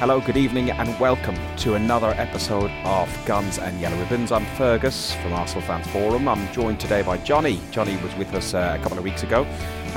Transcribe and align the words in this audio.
Hello, 0.00 0.18
good 0.18 0.38
evening, 0.38 0.70
and 0.70 0.98
welcome 0.98 1.36
to 1.58 1.74
another 1.74 2.14
episode 2.16 2.70
of 2.86 3.26
Guns 3.26 3.58
and 3.58 3.78
Yellow 3.82 3.98
Ribbons. 3.98 4.32
I'm 4.32 4.46
Fergus 4.56 5.12
from 5.16 5.34
Arsenal 5.34 5.60
Fans 5.60 5.86
Forum. 5.88 6.26
I'm 6.26 6.50
joined 6.54 6.80
today 6.80 7.02
by 7.02 7.18
Johnny. 7.18 7.60
Johnny 7.70 7.98
was 7.98 8.14
with 8.14 8.32
us 8.32 8.54
uh, 8.54 8.78
a 8.80 8.82
couple 8.82 8.96
of 8.96 9.04
weeks 9.04 9.24
ago, 9.24 9.42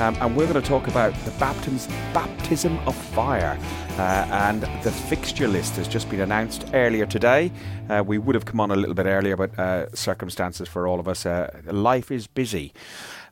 um, 0.00 0.14
and 0.20 0.36
we're 0.36 0.46
going 0.46 0.60
to 0.60 0.68
talk 0.68 0.88
about 0.88 1.14
the 1.24 1.30
baptisms, 1.38 1.86
baptism 2.12 2.78
of 2.80 2.94
fire. 2.94 3.58
Uh, 3.92 4.26
and 4.30 4.64
the 4.82 4.92
fixture 4.92 5.48
list 5.48 5.76
has 5.76 5.88
just 5.88 6.10
been 6.10 6.20
announced 6.20 6.66
earlier 6.74 7.06
today. 7.06 7.50
Uh, 7.88 8.04
we 8.06 8.18
would 8.18 8.34
have 8.34 8.44
come 8.44 8.60
on 8.60 8.70
a 8.70 8.76
little 8.76 8.94
bit 8.94 9.06
earlier, 9.06 9.38
but 9.38 9.58
uh, 9.58 9.90
circumstances 9.94 10.68
for 10.68 10.86
all 10.86 11.00
of 11.00 11.08
us, 11.08 11.24
uh, 11.24 11.50
life 11.64 12.10
is 12.10 12.26
busy. 12.26 12.74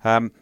Um, 0.05 0.33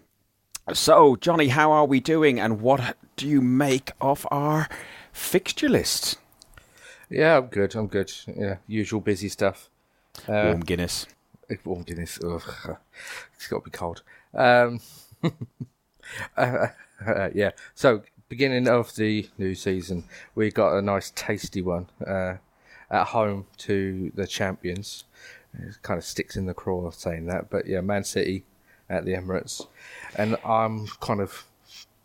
so, 0.72 1.16
Johnny, 1.16 1.48
how 1.48 1.72
are 1.72 1.86
we 1.86 1.98
doing, 1.98 2.38
and 2.38 2.60
what 2.60 2.96
do 3.16 3.26
you 3.26 3.40
make 3.40 3.90
of 4.00 4.28
our 4.30 4.68
fixture 5.12 5.68
list? 5.68 6.18
Yeah, 7.10 7.38
I'm 7.38 7.46
good. 7.46 7.74
I'm 7.74 7.88
good. 7.88 8.12
Yeah, 8.26 8.56
usual 8.68 9.00
busy 9.00 9.28
stuff. 9.28 9.68
Uh, 10.28 10.44
warm 10.46 10.60
Guinness. 10.60 11.06
Warm 11.64 11.82
Guinness. 11.82 12.20
Ugh. 12.22 12.76
It's 13.34 13.48
got 13.48 13.64
to 13.64 13.64
be 13.64 13.70
cold. 13.70 14.02
Um, 14.32 14.80
uh, 16.36 16.68
uh, 17.04 17.30
yeah. 17.34 17.50
So, 17.74 18.02
beginning 18.28 18.68
of 18.68 18.94
the 18.94 19.28
new 19.38 19.56
season, 19.56 20.04
we 20.36 20.52
got 20.52 20.76
a 20.76 20.82
nice 20.82 21.10
tasty 21.16 21.62
one 21.62 21.88
uh, 22.06 22.34
at 22.90 23.08
home 23.08 23.46
to 23.58 24.12
the 24.14 24.26
champions. 24.26 25.04
It 25.58 25.82
kind 25.82 25.98
of 25.98 26.04
sticks 26.04 26.36
in 26.36 26.46
the 26.46 26.54
craw 26.54 26.90
saying 26.92 27.26
that, 27.26 27.50
but 27.50 27.66
yeah, 27.66 27.80
Man 27.80 28.04
City 28.04 28.44
at 28.88 29.04
the 29.04 29.14
Emirates, 29.14 29.66
and 30.14 30.36
I'm 30.44 30.86
kind 31.00 31.20
of 31.20 31.44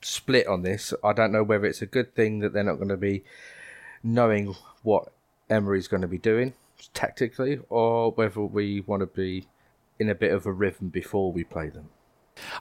split 0.02 0.48
on 0.48 0.64
this. 0.64 0.96
I 1.04 1.14
don't 1.14 1.32
know 1.32 1.44
whether 1.44 1.66
it's 1.66 1.84
a 1.84 1.88
good 1.88 2.16
thing 2.16 2.40
that 2.40 2.54
they're 2.54 2.64
not 2.64 2.78
going 2.78 2.90
to 2.90 2.98
be 2.98 3.24
knowing 4.06 4.56
what 4.84 5.12
Emery's 5.50 5.88
going 5.88 6.02
to 6.02 6.08
be 6.08 6.18
doing 6.18 6.54
tactically, 6.94 7.60
or 7.70 8.12
whether 8.12 8.42
we 8.42 8.82
want 8.82 9.02
to 9.02 9.08
be 9.08 9.48
in 10.00 10.10
a 10.10 10.16
bit 10.16 10.32
of 10.32 10.46
a 10.46 10.52
rhythm 10.52 10.90
before 10.90 11.32
we 11.32 11.44
play 11.44 11.70
them. 11.70 11.90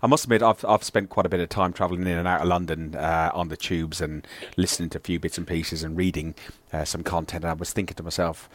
I 0.02 0.06
must 0.06 0.24
admit, 0.24 0.42
I've 0.42 0.64
I've 0.64 0.84
spent 0.84 1.10
quite 1.10 1.26
a 1.26 1.28
bit 1.28 1.40
of 1.40 1.48
time 1.48 1.72
travelling 1.72 2.02
in 2.02 2.18
and 2.18 2.28
out 2.28 2.42
of 2.42 2.46
London 2.46 2.94
uh, 2.94 3.30
on 3.34 3.48
the 3.48 3.56
tubes 3.56 4.00
and 4.00 4.26
listening 4.56 4.88
to 4.90 4.98
a 4.98 5.00
few 5.00 5.18
bits 5.18 5.36
and 5.36 5.46
pieces 5.46 5.82
and 5.82 5.96
reading 5.96 6.34
uh, 6.72 6.84
some 6.84 7.02
content. 7.02 7.44
And 7.44 7.50
I 7.50 7.54
was 7.54 7.72
thinking 7.72 7.96
to 7.96 8.02
myself, 8.02 8.48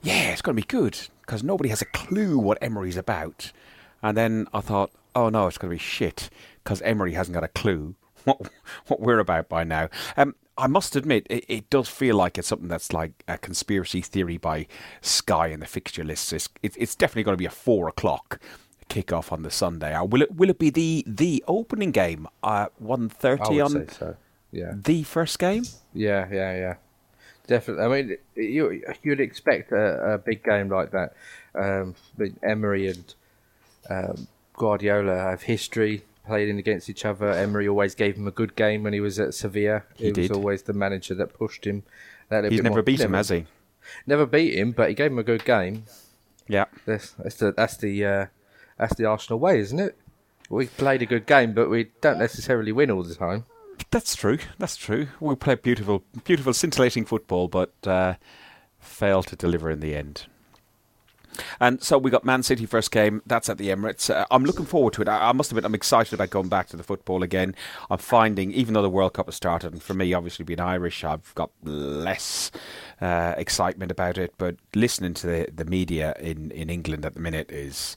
yeah, 0.00 0.30
it's 0.30 0.42
going 0.42 0.56
to 0.56 0.62
be 0.62 0.66
good 0.66 1.08
because 1.22 1.42
nobody 1.42 1.68
has 1.70 1.82
a 1.82 1.86
clue 1.86 2.38
what 2.38 2.58
Emery's 2.62 2.96
about. 2.96 3.52
And 4.02 4.16
then 4.16 4.46
I 4.54 4.60
thought, 4.60 4.92
oh 5.14 5.28
no, 5.28 5.48
it's 5.48 5.58
going 5.58 5.70
to 5.70 5.74
be 5.74 5.82
shit 5.82 6.30
because 6.62 6.80
Emery 6.82 7.14
hasn't 7.14 7.34
got 7.34 7.44
a 7.44 7.48
clue 7.48 7.96
what 8.24 8.50
what 8.86 9.00
we're 9.00 9.18
about 9.18 9.48
by 9.48 9.64
now. 9.64 9.88
Um, 10.16 10.36
I 10.60 10.66
must 10.66 10.94
admit, 10.94 11.26
it, 11.30 11.44
it, 11.48 11.70
does 11.70 11.88
feel 11.88 12.16
like 12.16 12.36
it's 12.36 12.48
something 12.48 12.68
that's 12.68 12.92
like 12.92 13.12
a 13.26 13.38
conspiracy 13.38 14.02
theory 14.02 14.36
by 14.36 14.66
Sky 15.00 15.48
and 15.48 15.62
the 15.62 15.66
fixture 15.66 16.04
lists. 16.04 16.32
It's, 16.32 16.48
it, 16.62 16.74
it's 16.76 16.94
definitely 16.94 17.22
going 17.22 17.34
to 17.34 17.38
be 17.38 17.46
a 17.46 17.50
four 17.50 17.88
o'clock 17.88 18.38
kickoff 18.90 19.32
on 19.32 19.42
the 19.42 19.50
Sunday. 19.50 19.94
Uh, 19.94 20.04
will 20.04 20.22
it? 20.22 20.34
Will 20.34 20.50
it 20.50 20.58
be 20.58 20.68
the 20.68 21.04
the 21.06 21.42
opening 21.48 21.92
game 21.92 22.26
at 22.44 22.72
one 22.78 23.08
thirty 23.08 23.60
on? 23.60 23.88
so. 23.88 24.16
Yeah. 24.52 24.72
The 24.74 25.04
first 25.04 25.38
game. 25.38 25.64
Yeah, 25.94 26.26
yeah, 26.30 26.56
yeah. 26.56 26.74
Definitely. 27.46 27.84
I 27.84 27.88
mean, 27.88 28.16
you 28.34 28.82
you'd 29.02 29.20
expect 29.20 29.72
a, 29.72 30.14
a 30.14 30.18
big 30.18 30.44
game 30.44 30.68
like 30.68 30.90
that. 30.90 31.14
Um, 31.54 31.94
Emery 32.42 32.88
and 32.88 33.14
um, 33.88 34.28
Guardiola 34.54 35.16
have 35.16 35.42
history 35.42 36.04
played 36.26 36.48
in 36.48 36.58
against 36.58 36.88
each 36.88 37.04
other. 37.04 37.30
Emery 37.30 37.68
always 37.68 37.94
gave 37.94 38.16
him 38.16 38.26
a 38.26 38.30
good 38.30 38.56
game 38.56 38.82
when 38.82 38.92
he 38.92 39.00
was 39.00 39.18
at 39.18 39.34
Sevilla. 39.34 39.82
He, 39.96 40.12
he 40.12 40.20
was 40.22 40.30
always 40.30 40.62
the 40.62 40.72
manager 40.72 41.14
that 41.14 41.34
pushed 41.34 41.66
him. 41.66 41.82
That 42.28 42.50
He's 42.50 42.62
never 42.62 42.76
more. 42.76 42.82
beat 42.82 43.00
him, 43.00 43.14
has 43.14 43.28
he? 43.28 43.46
Never 44.06 44.26
beat 44.26 44.54
him, 44.54 44.72
but 44.72 44.88
he 44.88 44.94
gave 44.94 45.10
him 45.10 45.18
a 45.18 45.24
good 45.24 45.44
game. 45.44 45.84
Yeah, 46.46 46.66
that's, 46.84 47.12
that's 47.12 47.36
the 47.36 47.52
that's 47.52 47.76
the 47.76 48.04
uh, 48.04 48.26
that's 48.78 48.94
the 48.94 49.04
Arsenal 49.04 49.38
way, 49.38 49.58
isn't 49.60 49.78
it? 49.78 49.96
We 50.48 50.66
played 50.66 51.00
a 51.02 51.06
good 51.06 51.26
game, 51.26 51.54
but 51.54 51.70
we 51.70 51.90
don't 52.00 52.18
necessarily 52.18 52.72
win 52.72 52.90
all 52.90 53.02
the 53.04 53.14
time. 53.14 53.44
That's 53.90 54.16
true. 54.16 54.38
That's 54.58 54.76
true. 54.76 55.08
We 55.20 55.34
play 55.36 55.54
beautiful, 55.54 56.02
beautiful, 56.24 56.52
scintillating 56.52 57.04
football, 57.04 57.48
but 57.48 57.72
uh, 57.86 58.14
fail 58.78 59.22
to 59.22 59.36
deliver 59.36 59.70
in 59.70 59.80
the 59.80 59.94
end. 59.94 60.26
And 61.58 61.82
so 61.82 61.98
we 61.98 62.10
got 62.10 62.24
Man 62.24 62.42
City 62.42 62.66
first 62.66 62.90
game. 62.90 63.22
That's 63.26 63.48
at 63.48 63.58
the 63.58 63.68
Emirates. 63.68 64.10
Uh, 64.10 64.26
I'm 64.30 64.44
looking 64.44 64.66
forward 64.66 64.92
to 64.94 65.02
it. 65.02 65.08
I, 65.08 65.30
I, 65.30 65.32
must 65.32 65.50
admit, 65.50 65.64
I'm 65.64 65.74
excited 65.74 66.14
about 66.14 66.30
going 66.30 66.48
back 66.48 66.68
to 66.68 66.76
the 66.76 66.82
football 66.82 67.22
again. 67.22 67.54
I'm 67.90 67.98
finding, 67.98 68.52
even 68.52 68.74
though 68.74 68.82
the 68.82 68.90
World 68.90 69.14
Cup 69.14 69.26
has 69.26 69.34
started, 69.34 69.72
and 69.72 69.82
for 69.82 69.94
me, 69.94 70.12
obviously 70.12 70.44
being 70.44 70.60
Irish, 70.60 71.04
I've 71.04 71.34
got 71.34 71.50
less 71.62 72.50
uh, 73.00 73.34
excitement 73.36 73.90
about 73.90 74.18
it. 74.18 74.34
But 74.38 74.56
listening 74.74 75.14
to 75.14 75.26
the, 75.26 75.48
the 75.54 75.64
media 75.64 76.14
in, 76.20 76.50
in 76.50 76.70
England 76.70 77.04
at 77.04 77.14
the 77.14 77.20
minute 77.20 77.50
is. 77.50 77.96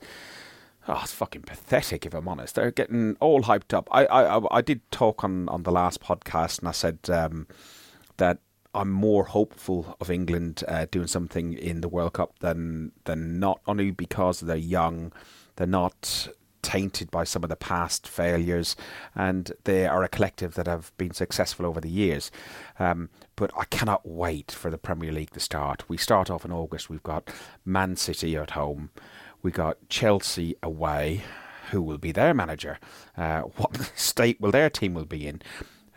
Oh, 0.86 1.00
it's 1.02 1.14
fucking 1.14 1.44
pathetic, 1.44 2.06
if 2.06 2.14
I'm 2.14 2.28
honest. 2.28 2.56
They're 2.56 2.70
getting 2.70 3.16
all 3.22 3.44
hyped 3.44 3.74
up. 3.74 3.88
I 3.90 4.06
I, 4.06 4.58
I 4.58 4.60
did 4.60 4.82
talk 4.92 5.24
on, 5.24 5.48
on 5.48 5.64
the 5.64 5.72
last 5.72 6.02
podcast, 6.02 6.60
and 6.60 6.68
I 6.68 6.74
said 6.74 7.00
um, 7.10 7.48
that 8.18 8.40
I'm 8.74 8.92
more 8.92 9.26
hopeful 9.26 9.96
of 10.00 10.10
England 10.10 10.64
uh, 10.68 10.88
doing 10.90 11.08
something 11.08 11.54
in 11.54 11.82
the 11.82 11.88
World 11.88 12.14
Cup 12.14 12.40
than 12.40 12.92
than 13.06 13.40
not 13.40 13.62
only 13.68 13.92
because 13.92 14.40
they're 14.40 14.56
young, 14.56 15.12
they're 15.56 15.68
not 15.68 16.30
tainted 16.64 17.12
by 17.12 17.24
some 17.24 17.44
of 17.44 17.50
the 17.50 17.56
past 17.56 18.08
failures, 18.08 18.76
and 19.14 19.52
they 19.66 19.86
are 19.86 20.04
a 20.04 20.10
collective 20.10 20.56
that 20.56 20.66
have 20.66 20.92
been 20.98 21.14
successful 21.14 21.66
over 21.66 21.80
the 21.80 21.90
years. 21.90 22.32
Um, 22.80 23.10
but 23.36 23.52
I 23.56 23.66
cannot 23.66 24.08
wait 24.08 24.52
for 24.52 24.72
the 24.72 24.78
Premier 24.78 25.12
League 25.12 25.32
to 25.32 25.40
start. 25.40 25.88
We 25.88 25.98
start 25.98 26.32
off 26.32 26.46
in 26.46 26.52
August. 26.52 26.90
We've 26.90 27.04
got 27.04 27.30
Man 27.66 27.96
City 27.96 28.36
at 28.36 28.52
home. 28.52 28.90
We 29.44 29.52
got 29.52 29.90
Chelsea 29.90 30.56
away. 30.64 31.22
Who 31.72 31.82
will 31.82 31.98
be 31.98 32.12
their 32.12 32.34
manager? 32.34 32.80
Uh, 33.18 33.42
what 33.58 33.92
state 33.96 34.42
will 34.42 34.52
their 34.52 34.70
team 34.70 34.94
will 34.94 35.06
be 35.06 35.28
in? 35.28 35.42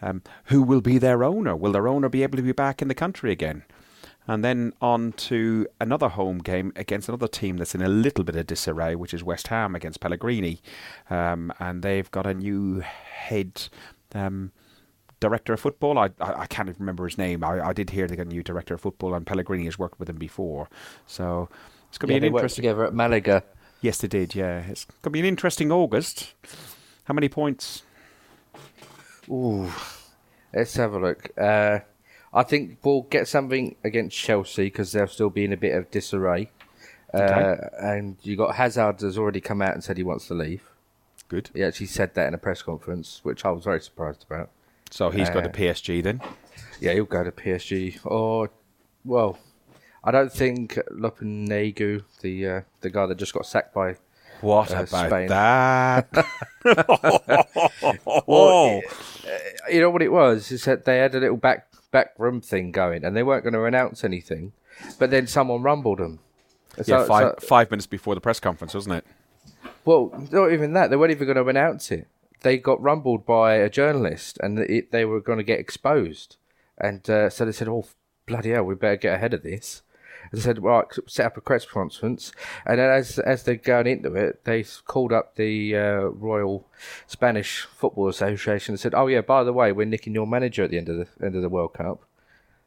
Um, 0.03 0.23
who 0.47 0.63
will 0.63 0.81
be 0.81 0.99
their 0.99 1.25
owner? 1.25 1.57
Will 1.57 1.73
their 1.73 1.89
owner 1.89 2.09
be 2.09 2.23
able 2.23 2.37
to 2.37 2.43
be 2.43 2.53
back 2.53 2.83
in 2.83 2.89
the 2.89 2.95
country 2.95 3.33
again? 3.33 3.65
And 4.29 4.45
then 4.45 4.73
on 4.81 5.13
to 5.13 5.67
another 5.81 6.09
home 6.09 6.39
game 6.39 6.73
against 6.75 7.09
another 7.09 7.29
team 7.29 7.59
that's 7.59 7.75
in 7.75 7.83
a 7.83 7.89
little 7.89 8.25
bit 8.25 8.35
of 8.35 8.47
disarray, 8.47 8.97
which 8.97 9.15
is 9.15 9.23
West 9.23 9.49
Ham 9.49 9.75
against 9.77 10.01
Pellegrini. 10.01 10.61
Um, 11.09 11.53
and 11.61 11.83
they've 11.83 12.11
got 12.11 12.27
a 12.27 12.35
new 12.35 12.81
head 12.81 13.69
um, 14.15 14.51
director 15.21 15.53
of 15.53 15.61
football. 15.61 15.99
I, 15.99 16.11
I, 16.21 16.41
I 16.41 16.47
can't 16.47 16.69
even 16.69 16.81
remember 16.81 17.05
his 17.05 17.19
name. 17.19 17.45
I, 17.45 17.69
I 17.69 17.73
did 17.73 17.91
hear 17.91 18.09
they 18.09 18.17
got 18.17 18.27
a 18.27 18.31
new 18.31 18.43
director 18.43 18.75
of 18.75 18.81
football, 18.81 19.15
and 19.15 19.25
Pellegrini 19.25 19.65
has 19.67 19.79
worked 19.79 20.01
with 20.01 20.11
him 20.11 20.17
before. 20.17 20.69
So 21.07 21.49
it's 21.89 21.99
going 21.99 22.09
to 22.09 22.15
yeah, 22.15 22.21
be 22.21 22.27
an 22.27 22.35
interesting. 22.35 22.63
together 22.63 22.85
at 22.85 22.95
Malaga. 22.95 23.45
Yes, 23.81 23.99
they 23.99 24.09
did. 24.09 24.35
Yeah, 24.35 24.59
it's 24.59 24.87
going 24.87 25.03
to 25.03 25.11
be 25.11 25.21
an 25.21 25.27
interesting 25.27 25.71
August. 25.71 26.35
How 27.05 27.15
many 27.15 27.29
points 27.29 27.83
Ooh, 29.29 29.71
let's 30.55 30.75
have 30.77 30.95
a 30.95 30.99
look. 30.99 31.31
Uh, 31.39 31.81
I 32.33 32.43
think 32.43 32.79
we'll 32.83 33.03
get 33.03 33.29
something 33.29 33.77
against 33.83 34.17
Chelsea 34.17 34.65
because 34.65 34.93
they'll 34.93 35.07
still 35.07 35.31
be 35.31 35.45
in 35.45 35.53
a 35.53 35.57
bit 35.57 35.75
of 35.75 35.91
disarray. 35.91 36.51
Uh, 37.15 37.19
okay. 37.19 37.69
and 37.79 38.17
you 38.23 38.37
got 38.37 38.57
Hazard 38.57 39.01
has 39.01 39.17
already 39.17 39.41
come 39.41 39.63
out 39.63 39.73
and 39.75 39.83
said 39.83 39.97
he 39.97 40.03
wants 40.03 40.27
to 40.27 40.35
leave. 40.35 40.69
Good. 41.29 41.51
He 41.55 41.63
actually 41.63 41.87
said 41.87 42.15
that 42.15 42.29
in 42.29 42.35
a 42.35 42.39
press 42.39 42.63
conference, 42.63 43.21
which 43.23 43.45
I 43.45 43.51
was 43.51 43.65
very 43.65 43.81
surprised 43.81 44.25
about. 44.29 44.51
So 44.91 45.11
he's 45.11 45.29
uh, 45.29 45.35
got 45.35 45.41
to 45.45 45.51
PSG 45.51 46.03
then. 46.03 46.21
Yeah, 46.81 46.93
he'll 46.93 47.05
go 47.05 47.25
to 47.25 47.33
PSG. 47.33 47.99
Or, 48.05 48.51
well, 49.05 49.39
I 50.05 50.11
don't 50.11 50.33
think 50.33 50.79
Lopetegui, 50.93 52.05
the 52.21 52.47
uh, 52.47 52.61
the 52.81 52.91
guy 52.91 53.07
that 53.07 53.17
just 53.17 53.33
got 53.33 53.47
sacked 53.47 53.75
by 53.75 53.97
what 54.41 54.71
uh, 54.71 54.85
about 54.89 55.09
Spain. 55.09 55.29
that? 55.29 56.09
well, 58.27 58.81
you 59.71 59.81
know 59.81 59.91
what 59.91 60.03
it 60.03 60.13
was? 60.13 60.51
Is 60.53 60.65
that 60.65 60.85
they 60.85 60.99
had 60.99 61.15
a 61.15 61.21
little 61.21 61.37
back 61.37 61.69
back 61.91 62.15
room 62.19 62.41
thing 62.41 62.73
going, 62.73 63.05
and 63.05 63.17
they 63.17 63.23
weren't 63.23 63.45
going 63.45 63.55
to 63.55 63.65
announce 63.65 64.05
anything, 64.05 64.53
but 64.99 65.11
then 65.11 65.27
someone 65.27 65.63
rumbled 65.63 65.99
them. 65.99 66.21
So, 66.83 66.99
yeah, 66.99 67.07
five, 67.07 67.39
five 67.41 67.71
minutes 67.71 67.87
before 67.87 68.15
the 68.15 68.21
press 68.21 68.39
conference, 68.39 68.75
wasn't 68.75 68.97
it? 68.97 69.07
Well, 69.85 70.13
not 70.31 70.53
even 70.53 70.73
that. 70.75 70.91
They 70.91 70.97
weren't 70.97 71.13
even 71.13 71.27
going 71.27 71.37
to 71.37 71.49
announce 71.49 71.91
it. 71.91 72.09
They 72.43 72.59
got 72.59 72.83
rumbled 72.83 73.25
by 73.25 73.55
a 73.55 73.71
journalist, 73.71 74.39
and 74.43 74.59
it, 74.59 74.93
they 74.93 75.05
were 75.05 75.21
going 75.21 75.39
to 75.39 75.45
get 75.45 75.59
exposed. 75.59 76.37
And 76.77 77.09
uh, 77.09 77.31
so 77.31 77.45
they 77.45 77.53
said, 77.53 77.69
"Oh, 77.69 77.87
bloody 78.27 78.51
hell, 78.51 78.65
we 78.65 78.75
better 78.75 78.97
get 78.97 79.15
ahead 79.15 79.33
of 79.33 79.43
this." 79.43 79.83
And 80.33 80.41
said, 80.41 80.63
"Right, 80.63 80.85
set 81.07 81.27
up 81.27 81.37
a 81.37 81.41
press 81.41 81.65
conference." 81.65 82.33
And 82.65 82.79
then 82.79 82.91
as 82.91 83.19
as 83.19 83.43
they're 83.43 83.57
going 83.57 83.87
into 83.87 84.15
it, 84.15 84.45
they 84.45 84.65
called 84.87 85.13
up 85.13 85.37
the 85.37 85.77
uh, 85.77 86.01
Royal 86.09 86.67
Spanish 87.07 87.63
Football 87.63 88.09
Association 88.09 88.73
and 88.73 88.81
said, 88.81 88.95
"Oh 88.95 89.07
yeah, 89.07 89.21
by 89.21 89.45
the 89.45 89.53
way, 89.53 89.73
we're 89.73 89.87
nicking 89.87 90.15
your 90.15 90.27
manager 90.27 90.65
at 90.65 90.71
the 90.71 90.79
end 90.79 90.89
of 90.89 90.97
the 90.97 91.27
end 91.27 91.35
of 91.37 91.43
the 91.43 91.49
World 91.49 91.75
Cup." 91.75 92.05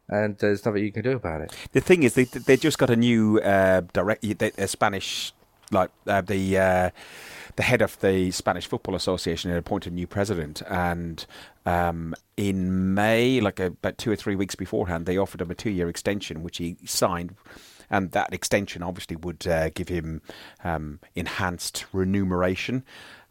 And 0.08 0.38
there's 0.40 0.66
nothing 0.66 0.84
you 0.84 0.92
can 0.92 1.04
do 1.04 1.12
about 1.12 1.42
it. 1.42 1.56
The 1.72 1.82
thing 1.82 2.04
is, 2.04 2.16
they 2.16 2.24
they 2.24 2.58
just 2.58 2.78
got 2.78 2.90
a 2.90 2.96
new 2.96 3.40
uh, 3.40 3.82
direct 3.94 4.24
a 4.24 4.68
Spanish 4.68 5.34
like 5.72 5.92
uh, 6.08 6.22
the 6.22 6.58
uh, 6.58 6.90
the 7.60 7.64
head 7.64 7.82
of 7.82 8.00
the 8.00 8.32
Spanish 8.32 8.68
Football 8.68 8.96
Association 8.96 9.52
had 9.52 9.60
appointed 9.60 9.92
a 9.92 9.96
new 9.96 10.08
president, 10.08 10.62
and 10.70 11.26
um, 11.66 12.16
in 12.38 12.94
May, 12.94 13.42
like 13.42 13.60
about 13.60 13.98
two 13.98 14.10
or 14.10 14.16
three 14.16 14.38
weeks 14.38 14.56
beforehand, 14.56 15.06
they 15.06 15.18
offered 15.18 15.42
him 15.42 15.52
a 15.52 15.56
two-year 15.56 15.90
extension, 15.90 16.42
which 16.42 16.56
he 16.56 16.78
signed. 16.86 17.36
And 17.90 18.14
that 18.14 18.32
extension 18.32 18.82
obviously 18.82 19.18
would 19.18 19.46
uh, 19.46 19.72
give 19.72 19.90
him 19.90 20.22
um, 20.64 21.02
enhanced 21.16 21.86
remuneration. 21.92 22.86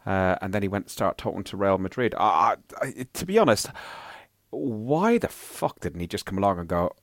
Uh, 0.05 0.35
and 0.43 0.53
then 0.53 0.61
he 0.61 0.67
went 0.67 0.85
to 0.89 0.93
start 0.93 1.17
talking 1.17 1.43
to 1.45 1.57
Real 1.57 1.79
Madrid. 1.79 2.13
I, 2.15 2.57
I, 2.83 3.07
to 3.11 3.25
be 3.25 3.39
honest, 3.39 3.71
why 4.51 5.17
the 5.17 5.27
fuck 5.27 5.79
didn't 5.79 6.01
he 6.01 6.07
just 6.07 6.27
come 6.27 6.37
along 6.37 6.59
and 6.59 6.67
go, 6.67 6.93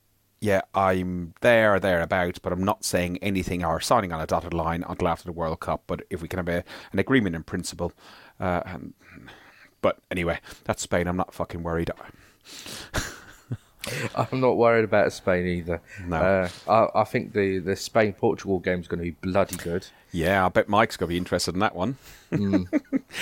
yeah, 0.40 0.62
I'm 0.74 1.34
there 1.40 1.74
or 1.74 1.80
thereabouts, 1.80 2.38
but 2.38 2.52
I'm 2.52 2.64
not 2.64 2.84
saying 2.84 3.18
anything 3.22 3.64
or 3.64 3.80
signing 3.80 4.12
on 4.12 4.20
a 4.20 4.26
dotted 4.26 4.52
line 4.52 4.84
until 4.86 5.08
after 5.08 5.24
the 5.24 5.32
World 5.32 5.60
Cup. 5.60 5.84
But 5.86 6.02
if 6.10 6.20
we 6.22 6.28
can 6.28 6.38
have 6.38 6.48
a, 6.48 6.64
an 6.92 6.98
agreement 6.98 7.34
in 7.34 7.42
principle, 7.42 7.92
uh, 8.38 8.62
and, 8.66 8.94
but 9.80 9.98
anyway, 10.10 10.40
that's 10.64 10.82
Spain. 10.82 11.06
I'm 11.06 11.16
not 11.16 11.32
fucking 11.32 11.62
worried. 11.62 11.90
I'm 14.16 14.40
not 14.40 14.56
worried 14.56 14.84
about 14.84 15.12
Spain 15.12 15.46
either. 15.46 15.80
No. 16.06 16.16
Uh, 16.16 16.48
I, 16.68 17.00
I 17.00 17.04
think 17.04 17.32
the, 17.32 17.58
the 17.58 17.76
Spain 17.76 18.12
Portugal 18.12 18.58
game 18.58 18.80
is 18.80 18.88
going 18.88 18.98
to 18.98 19.04
be 19.04 19.12
bloody 19.12 19.56
good. 19.56 19.86
Yeah, 20.12 20.44
I 20.44 20.48
bet 20.48 20.68
Mike's 20.68 20.96
going 20.96 21.08
to 21.08 21.12
be 21.12 21.18
interested 21.18 21.54
in 21.54 21.60
that 21.60 21.74
one. 21.74 21.96
Mm. 22.32 22.66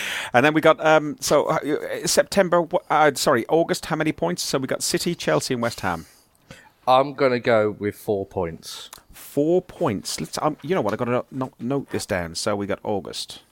and 0.32 0.44
then 0.44 0.54
we 0.54 0.60
got 0.60 0.84
um, 0.84 1.16
so 1.20 1.46
uh, 1.46 2.06
September. 2.06 2.66
Uh, 2.88 3.12
sorry, 3.14 3.44
August. 3.48 3.86
How 3.86 3.96
many 3.96 4.12
points? 4.12 4.42
So 4.42 4.58
we 4.58 4.66
got 4.66 4.82
City, 4.82 5.14
Chelsea, 5.14 5.54
and 5.54 5.62
West 5.62 5.80
Ham. 5.80 6.06
I'm 6.86 7.14
going 7.14 7.32
to 7.32 7.40
go 7.40 7.70
with 7.70 7.96
four 7.96 8.26
points. 8.26 8.90
Four 9.12 9.62
points. 9.62 10.20
Let's. 10.20 10.38
Um, 10.40 10.56
you 10.62 10.74
know 10.74 10.80
what? 10.80 10.92
I 10.92 10.96
got 10.96 11.06
to 11.06 11.24
note, 11.30 11.54
note 11.58 11.90
this 11.90 12.06
down. 12.06 12.34
So 12.34 12.54
we 12.56 12.66
got 12.66 12.80
August. 12.82 13.42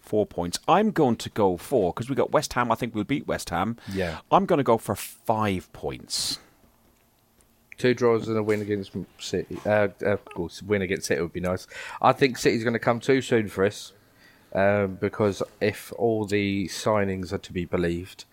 Four 0.00 0.26
points. 0.26 0.58
I'm 0.68 0.90
going 0.90 1.16
to 1.16 1.30
go 1.30 1.56
four 1.56 1.92
because 1.92 2.10
we 2.10 2.16
got 2.16 2.32
West 2.32 2.52
Ham. 2.54 2.70
I 2.70 2.74
think 2.74 2.94
we'll 2.94 3.04
beat 3.04 3.26
West 3.26 3.50
Ham. 3.50 3.78
Yeah. 3.92 4.18
I'm 4.30 4.46
going 4.46 4.58
to 4.58 4.64
go 4.64 4.76
for 4.76 4.94
five 4.94 5.72
points. 5.72 6.38
Two 7.78 7.94
draws 7.94 8.28
and 8.28 8.36
a 8.36 8.42
win 8.42 8.60
against 8.60 8.92
City. 9.18 9.58
Uh, 9.64 9.88
of 10.02 10.24
course, 10.26 10.62
win 10.62 10.82
against 10.82 11.06
City 11.06 11.20
would 11.22 11.32
be 11.32 11.40
nice. 11.40 11.66
I 12.00 12.12
think 12.12 12.36
City's 12.36 12.62
going 12.62 12.74
to 12.74 12.78
come 12.78 13.00
too 13.00 13.22
soon 13.22 13.48
for 13.48 13.64
us. 13.64 13.92
Um, 14.54 14.98
because 15.00 15.42
if 15.62 15.94
all 15.96 16.26
the 16.26 16.68
signings 16.68 17.32
are 17.32 17.38
to 17.38 17.52
be 17.54 17.64
believed, 17.64 18.26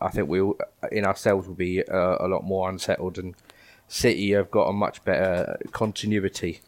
I 0.00 0.08
think 0.08 0.28
we 0.28 0.42
will 0.42 0.58
in 0.90 1.04
ourselves 1.04 1.46
will 1.46 1.54
be 1.54 1.84
uh, 1.84 2.16
a 2.18 2.26
lot 2.26 2.42
more 2.42 2.68
unsettled, 2.68 3.18
and 3.18 3.36
City 3.90 4.30
have 4.30 4.52
got 4.52 4.68
a 4.68 4.72
much 4.72 5.04
better 5.04 5.58
continuity 5.72 6.60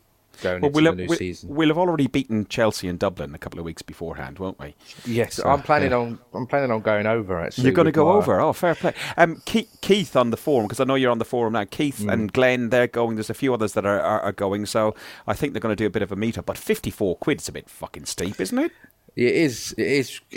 going 0.42 0.60
well, 0.60 0.68
into 0.68 0.82
we'll 0.82 0.92
the 0.92 1.02
new 1.02 1.08
we'll, 1.08 1.18
season. 1.18 1.54
We'll 1.54 1.68
have 1.68 1.78
already 1.78 2.08
beaten 2.08 2.48
Chelsea 2.48 2.88
and 2.88 2.98
Dublin 2.98 3.32
a 3.32 3.38
couple 3.38 3.60
of 3.60 3.64
weeks 3.64 3.80
beforehand, 3.80 4.40
won't 4.40 4.58
we? 4.58 4.74
Yes, 5.06 5.34
so, 5.34 5.48
I'm 5.48 5.62
planning 5.62 5.92
yeah. 5.92 5.98
on. 5.98 6.18
I'm 6.34 6.48
planning 6.48 6.72
on 6.72 6.80
going 6.80 7.06
over. 7.06 7.38
Actually, 7.38 7.62
you're 7.62 7.74
going 7.74 7.86
to 7.86 7.92
go 7.92 8.06
my... 8.06 8.14
over. 8.14 8.40
Oh, 8.40 8.52
fair 8.52 8.74
play. 8.74 8.92
Um, 9.16 9.40
Keith, 9.44 9.78
Keith 9.82 10.16
on 10.16 10.30
the 10.30 10.36
forum 10.36 10.66
because 10.66 10.80
I 10.80 10.84
know 10.84 10.96
you're 10.96 11.12
on 11.12 11.18
the 11.18 11.24
forum 11.24 11.52
now. 11.52 11.64
Keith 11.64 12.00
mm. 12.00 12.12
and 12.12 12.32
Glenn, 12.32 12.70
they're 12.70 12.88
going. 12.88 13.14
There's 13.14 13.30
a 13.30 13.34
few 13.34 13.54
others 13.54 13.74
that 13.74 13.86
are, 13.86 14.00
are, 14.00 14.20
are 14.20 14.32
going. 14.32 14.66
So 14.66 14.96
I 15.24 15.34
think 15.34 15.52
they're 15.52 15.60
going 15.60 15.76
to 15.76 15.80
do 15.80 15.86
a 15.86 15.90
bit 15.90 16.02
of 16.02 16.10
a 16.10 16.16
meetup. 16.16 16.46
But 16.46 16.58
54 16.58 17.18
quid 17.18 17.40
is 17.40 17.48
a 17.48 17.52
bit 17.52 17.70
fucking 17.70 18.06
steep, 18.06 18.40
isn't 18.40 18.58
it? 18.58 18.72
It 19.14 19.32
is. 19.32 19.76
It 19.78 19.86
is. 19.86 20.20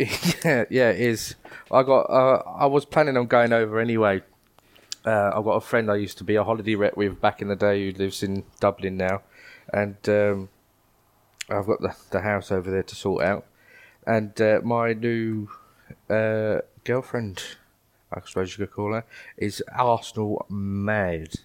yeah, 0.46 0.66
yeah, 0.70 0.90
it 0.92 1.02
is. 1.02 1.34
I 1.72 1.82
got. 1.82 2.02
Uh, 2.02 2.44
I 2.46 2.68
was 2.68 2.86
planning 2.86 3.18
on 3.18 3.26
going 3.26 3.54
over 3.54 3.80
anyway. 3.80 4.22
Uh, 5.06 5.32
I've 5.36 5.44
got 5.44 5.56
a 5.56 5.62
friend 5.62 5.92
I 5.92 5.98
used 5.98 6.18
to 6.18 6.24
be 6.24 6.36
a 6.36 6.44
holiday 6.44 6.76
rep 6.76 6.98
with 6.98 7.22
back 7.22 7.42
in 7.42 7.48
the 7.48 7.56
day 7.56 7.86
who 7.86 7.98
lives 7.98 8.24
in 8.24 8.44
Dublin 8.60 8.98
now, 8.98 9.22
and 9.72 9.98
um, 10.10 10.50
I've 11.50 11.68
got 11.68 11.82
the 11.82 11.96
the 12.10 12.22
house 12.22 12.52
over 12.52 12.72
there 12.72 12.84
to 12.84 12.96
sort 12.96 13.24
out. 13.24 13.46
And 14.08 14.40
uh, 14.40 14.62
my 14.64 14.94
new 14.94 15.50
uh, 16.10 16.60
girlfriend, 16.84 17.44
I 18.12 18.22
suppose 18.26 18.58
you 18.58 18.66
could 18.66 18.74
call 18.74 18.94
her, 18.94 19.04
is 19.38 19.64
Arsenal 19.74 20.46
mad. 20.50 21.36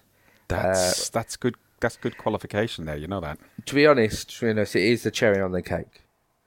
That's 0.47 1.09
uh, 1.09 1.11
that's 1.13 1.35
good. 1.35 1.55
That's 1.79 1.97
good 1.97 2.17
qualification 2.17 2.85
there. 2.85 2.97
You 2.97 3.07
know 3.07 3.21
that. 3.21 3.39
To 3.65 3.75
be 3.75 3.87
honest, 3.87 4.41
you 4.41 4.53
know, 4.53 4.61
it 4.61 4.75
is 4.75 5.03
the 5.03 5.11
cherry 5.11 5.41
on 5.41 5.51
the 5.51 5.61
cake. 5.61 6.03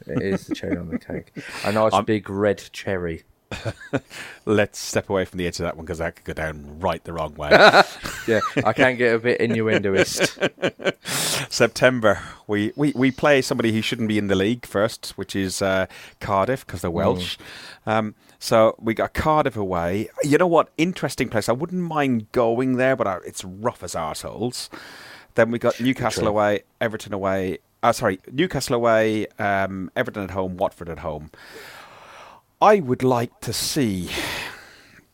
It 0.06 0.22
is 0.22 0.46
the 0.46 0.54
cherry 0.54 0.76
on 0.76 0.88
the 0.88 0.98
cake. 0.98 1.32
A 1.64 1.72
nice 1.72 1.92
I'm... 1.94 2.04
big 2.04 2.28
red 2.28 2.62
cherry. 2.72 3.24
Let's 4.44 4.78
step 4.78 5.10
away 5.10 5.24
from 5.24 5.38
the 5.38 5.46
edge 5.46 5.58
of 5.58 5.64
that 5.64 5.76
one 5.76 5.84
because 5.84 5.98
that 5.98 6.16
could 6.16 6.24
go 6.24 6.32
down 6.32 6.80
right 6.80 7.02
the 7.04 7.12
wrong 7.12 7.34
way. 7.34 7.50
yeah, 8.28 8.40
I 8.64 8.72
can 8.72 8.96
get 8.96 9.14
a 9.14 9.18
bit 9.18 9.40
innuendoist. 9.40 10.92
September, 11.50 12.20
we, 12.46 12.72
we, 12.76 12.92
we 12.94 13.10
play 13.10 13.42
somebody 13.42 13.72
who 13.72 13.82
shouldn't 13.82 14.08
be 14.08 14.18
in 14.18 14.28
the 14.28 14.34
league 14.34 14.66
first, 14.66 15.16
which 15.16 15.36
is 15.36 15.62
uh, 15.62 15.86
Cardiff 16.20 16.66
because 16.66 16.80
they're. 16.82 16.90
Welsh. 16.90 17.38
Mm. 17.86 17.92
Um, 17.92 18.14
so 18.38 18.76
we 18.78 18.94
got 18.94 19.14
Cardiff 19.14 19.56
away. 19.56 20.08
You 20.22 20.38
know 20.38 20.46
what? 20.46 20.70
Interesting 20.76 21.28
place. 21.28 21.48
I 21.48 21.52
wouldn't 21.52 21.82
mind 21.82 22.30
going 22.32 22.76
there, 22.76 22.94
but 22.94 23.06
uh, 23.06 23.20
it's 23.26 23.44
rough 23.44 23.82
as 23.82 23.94
arseholes. 23.94 24.68
Then 25.34 25.50
we 25.50 25.58
got 25.58 25.80
Newcastle 25.80 26.22
True. 26.22 26.30
away, 26.30 26.62
Everton 26.80 27.12
away, 27.12 27.58
uh, 27.84 27.92
sorry, 27.92 28.18
Newcastle 28.32 28.76
away, 28.76 29.26
um, 29.38 29.90
Everton 29.94 30.22
at 30.24 30.30
home, 30.30 30.56
Watford 30.56 30.88
at 30.88 31.00
home. 31.00 31.30
I 32.64 32.80
would 32.80 33.02
like 33.02 33.40
to 33.40 33.52
see 33.52 34.08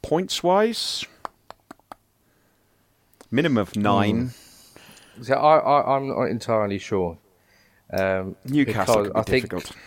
points 0.02 0.40
wise 0.40 1.04
minimum 3.28 3.58
of 3.58 3.74
nine. 3.74 4.28
Mm. 5.18 5.24
So 5.24 5.34
I, 5.34 5.58
I 5.58 5.96
am 5.96 6.10
not 6.10 6.26
entirely 6.26 6.78
sure. 6.78 7.18
Um, 7.92 8.36
Newcastle 8.44 9.02
could 9.02 9.14
be 9.14 9.18
I 9.18 9.22
difficult. 9.24 9.62
Think 9.64 9.80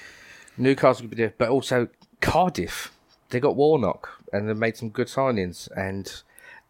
Newcastle 0.57 1.03
could 1.03 1.11
be 1.11 1.15
difficult, 1.15 1.37
but 1.37 1.49
also 1.51 1.87
Cardiff. 2.19 2.91
They 3.29 3.39
got 3.39 3.55
Warnock 3.55 4.09
and 4.33 4.49
they 4.49 4.53
made 4.53 4.75
some 4.75 4.89
good 4.89 5.07
signings, 5.07 5.69
and 5.71 6.21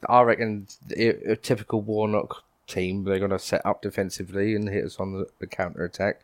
I 0.07 0.21
reckon 0.21 0.67
a, 0.95 1.31
a 1.31 1.35
typical 1.35 1.81
Warnock 1.81 2.43
team. 2.67 3.03
They're 3.03 3.17
going 3.17 3.31
to 3.31 3.39
set 3.39 3.65
up 3.65 3.81
defensively 3.81 4.53
and 4.53 4.69
hit 4.69 4.85
us 4.85 4.99
on 4.99 5.13
the, 5.13 5.25
the 5.39 5.47
counter 5.47 5.83
attack. 5.83 6.21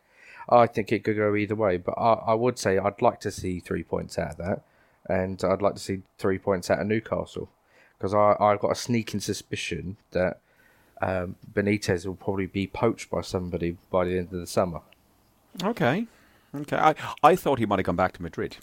I 0.50 0.66
think 0.66 0.92
it 0.92 1.04
could 1.04 1.16
go 1.16 1.34
either 1.34 1.54
way, 1.54 1.76
but 1.76 1.92
I, 1.92 2.14
I, 2.14 2.34
would 2.34 2.58
say 2.58 2.78
I'd 2.78 3.00
like 3.00 3.20
to 3.20 3.30
see 3.30 3.60
three 3.60 3.84
points 3.84 4.18
out 4.18 4.32
of 4.32 4.36
that, 4.38 4.62
and 5.08 5.42
I'd 5.44 5.62
like 5.62 5.74
to 5.74 5.80
see 5.80 6.02
three 6.18 6.38
points 6.38 6.70
out 6.70 6.80
of 6.80 6.86
Newcastle 6.86 7.48
because 7.96 8.14
I've 8.14 8.60
got 8.60 8.72
a 8.72 8.74
sneaking 8.74 9.20
suspicion 9.20 9.96
that 10.12 10.40
um, 11.02 11.36
Benitez 11.52 12.06
will 12.06 12.14
probably 12.14 12.46
be 12.46 12.66
poached 12.66 13.10
by 13.10 13.20
somebody 13.20 13.76
by 13.90 14.04
the 14.04 14.18
end 14.18 14.32
of 14.32 14.40
the 14.40 14.46
summer. 14.46 14.80
Okay, 15.62 16.06
okay. 16.54 16.76
I 16.76 16.94
I 17.22 17.36
thought 17.36 17.58
he 17.58 17.66
might 17.66 17.78
have 17.78 17.86
gone 17.86 17.96
back 17.96 18.14
to 18.14 18.22
Madrid. 18.22 18.56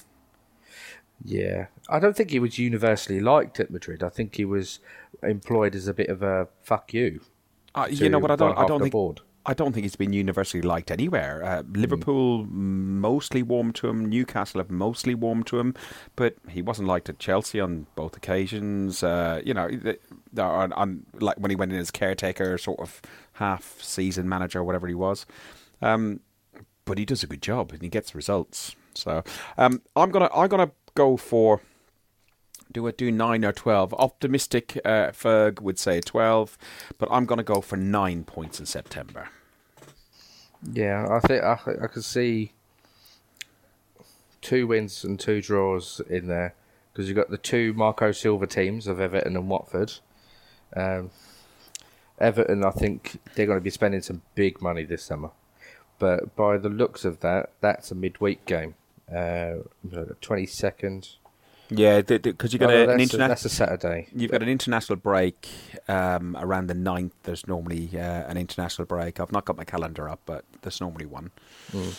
Yeah, 1.24 1.68
I 1.90 2.00
don't 2.00 2.16
think 2.16 2.30
he 2.30 2.40
was 2.40 2.60
universally 2.60 3.20
liked 3.20 3.60
at 3.60 3.72
Madrid. 3.72 4.04
I 4.04 4.10
think 4.10 4.36
he 4.36 4.46
was 4.46 4.80
employed 5.24 5.76
as 5.76 5.88
a 5.88 5.94
bit 5.94 6.10
of 6.10 6.22
a 6.22 6.48
fuck 6.62 6.94
you. 6.94 7.22
Uh, 7.74 7.88
you 7.90 8.10
know 8.10 8.20
what? 8.20 8.32
I 8.32 8.36
don't. 8.36 8.58
I 8.58 8.66
don't 8.66 8.82
think. 8.82 8.92
Board. 8.92 9.22
I 9.50 9.54
don't 9.54 9.72
think 9.72 9.86
he's 9.86 9.96
been 9.96 10.12
universally 10.12 10.62
liked 10.62 10.92
anywhere. 10.92 11.42
Uh, 11.44 11.64
Liverpool 11.72 12.44
mm. 12.44 12.50
mostly 12.52 13.42
warmed 13.42 13.76
to 13.76 13.88
him. 13.88 14.06
Newcastle 14.06 14.60
have 14.60 14.70
mostly 14.70 15.16
warmed 15.16 15.48
to 15.48 15.58
him, 15.58 15.74
but 16.18 16.36
he 16.50 16.62
wasn't 16.62 16.90
liked 16.90 17.08
at 17.08 17.18
Chelsea 17.18 17.62
on 17.62 17.88
both 17.96 18.18
occasions. 18.18 19.04
Uh, 19.04 19.42
you 19.46 19.54
know, 19.54 19.70
on, 20.38 20.74
on, 20.74 21.06
like 21.14 21.38
when 21.38 21.50
he 21.50 21.56
went 21.56 21.72
in 21.72 21.80
as 21.80 21.92
caretaker, 21.92 22.58
sort 22.58 22.82
of 22.82 23.02
half 23.34 23.82
season 23.82 24.28
manager, 24.28 24.62
whatever 24.66 24.86
he 24.86 24.94
was. 24.94 25.26
Um, 25.82 26.20
but 26.84 26.98
he 26.98 27.06
does 27.06 27.24
a 27.24 27.28
good 27.28 27.42
job 27.42 27.72
and 27.72 27.82
he 27.82 27.88
gets 27.88 28.14
results. 28.14 28.76
So 28.96 29.24
um, 29.58 29.82
I'm 29.96 30.12
gonna 30.12 30.30
I'm 30.34 30.50
gonna 30.50 30.72
go 30.96 31.16
for 31.16 31.62
do 32.72 32.86
I 32.88 32.92
do 32.92 33.12
nine 33.12 33.46
or 33.46 33.54
twelve? 33.54 33.94
Optimistic 33.94 34.78
uh, 34.84 35.12
Ferg 35.12 35.62
would 35.62 35.80
say 35.80 36.02
twelve, 36.02 36.58
but 36.98 37.08
I'm 37.12 37.26
going 37.26 37.38
to 37.38 37.44
go 37.44 37.62
for 37.62 37.78
nine 37.78 38.24
points 38.26 38.60
in 38.60 38.66
September. 38.66 39.30
Yeah, 40.64 41.08
I 41.10 41.20
think 41.20 41.44
I, 41.44 41.60
I 41.84 41.88
could 41.88 42.04
see 42.04 42.54
two 44.42 44.68
wins 44.68 45.04
and 45.04 45.20
two 45.20 45.42
draws 45.42 46.02
in 46.10 46.28
there 46.28 46.56
because 46.92 47.08
you've 47.08 47.18
got 47.18 47.30
the 47.30 47.38
two 47.38 47.74
Marco 47.74 48.12
Silva 48.12 48.48
teams 48.48 48.88
of 48.88 49.00
Everton 49.00 49.36
and 49.36 49.50
Watford. 49.50 49.94
Um, 50.76 51.12
Everton, 52.20 52.64
I 52.64 52.72
think 52.72 53.20
they're 53.36 53.46
going 53.46 53.60
to 53.60 53.64
be 53.64 53.70
spending 53.70 54.02
some 54.02 54.24
big 54.36 54.62
money 54.62 54.84
this 54.84 55.04
summer, 55.04 55.30
but 56.00 56.36
by 56.36 56.58
the 56.58 56.70
looks 56.70 57.06
of 57.06 57.20
that, 57.20 57.52
that's 57.62 57.92
a 57.92 57.96
midweek 57.96 58.46
game, 58.46 58.74
twenty 59.08 60.44
uh, 60.44 60.48
second 60.48 61.10
yeah, 61.70 62.02
because 62.02 62.54
you've 62.54 62.60
got 62.60 62.72
oh, 62.72 62.90
a, 62.90 62.90
an 62.90 63.00
international. 63.00 63.28
That's 63.28 63.46
a 63.46 63.50
Saturday. 63.50 64.08
You've 64.16 64.32
got 64.32 64.42
an 64.42 64.50
international 64.50 64.98
break 64.98 65.50
um, 65.88 66.36
around 66.40 66.68
the 66.68 66.74
9th. 66.74 67.12
There's 67.24 67.48
normally 67.48 67.90
uh, 67.94 68.00
an 68.00 68.38
international 68.38 68.86
break. 68.86 69.20
I've 69.20 69.32
not 69.32 69.46
got 69.46 69.58
my 69.58 69.64
calendar 69.64 70.08
up, 70.08 70.22
but 70.26 70.46
there's 70.62 70.80
normally 70.80 71.06
one. 71.06 71.32
Mm. 71.72 71.96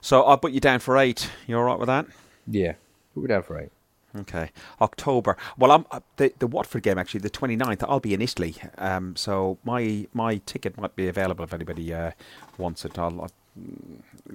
So 0.00 0.22
I'll 0.22 0.38
put 0.38 0.52
you 0.52 0.60
down 0.60 0.80
for 0.80 0.96
eight. 0.96 1.30
You 1.46 1.56
all 1.56 1.64
right 1.64 1.78
with 1.78 1.88
that? 1.88 2.06
Yeah, 2.46 2.74
put 3.14 3.22
me 3.22 3.28
down 3.28 3.42
for 3.42 3.58
eight. 3.58 3.70
Okay, 4.16 4.50
October. 4.80 5.36
Well, 5.58 5.70
I'm 5.70 5.86
uh, 5.90 6.00
the 6.16 6.32
the 6.38 6.46
Watford 6.46 6.82
game 6.82 6.98
actually 6.98 7.20
the 7.20 7.30
29th. 7.30 7.84
I'll 7.86 8.00
be 8.00 8.14
in 8.14 8.22
Italy, 8.22 8.56
um, 8.78 9.14
so 9.16 9.58
my 9.64 10.06
my 10.14 10.40
ticket 10.46 10.78
might 10.78 10.96
be 10.96 11.08
available 11.08 11.44
if 11.44 11.52
anybody 11.52 11.92
uh, 11.92 12.12
wants 12.56 12.86
it. 12.86 12.98
I'll 12.98 13.28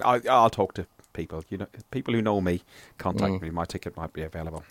I, 0.04 0.20
I'll 0.28 0.50
talk 0.50 0.74
to 0.74 0.86
people. 1.14 1.42
You 1.48 1.58
know, 1.58 1.66
people 1.90 2.12
who 2.12 2.20
know 2.20 2.42
me, 2.42 2.62
contact 2.98 3.40
me. 3.40 3.48
My 3.48 3.64
ticket 3.64 3.96
might 3.96 4.12
be 4.12 4.20
available. 4.20 4.62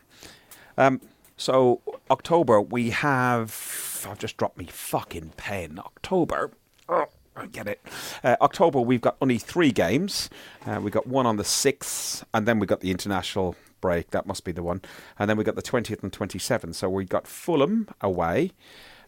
Um, 0.78 1.02
so 1.36 1.82
October 2.12 2.62
we 2.62 2.92
have. 2.92 4.06
I've 4.08 4.20
just 4.20 4.38
dropped 4.38 4.58
me 4.58 4.66
fucking 4.66 5.34
pen. 5.38 5.80
October. 5.80 6.52
Oh, 6.88 7.08
I 7.36 7.48
get 7.48 7.68
it. 7.68 7.82
Uh, 8.24 8.36
October 8.42 8.80
we've 8.80 9.02
got 9.02 9.18
only 9.22 9.40
three 9.40 9.72
games. 9.72 10.30
Uh, 10.68 10.80
we 10.84 10.92
got 10.92 11.08
one 11.08 11.26
on 11.26 11.38
the 11.38 11.44
sixth, 11.44 12.24
and 12.34 12.48
then 12.48 12.60
we 12.60 12.68
got 12.68 12.82
the 12.82 12.92
international 12.92 13.56
break. 13.82 14.12
That 14.12 14.28
must 14.28 14.44
be 14.44 14.52
the 14.52 14.64
one. 14.64 14.82
And 15.18 15.30
then 15.30 15.38
we 15.38 15.44
got 15.44 15.56
the 15.56 15.62
twentieth 15.62 16.04
and 16.04 16.14
twenty 16.14 16.38
seventh. 16.38 16.76
So 16.76 16.90
we 16.90 17.06
got 17.06 17.26
Fulham 17.28 17.88
away. 18.02 18.52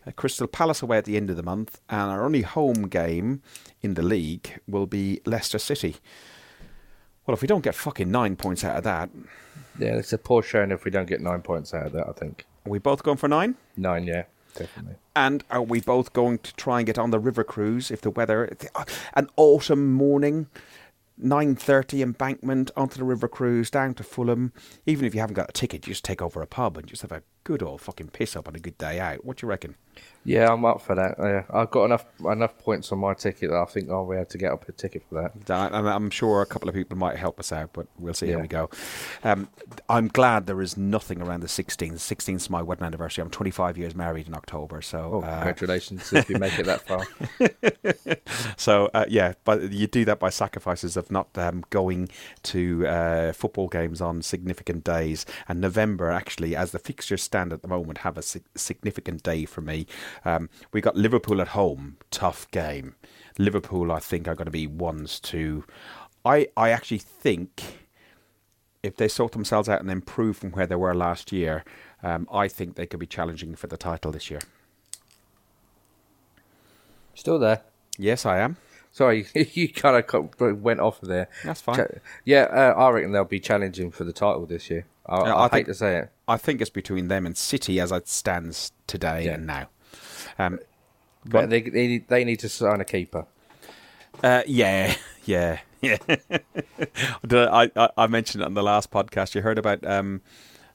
Uh, 0.08 0.12
Crystal 0.12 0.48
Palace 0.48 0.82
away 0.82 0.98
at 0.98 1.06
the 1.06 1.18
end 1.18 1.30
of 1.30 1.36
the 1.36 1.44
month, 1.44 1.82
and 1.90 2.12
our 2.12 2.24
only 2.24 2.44
home 2.44 2.88
game 2.88 3.42
in 3.82 3.96
the 3.96 4.04
league 4.04 4.60
will 4.68 4.86
be 4.86 5.20
Leicester 5.26 5.60
City. 5.60 5.96
Well, 7.26 7.34
if 7.34 7.42
we 7.42 7.48
don't 7.48 7.64
get 7.64 7.76
fucking 7.76 8.10
nine 8.12 8.36
points 8.36 8.64
out 8.64 8.78
of 8.78 8.84
that, 8.84 9.10
Yeah, 9.80 9.96
it's 9.96 10.14
a 10.14 10.18
poor 10.18 10.42
showing 10.44 10.72
if 10.72 10.86
we 10.86 10.92
don't 10.92 11.08
get 11.08 11.22
nine 11.22 11.42
points 11.42 11.74
out 11.74 11.88
of 11.88 11.92
that. 11.94 12.08
I 12.08 12.12
think 12.12 12.46
are 12.66 12.70
we 12.72 12.80
both 12.80 13.04
going 13.04 13.18
for 13.18 13.28
nine? 13.28 13.56
nine. 13.78 14.06
Yeah, 14.06 14.24
definitely. 14.56 14.96
And 15.16 15.44
are 15.50 15.62
we 15.62 15.82
both 15.82 16.14
going 16.14 16.40
to 16.40 16.54
try 16.56 16.80
and 16.80 16.86
get 16.86 16.98
on 17.00 17.12
the 17.12 17.20
river 17.20 17.44
cruise 17.44 17.90
if 17.92 18.02
the 18.02 18.10
weather, 18.12 18.56
an 19.14 19.30
autumn 19.38 19.94
morning, 19.94 20.48
nine 21.18 21.56
thirty 21.56 22.02
embankment 22.02 22.72
onto 22.76 22.98
the 22.98 23.04
river 23.06 23.28
cruise 23.28 23.70
down 23.70 23.94
to 23.96 24.04
Fulham? 24.04 24.52
Even 24.86 25.06
if 25.06 25.14
you 25.14 25.20
haven't 25.22 25.36
got 25.36 25.50
a 25.50 25.54
ticket, 25.54 25.86
you 25.88 25.92
just 25.94 26.04
take 26.06 26.22
over 26.22 26.42
a 26.42 26.48
pub 26.48 26.78
and 26.78 26.88
just 26.88 27.02
have 27.02 27.12
a 27.12 27.22
good 27.46 27.64
old 27.64 27.80
fucking 27.80 28.10
piss 28.10 28.36
up 28.36 28.48
on 28.50 28.56
a 28.56 28.60
good 28.60 28.78
day 28.78 29.00
out. 29.00 29.24
What 29.24 29.38
do 29.38 29.46
you 29.46 29.50
reckon? 29.50 29.76
Yeah, 30.26 30.52
I'm 30.52 30.66
up 30.66 30.82
for 30.82 30.94
that. 30.96 31.16
Yeah, 31.20 31.44
I've 31.54 31.70
got 31.72 31.86
enough 31.86 32.06
enough 32.20 32.58
points 32.58 32.92
on 32.92 32.98
my 33.00 33.14
ticket 33.14 33.52
that 33.52 33.58
I 33.58 33.66
think 33.66 33.90
I'll 33.90 34.10
be 34.10 34.16
able 34.16 34.26
to 34.26 34.38
get 34.40 34.52
up 34.52 34.68
a 34.68 34.72
ticket 34.74 35.04
for 35.08 35.22
that. 35.22 35.46
That- 35.46 35.72
And 35.72 35.88
I'm 35.88 36.10
sure 36.10 36.42
a 36.42 36.46
couple 36.48 36.68
of 36.68 36.76
people 36.76 36.98
might 36.98 37.16
help 37.16 37.40
us 37.40 37.52
out, 37.54 37.70
but 37.74 37.86
we'll 38.00 38.16
see 38.16 38.32
how 38.32 38.40
we 38.40 38.48
go. 38.48 38.70
Um, 39.24 39.48
I'm 39.88 40.08
glad 40.10 40.48
there 40.48 40.62
is 40.62 40.76
nothing 40.76 41.22
around 41.22 41.42
the 41.42 41.48
16th. 41.48 42.00
16th 42.00 42.36
is 42.36 42.50
my 42.50 42.62
wedding 42.64 42.84
anniversary. 42.86 43.22
I'm 43.22 43.30
25 43.30 43.78
years 43.78 43.96
married 43.96 44.28
in 44.28 44.34
October, 44.34 44.82
so 44.82 45.12
Oh, 45.14 45.22
uh, 45.22 45.36
congratulations 45.36 46.12
if 46.12 46.28
you 46.30 46.40
make 46.40 46.58
it 46.60 46.66
that 46.66 46.82
far. 46.82 47.06
So 48.58 48.90
uh, 48.94 49.06
yeah, 49.08 49.34
but 49.44 49.72
you 49.72 49.88
do 49.88 50.06
that 50.06 50.20
by 50.20 50.30
sacrifices 50.30 50.98
of 50.98 51.12
not 51.12 51.28
um, 51.38 51.64
going 51.70 52.10
to 52.44 52.86
uh, 52.88 53.34
football 53.34 53.68
games 53.68 54.02
on 54.02 54.22
significant 54.22 54.84
days. 54.84 55.26
And 55.48 55.62
November, 55.62 56.10
actually, 56.10 56.56
as 56.56 56.72
the 56.72 56.80
fixtures 56.80 57.22
stand 57.36 57.52
at 57.52 57.62
the 57.62 57.68
moment, 57.68 57.98
have 58.00 58.18
a 58.18 58.22
si- 58.22 58.42
significant 58.56 59.22
day 59.22 59.44
for 59.44 59.60
me. 59.60 59.86
Um, 60.24 60.50
we 60.72 60.80
got 60.80 60.96
Liverpool 60.96 61.42
at 61.42 61.50
home, 61.50 61.98
tough 62.10 62.50
game. 62.52 62.96
Liverpool, 63.38 63.92
I 63.92 64.00
think, 64.00 64.26
are 64.28 64.36
going 64.36 64.46
to 64.46 64.52
be 64.52 64.68
ones 64.68 65.20
to. 65.32 65.66
I 66.24 66.48
I 66.56 66.70
actually 66.70 67.00
think 67.00 67.80
if 68.84 68.96
they 68.96 69.10
sort 69.10 69.34
themselves 69.34 69.68
out 69.68 69.82
and 69.82 69.92
improve 69.92 70.38
from 70.38 70.52
where 70.52 70.66
they 70.66 70.76
were 70.76 70.94
last 70.94 71.34
year, 71.34 71.66
um, 72.04 72.26
I 72.32 72.48
think 72.48 72.76
they 72.76 72.86
could 72.86 73.02
be 73.02 73.08
challenging 73.08 73.54
for 73.56 73.68
the 73.68 73.78
title 73.78 74.12
this 74.14 74.32
year. 74.32 74.40
Still 77.16 77.40
there. 77.40 77.64
Yes, 77.98 78.26
I 78.26 78.40
am. 78.40 78.56
Sorry, 78.92 79.28
you 79.34 79.68
kind 79.74 79.98
of 79.98 80.62
went 80.62 80.80
off 80.80 81.02
of 81.04 81.10
there. 81.10 81.28
That's 81.44 81.60
fine. 81.60 82.00
Yeah, 82.24 82.44
uh, 82.44 82.74
I 82.78 82.90
reckon 82.92 83.12
they'll 83.12 83.26
be 83.26 83.42
challenging 83.42 83.92
for 83.92 84.06
the 84.06 84.14
title 84.14 84.46
this 84.46 84.70
year. 84.70 84.86
I, 85.08 85.16
I, 85.16 85.40
I 85.40 85.44
hate 85.44 85.52
think- 85.52 85.68
to 85.68 85.74
say 85.74 85.98
it. 86.00 86.10
I 86.28 86.38
think 86.38 86.62
it's 86.62 86.70
between 86.72 87.08
them 87.08 87.26
and 87.26 87.38
City 87.38 87.80
as 87.80 87.92
it 87.92 88.08
stands 88.08 88.72
today 88.88 89.26
Yeah. 89.26 89.34
and 89.36 89.46
now. 89.48 89.68
Um, 90.40 90.60
But 91.26 91.50
they, 91.50 91.62
they 91.62 91.88
need- 91.88 92.08
they 92.08 92.24
need 92.24 92.40
to 92.40 92.50
sign 92.50 92.82
a 92.82 92.86
keeper. 92.86 93.26
uh, 94.24 94.42
yeah, 94.48 94.96
yeah, 95.26 95.60
yeah. 95.82 95.98
I, 97.32 97.72
I 97.76 97.90
I 97.98 98.08
mentioned 98.08 98.42
it 98.44 98.46
on 98.46 98.54
the 98.54 98.64
last 98.64 98.92
podcast. 98.92 99.36
You 99.36 99.42
heard 99.42 99.58
about 99.58 99.86
um 99.86 100.22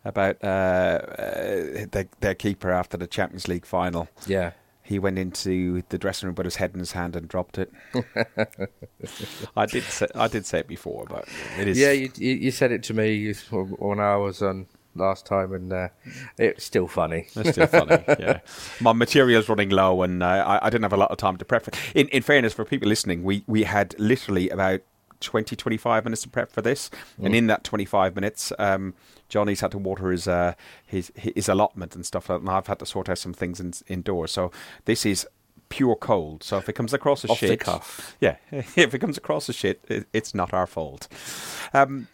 about 0.04 0.36
uh, 0.42 0.46
uh 0.46 1.86
their, 1.90 2.08
their 2.20 2.34
keeper 2.34 2.70
after 2.70 2.96
the 2.96 3.06
Champions 3.06 3.48
League 3.48 3.66
final. 3.66 4.08
Yeah. 4.26 4.52
He 4.90 4.98
went 4.98 5.20
into 5.20 5.84
the 5.88 5.98
dressing 5.98 6.26
room, 6.26 6.34
put 6.34 6.46
his 6.46 6.56
head 6.56 6.72
in 6.74 6.80
his 6.80 6.90
hand, 6.90 7.14
and 7.14 7.28
dropped 7.28 7.58
it. 7.58 7.72
I 9.56 9.66
did 9.66 9.84
say 9.84 10.08
I 10.16 10.26
did 10.26 10.44
say 10.46 10.58
it 10.58 10.66
before, 10.66 11.06
but 11.08 11.28
it 11.60 11.68
is 11.68 11.78
Yeah, 11.78 11.92
you, 11.92 12.10
you 12.16 12.50
said 12.50 12.72
it 12.72 12.82
to 12.84 12.94
me 12.94 13.32
when 13.52 14.00
I 14.00 14.16
was 14.16 14.42
on 14.42 14.66
last 14.96 15.26
time, 15.26 15.52
and 15.52 15.72
uh, 15.72 15.88
it's 16.36 16.64
still 16.64 16.88
funny. 16.88 17.28
It's 17.36 17.50
still 17.50 17.68
funny. 17.68 18.02
Yeah, 18.18 18.40
my 18.80 18.92
material's 18.92 19.48
running 19.48 19.70
low, 19.70 20.02
and 20.02 20.24
uh, 20.24 20.26
I, 20.26 20.66
I 20.66 20.70
didn't 20.70 20.82
have 20.82 20.92
a 20.92 20.96
lot 20.96 21.12
of 21.12 21.18
time 21.18 21.36
to 21.36 21.44
prep. 21.44 21.66
For. 21.66 21.70
In 21.94 22.08
in 22.08 22.22
fairness, 22.22 22.52
for 22.52 22.64
people 22.64 22.88
listening, 22.88 23.22
we 23.22 23.44
we 23.46 23.62
had 23.62 23.94
literally 23.96 24.50
about 24.50 24.80
20, 25.20 25.54
25 25.54 26.02
minutes 26.04 26.22
to 26.22 26.28
prep 26.28 26.50
for 26.50 26.62
this, 26.62 26.90
and 27.22 27.32
in 27.32 27.46
that 27.46 27.62
twenty 27.62 27.84
five 27.84 28.16
minutes, 28.16 28.52
um, 28.58 28.94
Johnny's 29.30 29.60
had 29.60 29.70
to 29.70 29.78
water 29.78 30.10
his 30.10 30.28
uh, 30.28 30.52
his 30.86 31.10
his 31.16 31.48
allotment 31.48 31.94
and 31.94 32.04
stuff, 32.04 32.28
like 32.28 32.38
that, 32.38 32.42
and 32.42 32.50
I've 32.50 32.66
had 32.66 32.80
to 32.80 32.86
sort 32.86 33.08
out 33.08 33.18
some 33.18 33.32
things 33.32 33.60
in, 33.60 33.72
indoors. 33.88 34.32
So 34.32 34.52
this 34.84 35.06
is 35.06 35.26
pure 35.70 35.96
cold. 35.96 36.42
So 36.42 36.58
if 36.58 36.68
it 36.68 36.74
comes 36.74 36.92
across 36.92 37.24
as 37.24 37.30
Off 37.30 37.40
the 37.40 37.46
shit, 37.46 37.60
yeah, 38.20 38.36
if 38.50 38.94
it 38.94 38.98
comes 38.98 39.16
across 39.16 39.48
as 39.48 39.54
shit, 39.54 39.82
it, 39.88 40.06
it's 40.12 40.34
not 40.34 40.52
our 40.52 40.66
fault. 40.66 41.08
Um, 41.72 42.08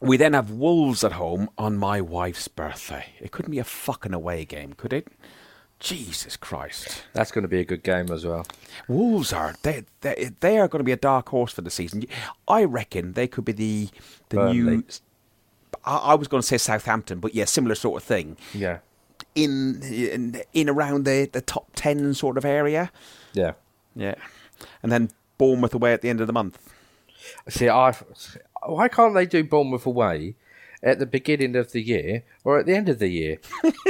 we 0.00 0.16
then 0.16 0.32
have 0.32 0.50
Wolves 0.50 1.04
at 1.04 1.12
home 1.12 1.50
on 1.58 1.76
my 1.76 2.00
wife's 2.00 2.48
birthday. 2.48 3.06
It 3.18 3.32
couldn't 3.32 3.50
be 3.50 3.58
a 3.58 3.64
fucking 3.64 4.14
away 4.14 4.44
game, 4.44 4.74
could 4.74 4.92
it? 4.92 5.08
Jesus 5.78 6.36
Christ. 6.36 7.04
That's 7.12 7.30
going 7.30 7.42
to 7.42 7.48
be 7.48 7.60
a 7.60 7.64
good 7.64 7.82
game 7.82 8.10
as 8.10 8.24
well. 8.24 8.46
Wolves 8.88 9.32
are 9.32 9.54
they 9.62 9.84
they, 10.00 10.30
they 10.40 10.58
are 10.58 10.68
going 10.68 10.80
to 10.80 10.84
be 10.84 10.92
a 10.92 10.96
dark 10.96 11.28
horse 11.28 11.52
for 11.52 11.60
the 11.60 11.70
season. 11.70 12.04
I 12.48 12.64
reckon 12.64 13.12
they 13.12 13.28
could 13.28 13.44
be 13.44 13.52
the 13.52 13.88
the 14.30 14.52
new 14.52 14.64
Burnley. 14.64 14.84
I, 15.86 15.96
I 15.96 16.14
was 16.14 16.28
going 16.28 16.40
to 16.40 16.46
say 16.46 16.58
Southampton, 16.58 17.20
but 17.20 17.34
yeah, 17.34 17.44
similar 17.44 17.74
sort 17.74 18.02
of 18.02 18.06
thing. 18.06 18.36
Yeah. 18.52 18.78
In 19.34 19.82
in, 19.82 20.42
in 20.52 20.68
around 20.68 21.04
the, 21.04 21.28
the 21.32 21.40
top 21.40 21.70
10 21.74 22.14
sort 22.14 22.36
of 22.36 22.44
area. 22.44 22.90
Yeah. 23.32 23.52
Yeah. 23.94 24.16
And 24.82 24.90
then 24.92 25.10
Bournemouth 25.38 25.74
away 25.74 25.92
at 25.92 26.02
the 26.02 26.08
end 26.08 26.20
of 26.20 26.26
the 26.26 26.32
month. 26.32 26.58
See, 27.48 27.68
I 27.68 27.92
why 28.64 28.88
can't 28.88 29.14
they 29.14 29.26
do 29.26 29.44
Bournemouth 29.44 29.86
away 29.86 30.34
at 30.82 30.98
the 30.98 31.06
beginning 31.06 31.56
of 31.56 31.72
the 31.72 31.80
year 31.80 32.24
or 32.44 32.58
at 32.58 32.66
the 32.66 32.74
end 32.74 32.88
of 32.88 32.98
the 32.98 33.08
year 33.08 33.38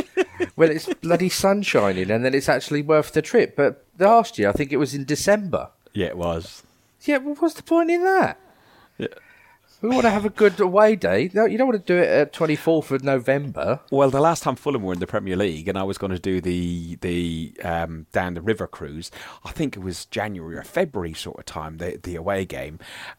when 0.54 0.70
it's 0.70 0.92
bloody 0.94 1.28
sun 1.28 1.62
shining 1.62 2.10
and 2.10 2.24
then 2.24 2.34
it's 2.34 2.48
actually 2.48 2.82
worth 2.82 3.12
the 3.12 3.22
trip? 3.22 3.56
But 3.56 3.84
last 3.98 4.38
year, 4.38 4.48
I 4.48 4.52
think 4.52 4.72
it 4.72 4.76
was 4.78 4.94
in 4.94 5.04
December. 5.04 5.70
Yeah, 5.92 6.06
it 6.06 6.16
was. 6.16 6.62
Yeah, 7.02 7.18
well, 7.18 7.34
what's 7.36 7.54
the 7.54 7.62
point 7.62 7.90
in 7.90 8.02
that? 8.04 8.38
Yeah. 8.98 9.08
We 9.82 9.90
want 9.90 10.02
to 10.02 10.10
have 10.10 10.24
a 10.24 10.30
good 10.30 10.58
away 10.58 10.96
day. 10.96 11.22
You 11.22 11.58
don't 11.58 11.66
want 11.68 11.86
to 11.86 11.94
do 11.94 11.98
it 12.00 12.08
at 12.08 12.32
twenty 12.32 12.56
fourth 12.56 12.90
of 12.90 13.04
November. 13.04 13.80
Well, 13.90 14.10
the 14.10 14.20
last 14.20 14.42
time 14.42 14.56
Fulham 14.56 14.82
were 14.82 14.94
in 14.94 15.00
the 15.00 15.06
Premier 15.06 15.36
League, 15.36 15.68
and 15.68 15.76
I 15.76 15.82
was 15.82 15.98
going 15.98 16.12
to 16.12 16.18
do 16.18 16.40
the 16.40 16.96
the 17.02 17.52
um, 17.62 18.06
down 18.12 18.34
the 18.34 18.40
river 18.40 18.66
cruise. 18.66 19.10
I 19.44 19.52
think 19.52 19.76
it 19.76 19.80
was 19.80 20.06
January 20.06 20.56
or 20.56 20.62
February 20.62 21.12
sort 21.12 21.38
of 21.38 21.44
time, 21.44 21.76
the 21.76 22.00
the 22.02 22.16
away 22.16 22.46
game, 22.46 22.78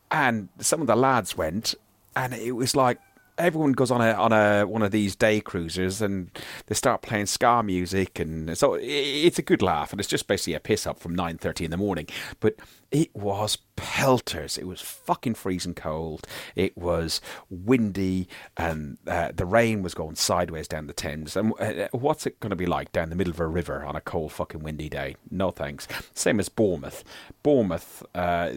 and 0.10 0.50
some 0.60 0.82
of 0.82 0.88
the 0.88 0.96
lads 0.96 1.38
went, 1.38 1.76
and 2.16 2.34
it 2.34 2.54
was 2.54 2.76
like 2.76 3.00
everyone 3.38 3.74
goes 3.74 3.92
on 3.92 4.02
a 4.02 4.12
on 4.14 4.32
a 4.32 4.66
one 4.66 4.82
of 4.82 4.92
these 4.92 5.16
day 5.16 5.40
cruisers, 5.42 6.02
and 6.02 6.32
they 6.68 6.76
start 6.76 7.02
playing 7.02 7.28
ska 7.28 7.64
music, 7.64 8.20
and 8.20 8.58
so 8.58 8.78
it's 8.80 9.40
a 9.40 9.44
good 9.44 9.62
laugh, 9.62 9.92
and 9.92 10.00
it's 10.00 10.10
just 10.10 10.28
basically 10.28 10.54
a 10.54 10.60
piss 10.60 10.88
up 10.88 11.00
from 11.00 11.16
nine 11.16 11.38
thirty 11.38 11.66
in 11.66 11.72
the 11.72 11.78
morning, 11.78 12.08
but. 12.40 12.56
It 12.90 13.14
was 13.14 13.58
pelters. 13.76 14.58
It 14.58 14.66
was 14.66 14.80
fucking 14.80 15.34
freezing 15.34 15.74
cold. 15.74 16.26
It 16.56 16.78
was 16.78 17.20
windy, 17.50 18.30
and 18.56 18.98
uh, 19.06 19.34
the 19.36 19.46
rain 19.46 19.84
was 19.84 19.94
going 19.94 20.16
sideways 20.16 20.70
down 20.70 20.88
the 20.88 20.94
Thames. 20.94 21.36
And 21.36 21.54
uh, 21.60 21.90
what's 21.92 22.26
it 22.26 22.40
going 22.40 22.52
to 22.52 22.56
be 22.56 22.66
like 22.66 22.94
down 22.94 23.10
the 23.10 23.18
middle 23.18 23.34
of 23.34 23.42
a 23.42 23.46
river 23.46 23.84
on 23.84 23.98
a 23.98 24.00
cold 24.00 24.32
fucking 24.32 24.64
windy 24.64 24.88
day? 24.88 25.18
No 25.30 25.52
thanks. 25.52 25.86
Same 26.14 26.40
as 26.40 26.48
Bournemouth. 26.48 27.04
Bournemouth. 27.44 28.06
Uh, 28.16 28.52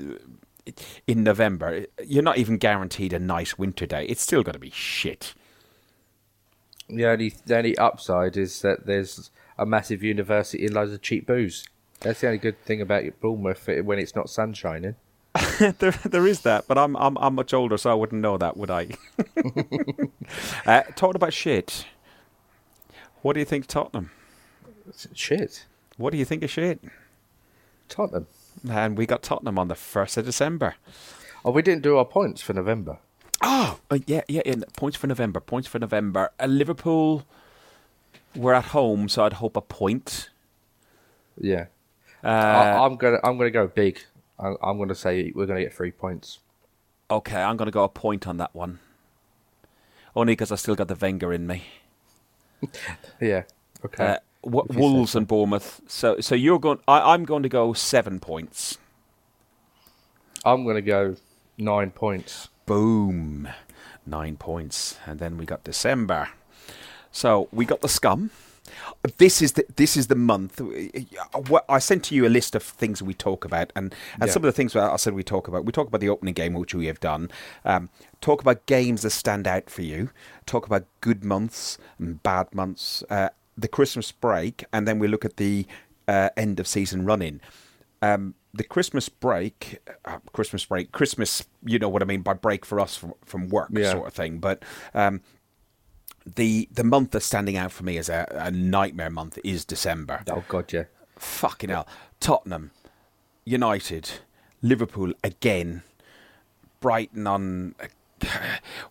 in 1.07 1.23
November, 1.23 1.87
you're 2.05 2.23
not 2.23 2.39
even 2.39 2.59
guaranteed 2.59 3.13
a 3.13 3.19
nice 3.19 3.59
winter 3.59 3.87
day. 3.87 4.05
It's 4.07 4.23
still 4.23 4.43
going 4.43 4.55
to 4.55 4.59
be 4.59 4.71
shit. 4.71 5.35
The 6.89 7.07
only 7.07 7.35
the 7.47 7.57
only 7.57 7.79
upside 7.79 8.37
is 8.37 8.63
that 8.63 8.87
there's 8.87 9.31
a 9.59 9.67
massive 9.67 10.03
university 10.03 10.65
and 10.65 10.75
loads 10.75 10.93
of 10.93 11.03
cheap 11.03 11.27
booze. 11.27 11.67
That's 12.01 12.21
the 12.21 12.29
only 12.29 12.39
good 12.39 12.61
thing 12.65 12.81
about 12.81 13.05
Bournemouth 13.21 13.69
when 13.85 13.99
it's 13.99 14.17
not 14.17 14.31
sun 14.31 14.55
shining. 14.55 14.97
there, 15.79 15.93
there 15.93 16.27
is 16.27 16.41
that, 16.41 16.67
but 16.67 16.79
I'm, 16.79 16.97
I'm, 16.97 17.17
I'm 17.19 17.35
much 17.35 17.55
older, 17.55 17.77
so 17.77 17.91
I 17.91 17.95
wouldn't 17.95 18.21
know 18.21 18.37
that, 18.39 18.57
would 18.57 18.71
I? 18.71 18.89
uh, 20.67 20.83
talking 20.97 21.17
about 21.17 21.33
shit, 21.33 21.85
what 23.23 23.35
do 23.35 23.41
you 23.41 23.47
think 23.47 23.65
of 23.65 23.69
Tottenham? 23.69 24.11
Shit, 25.15 25.67
What 25.99 26.11
do 26.11 26.19
you 26.19 26.25
think 26.25 26.43
of 26.43 26.51
shit? 26.51 26.83
Tottenham. 27.89 28.27
And 28.69 28.97
we 28.99 29.07
got 29.07 29.23
Tottenham 29.23 29.59
on 29.59 29.69
the 29.69 29.75
first 29.75 30.17
of 30.17 30.25
December. 30.25 30.75
Oh, 31.45 31.51
we 31.51 31.63
didn't 31.63 31.83
do 31.83 31.97
our 31.97 32.05
points 32.05 32.43
for 32.43 32.53
November. 32.53 32.99
Oh, 33.43 33.81
uh, 33.91 33.99
yeah, 34.07 34.23
yeah, 34.29 34.43
yeah. 34.45 34.57
Points 34.77 34.97
for 34.99 35.07
November. 35.07 35.41
Points 35.41 35.67
for 35.67 35.79
November. 35.79 36.31
Uh, 36.39 36.47
Liverpool 36.47 37.25
were 38.37 38.55
at 38.55 38.67
home, 38.67 39.09
so 39.09 39.25
I'd 39.25 39.35
hope 39.35 39.57
a 39.57 39.63
point. 39.63 40.29
Yeah, 41.41 41.67
Uh, 42.23 42.27
I, 42.27 42.85
I'm 42.85 42.97
gonna 42.97 43.19
I'm 43.25 43.39
gonna 43.39 43.51
go 43.51 43.67
big. 43.67 44.01
I, 44.39 44.53
I'm 44.63 44.77
going 44.77 44.91
to 44.91 44.95
say 44.95 45.33
we're 45.35 45.47
going 45.47 45.59
to 45.59 45.65
get 45.65 45.75
three 45.75 45.91
points. 45.91 46.41
Okay, 47.11 47.41
I'm 47.43 47.57
going 47.57 47.67
to 47.67 47.73
go 47.73 47.85
a 47.85 47.89
point 47.89 48.27
on 48.27 48.37
that 48.39 48.55
one. 48.55 48.79
Only 50.15 50.33
because 50.33 50.51
I 50.53 50.57
still 50.57 50.75
got 50.75 50.89
the 50.89 50.95
Wenger 50.97 51.33
in 51.33 51.47
me. 51.47 51.65
Yeah. 53.21 53.45
Okay. 53.85 54.07
Uh, 54.07 54.19
w- 54.45 54.65
If 54.69 54.77
you 54.77 54.83
say 54.83 54.89
Wolves 54.93 55.11
so. 55.13 55.19
and 55.19 55.27
Bournemouth. 55.29 55.81
So, 55.87 56.21
so 56.21 56.35
you're 56.35 56.59
going. 56.61 56.79
I, 56.89 57.15
I'm 57.15 57.25
going 57.25 57.43
to 57.43 57.49
go 57.49 57.73
seven 57.73 58.21
points. 58.21 58.79
I'm 60.45 60.65
going 60.65 60.77
to 60.77 60.83
go 60.83 61.17
nine 61.59 61.91
points. 61.91 62.49
Boom, 62.67 63.49
nine 64.07 64.37
points, 64.37 64.99
and 65.07 65.19
then 65.19 65.37
we 65.37 65.45
got 65.45 65.65
December. 65.65 66.29
So 67.13 67.49
we 67.53 67.65
got 67.65 67.81
the 67.81 67.89
scum. 67.89 68.31
This 69.19 69.43
is 69.43 69.53
the 69.53 69.65
this 69.77 69.97
is 69.97 70.07
the 70.07 70.15
month. 70.15 70.61
I 71.69 71.79
sent 71.81 72.05
to 72.05 72.15
you 72.15 72.25
a 72.27 72.29
list 72.29 72.55
of 72.55 72.63
things 72.63 73.03
we 73.03 73.15
talk 73.15 73.45
about, 73.45 73.73
and 73.75 73.93
and 74.15 74.27
Yeah. 74.29 74.33
some 74.33 74.43
of 74.45 74.47
the 74.47 74.53
things 74.53 74.77
I 74.77 74.95
said 74.97 75.15
we 75.15 75.25
talk 75.25 75.49
about. 75.49 75.65
We 75.65 75.73
talk 75.73 75.89
about 75.89 76.01
the 76.01 76.09
opening 76.09 76.35
game, 76.35 76.55
which 76.55 76.75
we 76.75 76.87
have 76.87 77.01
done. 77.01 77.31
Um, 77.65 77.91
talk 78.21 78.41
about 78.41 78.67
games 78.67 79.03
that 79.03 79.11
stand 79.11 79.49
out 79.49 79.69
for 79.69 79.83
you. 79.83 80.11
Talk 80.47 80.67
about 80.67 80.85
good 81.01 81.25
months 81.25 81.79
and 81.99 82.23
bad 82.23 82.55
months. 82.55 83.03
Uh, 83.11 83.31
the 83.57 83.69
Christmas 83.69 84.13
break, 84.13 84.65
and 84.73 84.87
then 84.89 84.99
we 84.99 85.09
look 85.09 85.25
at 85.25 85.37
the 85.37 85.67
uh, 86.09 86.31
end 86.37 86.61
of 86.61 86.67
season 86.67 87.05
running. 87.05 87.41
Um, 88.03 88.35
the 88.55 88.65
Christmas 88.65 89.09
break, 89.09 89.79
uh, 90.05 90.19
Christmas 90.33 90.65
break, 90.65 90.91
Christmas. 90.93 91.45
You 91.65 91.79
know 91.79 91.89
what 91.89 92.03
I 92.03 92.05
mean 92.07 92.23
by 92.23 92.33
break 92.35 92.65
for 92.65 92.81
us 92.81 92.97
from, 92.97 93.15
from 93.25 93.49
work, 93.49 93.69
Yeah. 93.73 93.93
sort 93.93 94.07
of 94.09 94.15
thing. 94.15 94.39
But 94.39 94.65
um, 94.95 95.21
the 96.27 96.69
the 96.73 96.85
month 96.85 97.13
that's 97.13 97.27
standing 97.27 97.57
out 97.57 97.71
for 97.73 97.85
me 97.85 97.97
as 97.99 98.09
a, 98.09 98.27
a 98.31 98.51
nightmare 98.51 99.11
month 99.11 99.39
is 99.45 99.65
December. 99.65 100.23
Oh 100.29 100.45
God, 100.49 100.73
yeah. 100.73 100.85
Fucking 101.17 101.71
hell. 101.71 101.87
Tottenham, 102.19 102.71
United, 103.45 104.11
Liverpool 104.63 105.13
again, 105.23 105.83
Brighton 106.81 107.27
on. 107.27 107.75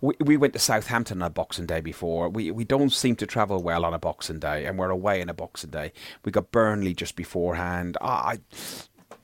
We, 0.01 0.13
we 0.21 0.37
went 0.37 0.53
to 0.53 0.59
Southampton 0.59 1.21
on 1.21 1.27
a 1.27 1.29
Boxing 1.29 1.65
Day 1.65 1.81
before. 1.81 2.29
We 2.29 2.51
we 2.51 2.63
don't 2.63 2.89
seem 2.89 3.17
to 3.17 3.27
travel 3.27 3.61
well 3.61 3.83
on 3.83 3.93
a 3.93 3.99
Boxing 3.99 4.39
Day, 4.39 4.65
and 4.65 4.79
we're 4.79 4.91
away 4.91 5.21
on 5.21 5.27
a 5.27 5.33
Boxing 5.33 5.71
Day. 5.71 5.91
We 6.23 6.31
got 6.31 6.51
Burnley 6.51 6.93
just 6.93 7.17
beforehand. 7.17 7.97
I, 7.99 8.07
I 8.07 8.37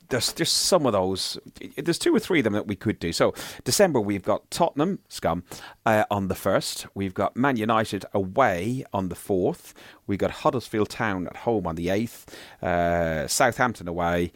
there's 0.08 0.32
just 0.32 0.54
some 0.54 0.86
of 0.86 0.92
those. 0.92 1.38
There's 1.76 1.98
two 1.98 2.14
or 2.14 2.18
three 2.18 2.40
of 2.40 2.44
them 2.44 2.52
that 2.52 2.66
we 2.66 2.76
could 2.76 2.98
do. 2.98 3.12
So 3.12 3.34
December 3.64 4.00
we've 4.00 4.22
got 4.22 4.50
Tottenham 4.50 5.00
scum 5.08 5.44
uh, 5.84 6.04
on 6.10 6.28
the 6.28 6.34
first. 6.34 6.86
We've 6.94 7.14
got 7.14 7.36
Man 7.36 7.56
United 7.56 8.04
away 8.12 8.84
on 8.92 9.08
the 9.08 9.14
fourth. 9.14 9.74
We've 10.06 10.18
got 10.18 10.30
Huddersfield 10.30 10.90
Town 10.90 11.26
at 11.26 11.38
home 11.38 11.66
on 11.66 11.76
the 11.76 11.88
eighth. 11.90 12.36
Uh, 12.62 13.26
Southampton 13.26 13.88
away. 13.88 14.32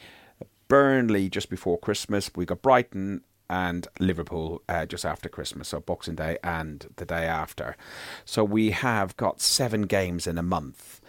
Burnley 0.69 1.29
just 1.29 1.51
before 1.51 1.79
Christmas. 1.79 2.31
We've 2.35 2.47
got 2.47 2.63
Brighton 2.63 3.23
and 3.51 3.87
Liverpool 3.99 4.63
uh, 4.69 4.87
just 4.87 5.05
after 5.05 5.29
Christmas, 5.29 5.69
so 5.69 5.81
Boxing 5.81 6.15
Day 6.15 6.39
and 6.43 6.87
the 6.97 7.05
day 7.05 7.27
after. 7.27 7.77
So 8.25 8.45
we 8.45 8.71
have 8.71 9.17
got 9.17 9.41
seven 9.41 9.83
games 9.83 10.27
in 10.27 10.39
a 10.39 10.43
month. 10.43 11.01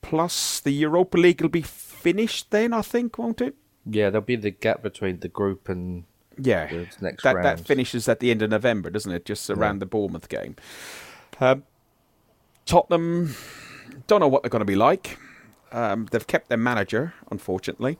Plus, 0.00 0.58
the 0.58 0.72
Europa 0.72 1.16
League 1.18 1.40
will 1.42 1.48
be 1.48 1.62
finished 1.62 2.50
then, 2.50 2.72
I 2.72 2.82
think, 2.82 3.18
won't 3.18 3.40
it? 3.40 3.54
Yeah, 3.84 4.10
there'll 4.10 4.24
be 4.24 4.36
the 4.36 4.50
gap 4.50 4.82
between 4.82 5.20
the 5.20 5.28
group 5.28 5.68
and 5.68 6.04
Yeah, 6.38 6.66
the 6.66 6.88
next 7.00 7.22
that 7.22 7.34
round. 7.36 7.44
that 7.46 7.60
finishes 7.66 8.08
at 8.08 8.18
the 8.20 8.30
end 8.30 8.42
of 8.42 8.50
November, 8.50 8.90
doesn't 8.90 9.12
it? 9.12 9.24
Just 9.24 9.48
around 9.50 9.78
the 9.80 9.86
Bournemouth 9.86 10.28
game. 10.28 10.56
Um, 11.38 11.64
Tottenham 12.66 13.34
don't 14.06 14.20
know 14.20 14.28
what 14.28 14.42
they're 14.42 14.50
going 14.50 14.60
to 14.60 14.64
be 14.64 14.74
like. 14.76 15.18
Um, 15.70 16.06
they've 16.10 16.26
kept 16.26 16.48
their 16.48 16.58
manager, 16.58 17.14
unfortunately. 17.30 17.98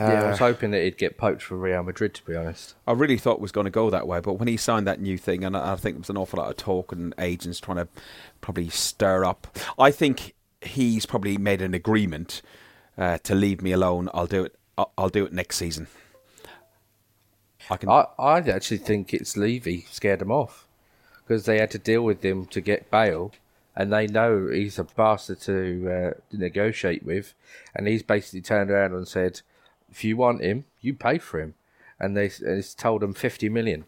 Yeah, 0.00 0.22
I 0.22 0.26
Uh, 0.26 0.30
was 0.30 0.38
hoping 0.38 0.70
that 0.70 0.82
he'd 0.82 0.96
get 0.96 1.16
poached 1.18 1.42
for 1.44 1.56
Real 1.56 1.82
Madrid. 1.82 2.14
To 2.14 2.24
be 2.24 2.34
honest, 2.34 2.74
I 2.86 2.92
really 2.92 3.18
thought 3.18 3.34
it 3.34 3.40
was 3.40 3.52
going 3.52 3.66
to 3.66 3.70
go 3.70 3.90
that 3.90 4.06
way, 4.06 4.20
but 4.20 4.34
when 4.34 4.48
he 4.48 4.56
signed 4.56 4.86
that 4.86 5.00
new 5.00 5.18
thing, 5.18 5.44
and 5.44 5.56
I 5.56 5.72
I 5.72 5.76
think 5.76 5.96
there 5.96 6.00
was 6.00 6.10
an 6.10 6.16
awful 6.16 6.38
lot 6.38 6.50
of 6.50 6.56
talk 6.56 6.92
and 6.92 7.14
agents 7.18 7.60
trying 7.60 7.76
to 7.78 7.88
probably 8.40 8.68
stir 8.70 9.24
up. 9.24 9.46
I 9.78 9.90
think 9.90 10.34
he's 10.62 11.06
probably 11.06 11.36
made 11.38 11.62
an 11.62 11.74
agreement 11.74 12.42
uh, 12.98 13.18
to 13.24 13.34
leave 13.34 13.62
me 13.62 13.72
alone. 13.72 14.08
I'll 14.14 14.26
do 14.26 14.44
it. 14.44 14.54
I'll, 14.78 14.92
I'll 14.96 15.08
do 15.08 15.24
it 15.24 15.32
next 15.32 15.56
season. 15.56 15.86
I 17.68 17.76
can. 17.76 17.88
I 17.88 18.06
I 18.18 18.38
actually 18.38 18.78
think 18.78 19.12
it's 19.14 19.36
Levy 19.36 19.86
scared 19.90 20.22
him 20.22 20.32
off 20.32 20.66
because 21.22 21.44
they 21.44 21.58
had 21.58 21.70
to 21.72 21.78
deal 21.78 22.02
with 22.02 22.24
him 22.24 22.46
to 22.46 22.60
get 22.60 22.90
Bale, 22.90 23.32
and 23.76 23.92
they 23.92 24.06
know 24.06 24.48
he's 24.48 24.78
a 24.78 24.84
bastard 24.84 25.40
to 25.42 26.14
uh, 26.16 26.20
negotiate 26.32 27.04
with, 27.04 27.34
and 27.74 27.86
he's 27.86 28.02
basically 28.02 28.40
turned 28.40 28.70
around 28.70 28.92
and 28.94 29.06
said, 29.06 29.42
"If 29.90 30.04
you 30.04 30.16
want 30.16 30.42
him, 30.42 30.64
you 30.80 30.94
pay 30.94 31.18
for 31.18 31.40
him," 31.40 31.54
and 31.98 32.16
they 32.16 32.26
and 32.40 32.58
it's 32.58 32.74
told 32.74 33.02
them 33.02 33.14
fifty 33.14 33.48
million. 33.48 33.84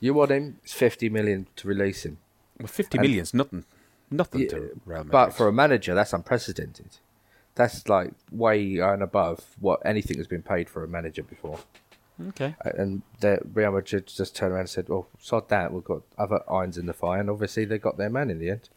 You 0.00 0.14
want 0.14 0.30
him? 0.30 0.58
It's 0.64 0.72
fifty 0.72 1.08
million 1.08 1.46
to 1.56 1.68
release 1.68 2.04
him. 2.04 2.18
well, 2.58 2.66
Fifty 2.66 2.98
million's 2.98 3.32
nothing. 3.34 3.64
Nothing 4.10 4.42
Yeah, 4.42 4.48
to 4.48 4.56
Real 4.84 4.98
Madrid. 5.04 5.10
But 5.12 5.30
for 5.32 5.48
a 5.48 5.52
manager, 5.52 5.94
that's 5.94 6.12
unprecedented. 6.12 6.98
That's 7.54 7.88
like 7.88 8.12
way 8.30 8.78
and 8.78 9.02
above 9.02 9.56
what 9.60 9.80
anything 9.84 10.18
has 10.18 10.26
been 10.26 10.42
paid 10.42 10.68
for 10.68 10.82
a 10.84 10.88
manager 10.88 11.22
before. 11.22 11.60
okay. 12.28 12.54
And 12.62 13.02
the 13.20 13.40
Real 13.54 13.72
Madrid 13.72 14.06
just 14.06 14.34
turned 14.36 14.52
around 14.52 14.60
and 14.60 14.68
said, 14.70 14.88
"Well, 14.88 15.08
sod 15.18 15.48
that. 15.50 15.72
We've 15.72 15.84
got 15.84 16.02
other 16.18 16.40
irons 16.50 16.76
in 16.78 16.86
the 16.86 16.92
fire." 16.92 17.20
And 17.20 17.30
obviously, 17.30 17.64
they 17.64 17.78
got 17.78 17.96
their 17.96 18.10
man 18.10 18.28
in 18.30 18.38
the 18.38 18.50
end. 18.50 18.68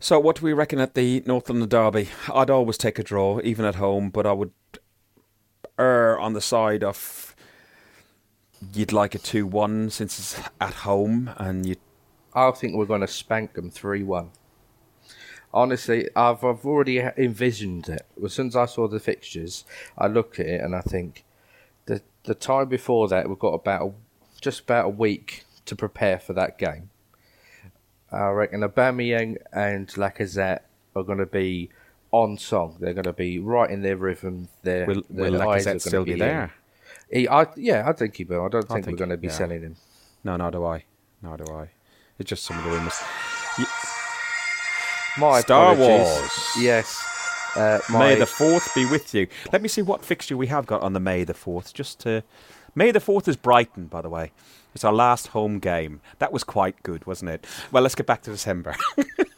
So, 0.00 0.18
what 0.20 0.36
do 0.36 0.44
we 0.44 0.52
reckon 0.52 0.80
at 0.80 0.94
the 0.94 1.22
North 1.26 1.48
London 1.48 1.68
Derby? 1.68 2.08
I'd 2.32 2.50
always 2.50 2.78
take 2.78 2.98
a 2.98 3.02
draw, 3.02 3.40
even 3.42 3.64
at 3.64 3.76
home, 3.76 4.10
but 4.10 4.26
I 4.26 4.32
would 4.32 4.52
err 5.78 6.18
on 6.18 6.32
the 6.32 6.40
side 6.40 6.84
of 6.84 7.34
you'd 8.72 8.92
like 8.92 9.14
a 9.14 9.18
two-one 9.18 9.90
since 9.90 10.18
it's 10.18 10.48
at 10.60 10.74
home, 10.74 11.30
and 11.36 11.66
you. 11.66 11.76
I 12.34 12.50
think 12.50 12.74
we're 12.74 12.86
going 12.86 13.00
to 13.02 13.06
spank 13.06 13.54
them 13.54 13.70
three-one. 13.70 14.30
Honestly, 15.52 16.08
I've 16.16 16.42
I've 16.42 16.66
already 16.66 16.98
envisioned 16.98 17.88
it. 17.88 18.06
As 18.24 18.32
soon 18.32 18.48
as 18.48 18.56
I 18.56 18.66
saw 18.66 18.88
the 18.88 18.98
fixtures, 18.98 19.64
I 19.96 20.08
look 20.08 20.40
at 20.40 20.46
it 20.46 20.60
and 20.60 20.74
I 20.74 20.80
think 20.80 21.24
the 21.86 22.02
the 22.24 22.34
time 22.34 22.68
before 22.68 23.06
that 23.08 23.28
we've 23.28 23.38
got 23.38 23.54
about 23.54 23.82
a, 23.88 23.92
just 24.40 24.60
about 24.60 24.86
a 24.86 24.88
week 24.88 25.44
to 25.66 25.76
prepare 25.76 26.18
for 26.18 26.32
that 26.32 26.58
game. 26.58 26.90
I 28.10 28.28
reckon 28.28 28.62
Aubameyang 28.62 29.36
and 29.52 29.88
Lacazette 29.88 30.60
are 30.96 31.02
going 31.02 31.18
to 31.18 31.26
be 31.26 31.70
on 32.14 32.38
song. 32.38 32.76
They're 32.78 32.94
going 32.94 33.04
to 33.04 33.12
be 33.12 33.38
right 33.38 33.68
in 33.68 33.82
their 33.82 33.96
rhythm. 33.96 34.48
Their, 34.62 34.86
Will, 34.86 35.02
their 35.10 35.30
will 35.32 35.42
eyes 35.50 35.66
Lacazette 35.66 35.80
still 35.80 36.04
be 36.04 36.12
in. 36.12 36.18
there? 36.20 36.52
He, 37.10 37.28
I, 37.28 37.46
yeah, 37.56 37.88
I 37.88 37.92
think 37.92 38.16
he 38.16 38.24
will. 38.24 38.44
I 38.44 38.48
don't 38.48 38.64
I 38.70 38.74
think, 38.74 38.86
think- 38.86 38.94
we're 38.94 39.06
going 39.06 39.10
to 39.10 39.16
be 39.16 39.26
yeah. 39.26 39.32
selling 39.32 39.62
him. 39.62 39.76
No, 40.22 40.36
nor 40.36 40.50
do 40.50 40.64
I. 40.64 40.84
Nor 41.22 41.36
do 41.36 41.52
I. 41.52 41.70
It's 42.18 42.28
just 42.30 42.44
some 42.44 42.56
of 42.58 42.64
the 42.64 42.70
rumours. 42.70 42.94
My 45.18 45.40
Star 45.40 45.74
apologies. 45.74 46.06
Wars. 46.06 46.48
Yes. 46.58 47.10
Uh, 47.56 47.80
May 47.92 48.14
the 48.16 48.26
fourth 48.26 48.74
be 48.74 48.84
with 48.86 49.14
you. 49.14 49.28
Let 49.52 49.62
me 49.62 49.68
see 49.68 49.82
what 49.82 50.04
fixture 50.04 50.36
we 50.36 50.46
have 50.48 50.66
got 50.66 50.82
on 50.82 50.92
the 50.92 51.00
May 51.00 51.24
the 51.24 51.34
fourth. 51.34 51.72
Just 51.74 52.00
to 52.00 52.22
May 52.74 52.90
the 52.90 53.00
fourth 53.00 53.28
is 53.28 53.36
Brighton, 53.36 53.86
by 53.86 54.02
the 54.02 54.08
way. 54.08 54.32
It's 54.74 54.82
our 54.82 54.92
last 54.92 55.28
home 55.28 55.60
game. 55.60 56.00
That 56.18 56.32
was 56.32 56.42
quite 56.42 56.82
good, 56.82 57.06
wasn't 57.06 57.30
it? 57.30 57.46
Well, 57.70 57.82
let's 57.84 57.94
get 57.94 58.06
back 58.06 58.22
to 58.22 58.30
December. 58.30 58.74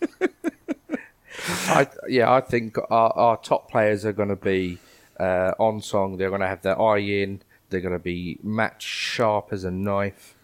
I, 1.48 1.86
yeah, 2.08 2.32
I 2.32 2.40
think 2.40 2.76
our, 2.90 3.12
our 3.12 3.36
top 3.36 3.70
players 3.70 4.04
are 4.04 4.12
going 4.12 4.28
to 4.28 4.36
be 4.36 4.78
uh, 5.18 5.52
on 5.58 5.80
song. 5.80 6.16
They're 6.16 6.30
going 6.30 6.40
to 6.40 6.46
have 6.46 6.62
their 6.62 6.80
eye 6.80 6.98
in. 6.98 7.42
They're 7.70 7.80
going 7.80 7.92
to 7.92 7.98
be 7.98 8.38
match 8.42 8.82
sharp 8.82 9.48
as 9.52 9.64
a 9.64 9.70
knife. 9.70 10.34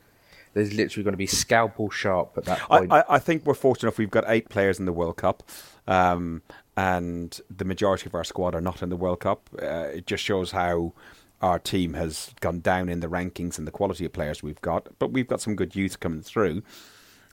There's 0.55 0.75
literally 0.75 1.05
going 1.05 1.15
to 1.15 1.19
be 1.19 1.27
scalpel 1.27 1.89
sharp 1.91 2.35
at 2.37 2.45
that 2.45 2.61
I, 2.71 2.79
point. 2.79 2.93
I, 2.93 3.05
I 3.09 3.19
think 3.19 3.47
we're 3.47 3.55
fortunate 3.55 3.89
enough. 3.89 3.99
We've 3.99 4.11
got 4.11 4.25
eight 4.27 4.49
players 4.49 4.79
in 4.79 4.85
the 4.85 4.93
World 4.93 5.17
Cup, 5.17 5.43
um, 5.87 6.43
and 6.77 7.41
the 7.55 7.65
majority 7.65 8.07
of 8.07 8.15
our 8.15 8.25
squad 8.25 8.55
are 8.55 8.61
not 8.61 8.83
in 8.83 8.91
the 8.91 8.97
World 8.97 9.21
Cup. 9.21 9.49
Uh, 9.61 9.89
it 9.95 10.07
just 10.07 10.23
shows 10.23 10.51
how 10.51 10.93
our 11.41 11.59
team 11.59 11.95
has 11.95 12.35
gone 12.41 12.61
down 12.61 12.89
in 12.89 13.01
the 13.01 13.09
rankings 13.09 13.59
and 13.59 13.67
the 13.67 13.73
quality 13.73 14.05
of 14.05 14.13
players 14.13 14.43
we've 14.43 14.61
got. 14.61 14.89
But 14.99 15.11
we've 15.13 15.27
got 15.27 15.41
some 15.41 15.57
good 15.57 15.75
youth 15.75 16.01
coming 16.01 16.23
through. 16.23 16.63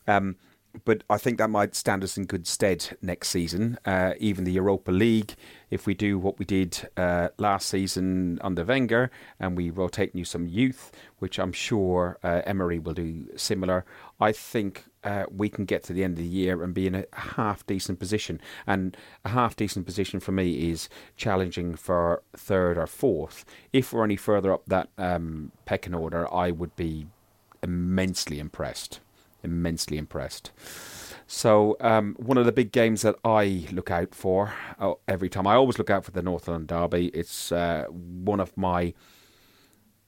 Um, 0.08 0.38
but 0.86 1.04
I 1.10 1.18
think 1.18 1.38
that 1.38 1.50
might 1.50 1.76
stand 1.76 2.04
us 2.04 2.18
in 2.18 2.26
good 2.26 2.46
stead 2.46 2.98
next 3.02 3.30
season. 3.30 3.78
Uh, 3.86 4.14
even 4.20 4.44
the 4.44 4.52
Europa 4.52 4.92
League, 4.92 5.36
if 5.72 5.86
we 5.86 5.94
do 5.94 6.20
what 6.20 6.38
we 6.38 6.46
did 6.46 6.90
uh, 6.96 7.30
last 7.38 7.70
season 7.70 8.40
under 8.42 8.64
Wenger 8.64 9.10
and 9.40 9.58
we 9.58 9.70
rotate 9.70 10.14
new 10.14 10.26
some 10.26 10.48
youth, 10.48 10.92
which 11.18 11.40
I'm 11.40 11.52
sure 11.52 12.18
uh, 12.24 12.42
Emery 12.46 12.80
will 12.80 12.94
do 12.94 13.28
similar, 13.36 13.84
I 14.20 14.32
think 14.32 14.86
uh, 15.04 15.26
we 15.36 15.50
can 15.50 15.66
get 15.66 15.84
to 15.84 15.94
the 15.94 16.04
end 16.04 16.18
of 16.18 16.24
the 16.24 16.30
year 16.30 16.64
and 16.64 16.74
be 16.74 16.86
in 16.86 16.96
a 16.96 17.06
half 17.14 17.66
decent 17.66 18.00
position. 18.00 18.40
And 18.68 18.96
a 19.26 19.30
half 19.30 19.56
decent 19.56 19.86
position 19.86 20.20
for 20.20 20.32
me 20.32 20.70
is 20.70 20.88
challenging 21.18 21.76
for 21.76 22.22
third 22.36 22.78
or 22.78 22.88
fourth. 22.88 23.44
If 23.74 23.92
we're 23.92 24.04
any 24.04 24.18
further 24.18 24.54
up 24.54 24.66
that 24.68 24.90
um, 24.98 25.52
pecking 25.66 25.96
order, 25.96 26.32
I 26.32 26.52
would 26.52 26.76
be 26.76 27.08
immensely 27.64 28.40
impressed 28.40 29.00
immensely 29.44 29.98
impressed. 29.98 30.52
So 31.28 31.78
um, 31.80 32.16
one 32.18 32.40
of 32.40 32.46
the 32.46 32.52
big 32.52 32.72
games 32.72 33.04
that 33.04 33.16
I 33.24 33.68
look 33.72 33.92
out 33.92 34.16
for 34.16 34.54
oh, 34.80 35.00
every 35.08 35.30
time, 35.30 35.46
I 35.46 35.54
always 35.54 35.78
look 35.78 35.92
out 35.92 36.04
for 36.04 36.12
the 36.12 36.24
North 36.24 36.48
London 36.48 36.66
Derby. 36.66 37.08
It's 37.10 37.52
uh, 37.52 37.86
one 37.90 38.40
of 38.40 38.56
my 38.58 38.94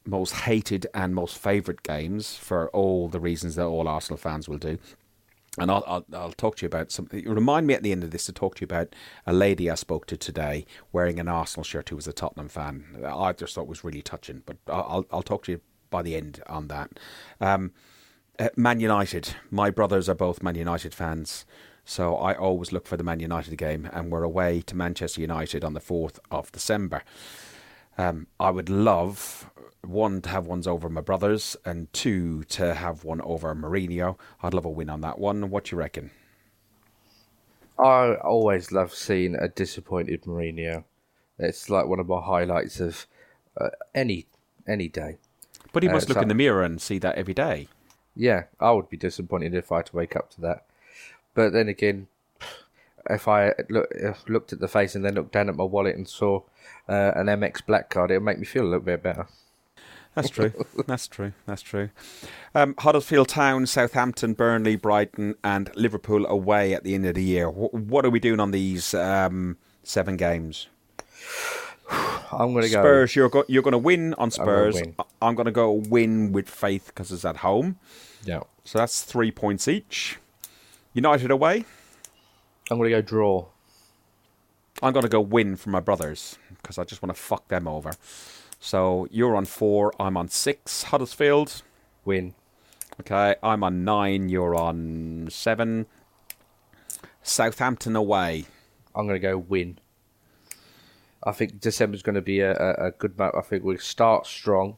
most 0.04 0.34
hated 0.34 0.88
and 0.94 1.14
most 1.14 1.38
favourite 1.38 1.84
games 1.84 2.36
for 2.36 2.70
all 2.70 3.08
the 3.08 3.20
reasons 3.20 3.56
that 3.56 3.66
all 3.66 3.88
Arsenal 3.88 4.18
fans 4.18 4.50
will 4.50 4.58
do. 4.58 4.80
And 5.58 5.70
I'll, 5.70 5.84
I'll, 5.86 6.06
I'll 6.14 6.32
talk 6.32 6.56
to 6.58 6.62
you 6.64 6.68
about 6.68 6.92
something. 6.92 7.24
Remind 7.28 7.68
me 7.68 7.74
at 7.74 7.84
the 7.84 7.92
end 7.92 8.04
of 8.04 8.12
this 8.12 8.26
to 8.26 8.32
talk 8.32 8.56
to 8.56 8.62
you 8.62 8.66
about 8.66 8.96
a 9.28 9.34
lady 9.34 9.70
I 9.70 9.76
spoke 9.76 10.06
to 10.08 10.18
today 10.18 10.66
wearing 10.92 11.20
an 11.20 11.28
Arsenal 11.28 11.64
shirt 11.64 11.90
who 11.90 11.98
was 11.98 12.08
a 12.08 12.14
Tottenham 12.14 12.48
fan. 12.48 13.04
I 13.06 13.34
just 13.34 13.54
thought 13.54 13.68
was 13.68 13.84
really 13.84 14.02
touching, 14.02 14.44
but 14.46 14.58
I'll 14.68 15.06
I'll 15.12 15.22
talk 15.22 15.44
to 15.44 15.52
you 15.52 15.62
by 15.90 16.02
the 16.02 16.16
end 16.16 16.42
on 16.48 16.70
that. 16.70 17.00
Um, 17.42 17.74
uh, 18.40 18.50
Man 18.56 18.80
United. 18.80 19.36
My 19.50 19.70
brothers 19.70 20.10
are 20.10 20.16
both 20.16 20.44
Man 20.44 20.56
United 20.56 20.94
fans, 20.94 21.46
so 21.86 22.16
I 22.16 22.34
always 22.34 22.72
look 22.72 22.88
for 22.88 22.98
the 22.98 23.04
Man 23.04 23.20
United 23.20 23.56
game, 23.58 23.90
and 23.92 24.12
we're 24.12 24.24
away 24.24 24.62
to 24.62 24.76
Manchester 24.76 25.22
United 25.22 25.64
on 25.64 25.74
the 25.74 25.80
fourth 25.80 26.20
of 26.30 26.52
December. 26.52 27.04
Um, 27.98 28.28
I 28.40 28.50
would 28.52 28.70
love 28.70 29.50
one 29.86 30.22
to 30.22 30.30
have 30.30 30.46
ones 30.48 30.68
over 30.68 30.90
my 30.90 31.02
brothers, 31.02 31.56
and 31.66 31.92
two 31.94 32.44
to 32.46 32.74
have 32.76 33.04
one 33.04 33.22
over 33.22 33.54
Mourinho. 33.54 34.18
I'd 34.42 34.54
love 34.54 34.66
a 34.66 34.70
win 34.70 34.90
on 34.90 35.02
that 35.02 35.20
one. 35.20 35.50
What 35.50 35.66
do 35.66 35.76
you 35.76 35.80
reckon? 35.80 36.12
I 37.78 38.14
always 38.16 38.72
love 38.72 38.94
seeing 38.94 39.36
a 39.36 39.48
disappointed 39.48 40.24
Mourinho. 40.24 40.84
It's 41.40 41.70
like 41.70 41.88
one 41.88 42.00
of 42.00 42.08
my 42.08 42.22
highlights 42.22 42.80
of 42.80 43.08
uh, 43.60 43.70
any 43.96 44.28
any 44.68 44.88
day. 44.88 45.18
But 45.74 45.82
he 45.84 45.90
Uh, 45.90 45.94
must 45.94 46.08
look 46.08 46.18
so- 46.18 46.22
in 46.22 46.28
the 46.28 46.36
mirror 46.36 46.62
and 46.64 46.80
see 46.82 47.00
that 47.00 47.16
every 47.16 47.34
day. 47.34 47.68
Yeah, 48.16 48.44
I 48.60 48.72
would 48.72 48.90
be 48.90 48.98
disappointed 48.98 49.54
if 49.54 49.72
I 49.72 49.78
had 49.78 49.86
to 49.88 49.96
wake 49.96 50.16
up 50.16 50.30
to 50.32 50.42
that. 50.42 50.66
But 51.34 51.54
then 51.54 51.68
again, 51.70 52.08
if 53.10 53.28
I 53.28 53.54
look, 53.70 53.88
if 53.92 54.28
looked 54.28 54.52
at 54.54 54.60
the 54.60 54.68
face 54.68 54.96
and 54.96 55.04
then 55.06 55.16
looked 55.16 55.32
down 55.32 55.50
at 55.50 55.56
my 55.56 55.64
wallet 55.64 55.96
and 55.96 56.08
saw 56.08 56.42
uh, 56.90 57.12
an 57.16 57.28
Amex 57.28 57.66
black 57.66 57.90
card, 57.90 58.12
it 58.12 58.16
would 58.16 58.24
make 58.26 58.40
me 58.40 58.46
feel 58.46 58.64
a 58.64 58.66
little 58.66 58.80
bit 58.82 59.02
better. 59.02 59.28
That's 60.14 60.30
true. 60.30 60.52
That's 60.88 61.08
true. 61.08 61.32
That's 61.46 61.62
true. 61.62 61.90
Um, 62.54 62.76
Huddersfield 62.80 63.30
Town, 63.30 63.66
Southampton, 63.66 64.34
Burnley, 64.34 64.76
Brighton, 64.76 65.36
and 65.42 65.74
Liverpool 65.78 66.26
away 66.26 66.74
at 66.74 66.84
the 66.84 66.94
end 66.96 67.06
of 67.06 67.16
the 67.16 67.24
year. 67.24 67.48
Wh- 67.48 67.74
What 67.74 68.06
are 68.06 68.10
we 68.10 68.20
doing 68.20 68.42
on 68.42 68.52
these 68.52 68.94
um, 68.94 69.58
seven 69.84 70.18
games? 70.18 70.68
I'm 72.32 72.54
going 72.54 72.64
to 72.64 72.70
go. 72.70 72.82
Spurs, 72.82 73.16
you're 73.16 73.30
go- 73.30 73.46
you're 73.48 73.64
going 73.64 73.74
to 73.74 73.78
win 73.78 74.14
on 74.16 74.30
I'm 74.40 74.46
gonna 74.46 74.72
Spurs. 74.72 74.82
I'm 75.22 75.36
going 75.36 75.46
to 75.46 75.52
go 75.52 75.72
win 75.72 76.32
with 76.32 76.50
faith 76.50 76.88
because 76.88 77.12
it's 77.12 77.26
at 77.26 77.38
home. 77.38 77.78
Yeah, 78.24 78.42
So 78.64 78.80
that's 78.80 79.04
three 79.04 79.32
points 79.32 79.68
each. 79.68 80.18
United 80.94 81.32
away. 81.32 81.66
I'm 82.70 82.78
going 82.78 82.90
to 82.90 82.96
go 82.98 83.02
draw. 83.02 83.48
I'm 84.84 84.94
going 84.94 85.04
to 85.04 85.10
go 85.10 85.22
win 85.22 85.56
for 85.56 85.70
my 85.70 85.80
brothers 85.80 86.38
because 86.62 86.78
I 86.78 86.84
just 86.84 87.02
want 87.02 87.16
to 87.16 87.22
fuck 87.22 87.48
them 87.50 87.68
over. 87.68 87.92
So 88.60 89.08
you're 89.12 89.36
on 89.36 89.46
four. 89.46 89.92
I'm 90.00 90.16
on 90.18 90.28
six. 90.30 90.84
Huddersfield. 90.84 91.64
Win. 92.06 92.34
Okay, 93.00 93.36
I'm 93.42 93.64
on 93.64 93.84
nine. 93.84 94.30
You're 94.30 94.56
on 94.56 95.28
seven. 95.32 95.88
Southampton 97.24 97.96
away. 97.96 98.46
I'm 98.96 99.08
going 99.08 99.20
to 99.20 99.28
go 99.28 99.38
win. 99.38 99.80
I 101.24 101.32
think 101.32 101.60
December's 101.60 102.02
going 102.02 102.16
to 102.16 102.22
be 102.22 102.40
a, 102.40 102.54
a, 102.54 102.88
a 102.88 102.92
good 102.92 103.18
month. 103.18 103.36
I 103.36 103.42
think 103.42 103.64
we'll 103.64 103.78
start 103.78 104.26
strong, 104.26 104.78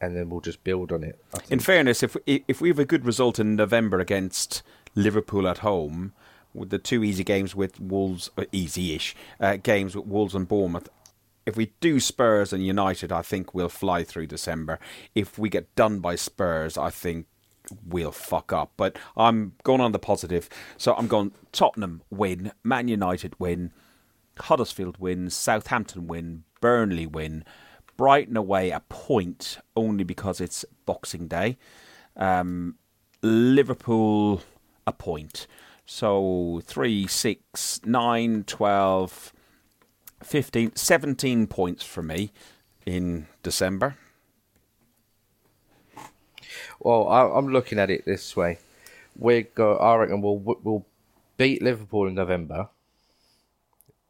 and 0.00 0.16
then 0.16 0.30
we'll 0.30 0.40
just 0.40 0.64
build 0.64 0.92
on 0.92 1.04
it. 1.04 1.22
In 1.50 1.60
fairness, 1.60 2.02
if 2.02 2.16
if 2.26 2.60
we 2.60 2.68
have 2.68 2.78
a 2.78 2.84
good 2.84 3.04
result 3.04 3.38
in 3.38 3.56
November 3.56 4.00
against 4.00 4.62
Liverpool 4.94 5.46
at 5.48 5.58
home, 5.58 6.12
with 6.54 6.70
the 6.70 6.78
two 6.78 7.04
easy 7.04 7.24
games 7.24 7.54
with 7.54 7.80
Wolves, 7.80 8.30
uh, 8.38 8.44
easy-ish 8.52 9.14
uh, 9.40 9.56
games 9.56 9.96
with 9.96 10.06
Wolves 10.06 10.34
and 10.34 10.48
Bournemouth. 10.48 10.88
If 11.44 11.56
we 11.56 11.72
do 11.80 12.00
Spurs 12.00 12.52
and 12.52 12.64
United, 12.64 13.12
I 13.12 13.20
think 13.20 13.52
we'll 13.52 13.68
fly 13.68 14.04
through 14.04 14.28
December. 14.28 14.78
If 15.14 15.38
we 15.38 15.50
get 15.50 15.74
done 15.74 15.98
by 15.98 16.14
Spurs, 16.14 16.78
I 16.78 16.88
think 16.88 17.26
we'll 17.86 18.12
fuck 18.12 18.52
up. 18.52 18.72
But 18.76 18.96
I'm 19.16 19.52
going 19.62 19.82
on 19.82 19.92
the 19.92 19.98
positive, 19.98 20.48
so 20.78 20.94
I'm 20.94 21.08
going 21.08 21.32
Tottenham 21.52 22.02
win, 22.08 22.52
Man 22.62 22.88
United 22.88 23.34
win, 23.38 23.72
Huddersfield 24.38 24.98
win, 24.98 25.30
Southampton 25.30 26.06
win, 26.06 26.44
Burnley 26.60 27.06
win, 27.06 27.44
Brighton 27.96 28.36
away 28.36 28.70
a 28.70 28.80
point 28.80 29.58
only 29.76 30.04
because 30.04 30.40
it's 30.40 30.64
Boxing 30.86 31.28
Day. 31.28 31.56
Um, 32.16 32.76
Liverpool 33.22 34.42
a 34.86 34.92
point. 34.92 35.46
So 35.86 36.62
3, 36.64 37.06
6, 37.06 37.80
9, 37.84 38.44
12, 38.44 39.32
15, 40.22 40.76
17 40.76 41.46
points 41.46 41.84
for 41.84 42.02
me 42.02 42.32
in 42.86 43.26
December. 43.42 43.96
Well, 46.80 47.08
I, 47.08 47.22
I'm 47.22 47.48
looking 47.48 47.78
at 47.78 47.90
it 47.90 48.04
this 48.04 48.36
way. 48.36 48.58
We 49.16 49.42
go. 49.42 49.76
I 49.76 49.96
reckon 49.96 50.20
we'll 50.20 50.38
we'll 50.38 50.86
beat 51.36 51.62
Liverpool 51.62 52.06
in 52.08 52.14
November, 52.14 52.68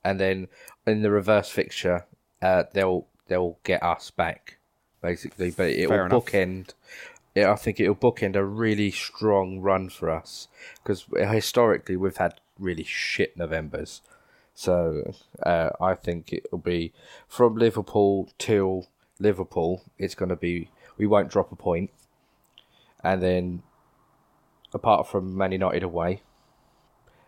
and 0.04 0.20
then 0.20 0.48
in 0.86 1.02
the 1.02 1.10
reverse 1.10 1.48
fixture, 1.48 2.06
uh, 2.42 2.64
they'll 2.72 3.06
they'll 3.28 3.58
get 3.64 3.82
us 3.82 4.10
back, 4.10 4.58
basically. 5.00 5.50
But 5.50 5.70
it 5.70 5.88
will 5.88 6.08
bookend. 6.08 6.74
Yeah, 7.34 7.50
I 7.50 7.56
think 7.56 7.80
it'll 7.80 7.96
bookend 7.96 8.36
a 8.36 8.44
really 8.44 8.90
strong 8.90 9.58
run 9.60 9.88
for 9.88 10.08
us 10.08 10.46
because 10.82 11.06
historically 11.16 11.96
we've 11.96 12.16
had 12.16 12.40
really 12.58 12.84
shit 12.84 13.36
Novembers. 13.36 14.02
So 14.54 15.14
uh, 15.42 15.70
I 15.80 15.94
think 15.94 16.32
it'll 16.32 16.58
be 16.58 16.92
from 17.26 17.56
Liverpool 17.56 18.30
till 18.38 18.86
Liverpool. 19.18 19.82
It's 19.98 20.14
going 20.14 20.28
to 20.28 20.36
be 20.36 20.70
we 20.96 21.06
won't 21.06 21.30
drop 21.30 21.50
a 21.50 21.56
point, 21.56 21.90
and 23.02 23.20
then 23.20 23.62
apart 24.72 25.08
from 25.08 25.36
Man 25.36 25.50
United 25.50 25.82
away, 25.82 26.22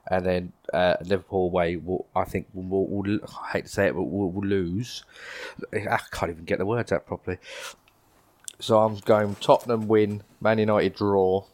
and 0.09 0.25
then 0.25 0.53
uh, 0.73 0.97
Liverpool 1.05 1.45
away, 1.47 1.77
we'll, 1.77 2.07
I 2.15 2.25
think 2.25 2.47
we'll, 2.53 2.87
we'll, 2.87 3.21
I 3.45 3.51
hate 3.53 3.65
to 3.65 3.71
say 3.71 3.89
it, 3.89 3.95
but 3.95 4.05
we'll, 4.05 4.31
we'll 4.31 4.49
lose. 4.49 5.05
I 5.73 5.99
can't 6.13 6.31
even 6.31 6.45
get 6.45 6.59
the 6.59 6.67
words 6.67 6.93
out 6.93 7.07
properly. 7.07 7.39
So 8.61 8.81
I'm 8.81 8.97
going 8.99 9.35
Tottenham 9.37 9.89
win, 9.89 10.23
Man 10.41 10.59
United 10.59 10.95
draw, 10.95 11.45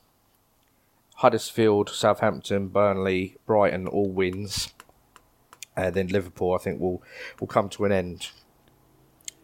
Huddersfield, 1.17 1.89
Southampton, 1.89 2.69
Burnley, 2.69 3.37
Brighton 3.47 3.87
all 3.87 4.11
wins, 4.11 4.73
and 5.77 5.95
then 5.95 6.09
Liverpool 6.09 6.55
I 6.55 6.59
think 6.59 6.81
will 6.81 7.03
will 7.41 7.47
come 7.47 7.69
to 7.71 7.85
an 7.85 7.93
end, 7.93 8.29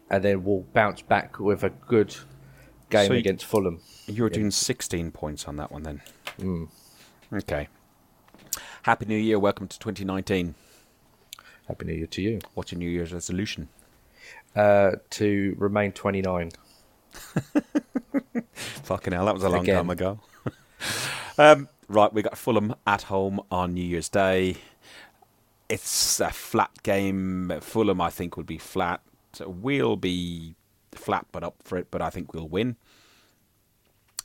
and 0.09 0.23
then 0.23 0.43
we'll 0.43 0.65
bounce 0.73 1.01
back 1.01 1.39
with 1.39 1.63
a 1.63 1.69
good 1.69 2.15
game 2.89 3.07
So 3.07 3.13
against 3.13 3.45
Fulham. 3.45 3.81
You're 4.07 4.29
doing 4.29 4.51
16 4.51 5.11
points 5.11 5.47
on 5.47 5.57
that 5.57 5.71
one 5.71 5.83
then. 5.83 6.01
Okay. 7.33 7.67
Happy 8.89 9.05
New 9.05 9.17
Year. 9.17 9.37
Welcome 9.37 9.67
to 9.67 9.77
2019. 9.77 10.55
Happy 11.67 11.85
New 11.85 11.93
Year 11.93 12.07
to 12.07 12.23
you. 12.23 12.39
What's 12.55 12.71
your 12.71 12.79
New 12.79 12.89
Year's 12.89 13.13
resolution? 13.13 13.69
Uh, 14.55 14.93
to 15.11 15.55
remain 15.59 15.91
29. 15.91 16.49
Fucking 18.51 19.13
hell, 19.13 19.25
that 19.27 19.35
was 19.35 19.43
a 19.43 19.49
long 19.49 19.61
Again. 19.61 19.75
time 19.75 19.91
ago. 19.91 20.19
um, 21.37 21.69
right, 21.87 22.11
we 22.11 22.23
got 22.23 22.35
Fulham 22.35 22.73
at 22.87 23.03
home 23.03 23.39
on 23.51 23.75
New 23.75 23.85
Year's 23.85 24.09
Day. 24.09 24.57
It's 25.69 26.19
a 26.19 26.31
flat 26.31 26.71
game. 26.81 27.53
Fulham, 27.61 28.01
I 28.01 28.09
think, 28.09 28.37
will 28.37 28.43
be 28.43 28.57
flat. 28.57 29.01
We'll 29.39 29.97
be 29.97 30.55
flat 30.93 31.27
but 31.31 31.43
up 31.43 31.57
for 31.63 31.77
it, 31.77 31.89
but 31.91 32.01
I 32.01 32.09
think 32.09 32.33
we'll 32.33 32.49
win. 32.49 32.75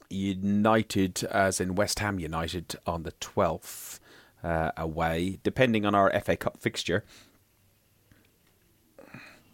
United, 0.08 1.22
as 1.24 1.60
in 1.60 1.74
West 1.74 1.98
Ham 1.98 2.18
United, 2.18 2.76
on 2.86 3.02
the 3.02 3.12
12th 3.12 4.00
uh, 4.44 4.70
away, 4.76 5.40
depending 5.42 5.84
on 5.86 5.94
our 5.94 6.12
FA 6.20 6.36
Cup 6.36 6.58
fixture. 6.60 7.02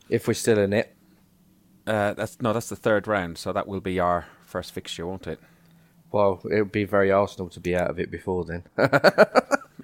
If 0.08 0.26
we're 0.26 0.34
still 0.34 0.58
in 0.58 0.72
it, 0.72 0.94
Uh, 1.86 2.12
that's 2.14 2.40
no, 2.42 2.52
that's 2.52 2.68
the 2.68 2.76
third 2.76 3.06
round, 3.08 3.38
so 3.38 3.52
that 3.52 3.66
will 3.66 3.80
be 3.80 3.98
our 3.98 4.26
first 4.44 4.72
fixture, 4.72 5.06
won't 5.06 5.26
it? 5.26 5.38
well, 6.12 6.40
it 6.50 6.56
would 6.60 6.72
be 6.72 6.82
very 6.84 7.10
Arsenal 7.12 7.48
to 7.48 7.60
be 7.60 7.76
out 7.76 7.88
of 7.88 7.98
it 8.00 8.10
before 8.10 8.44
then. 8.44 8.64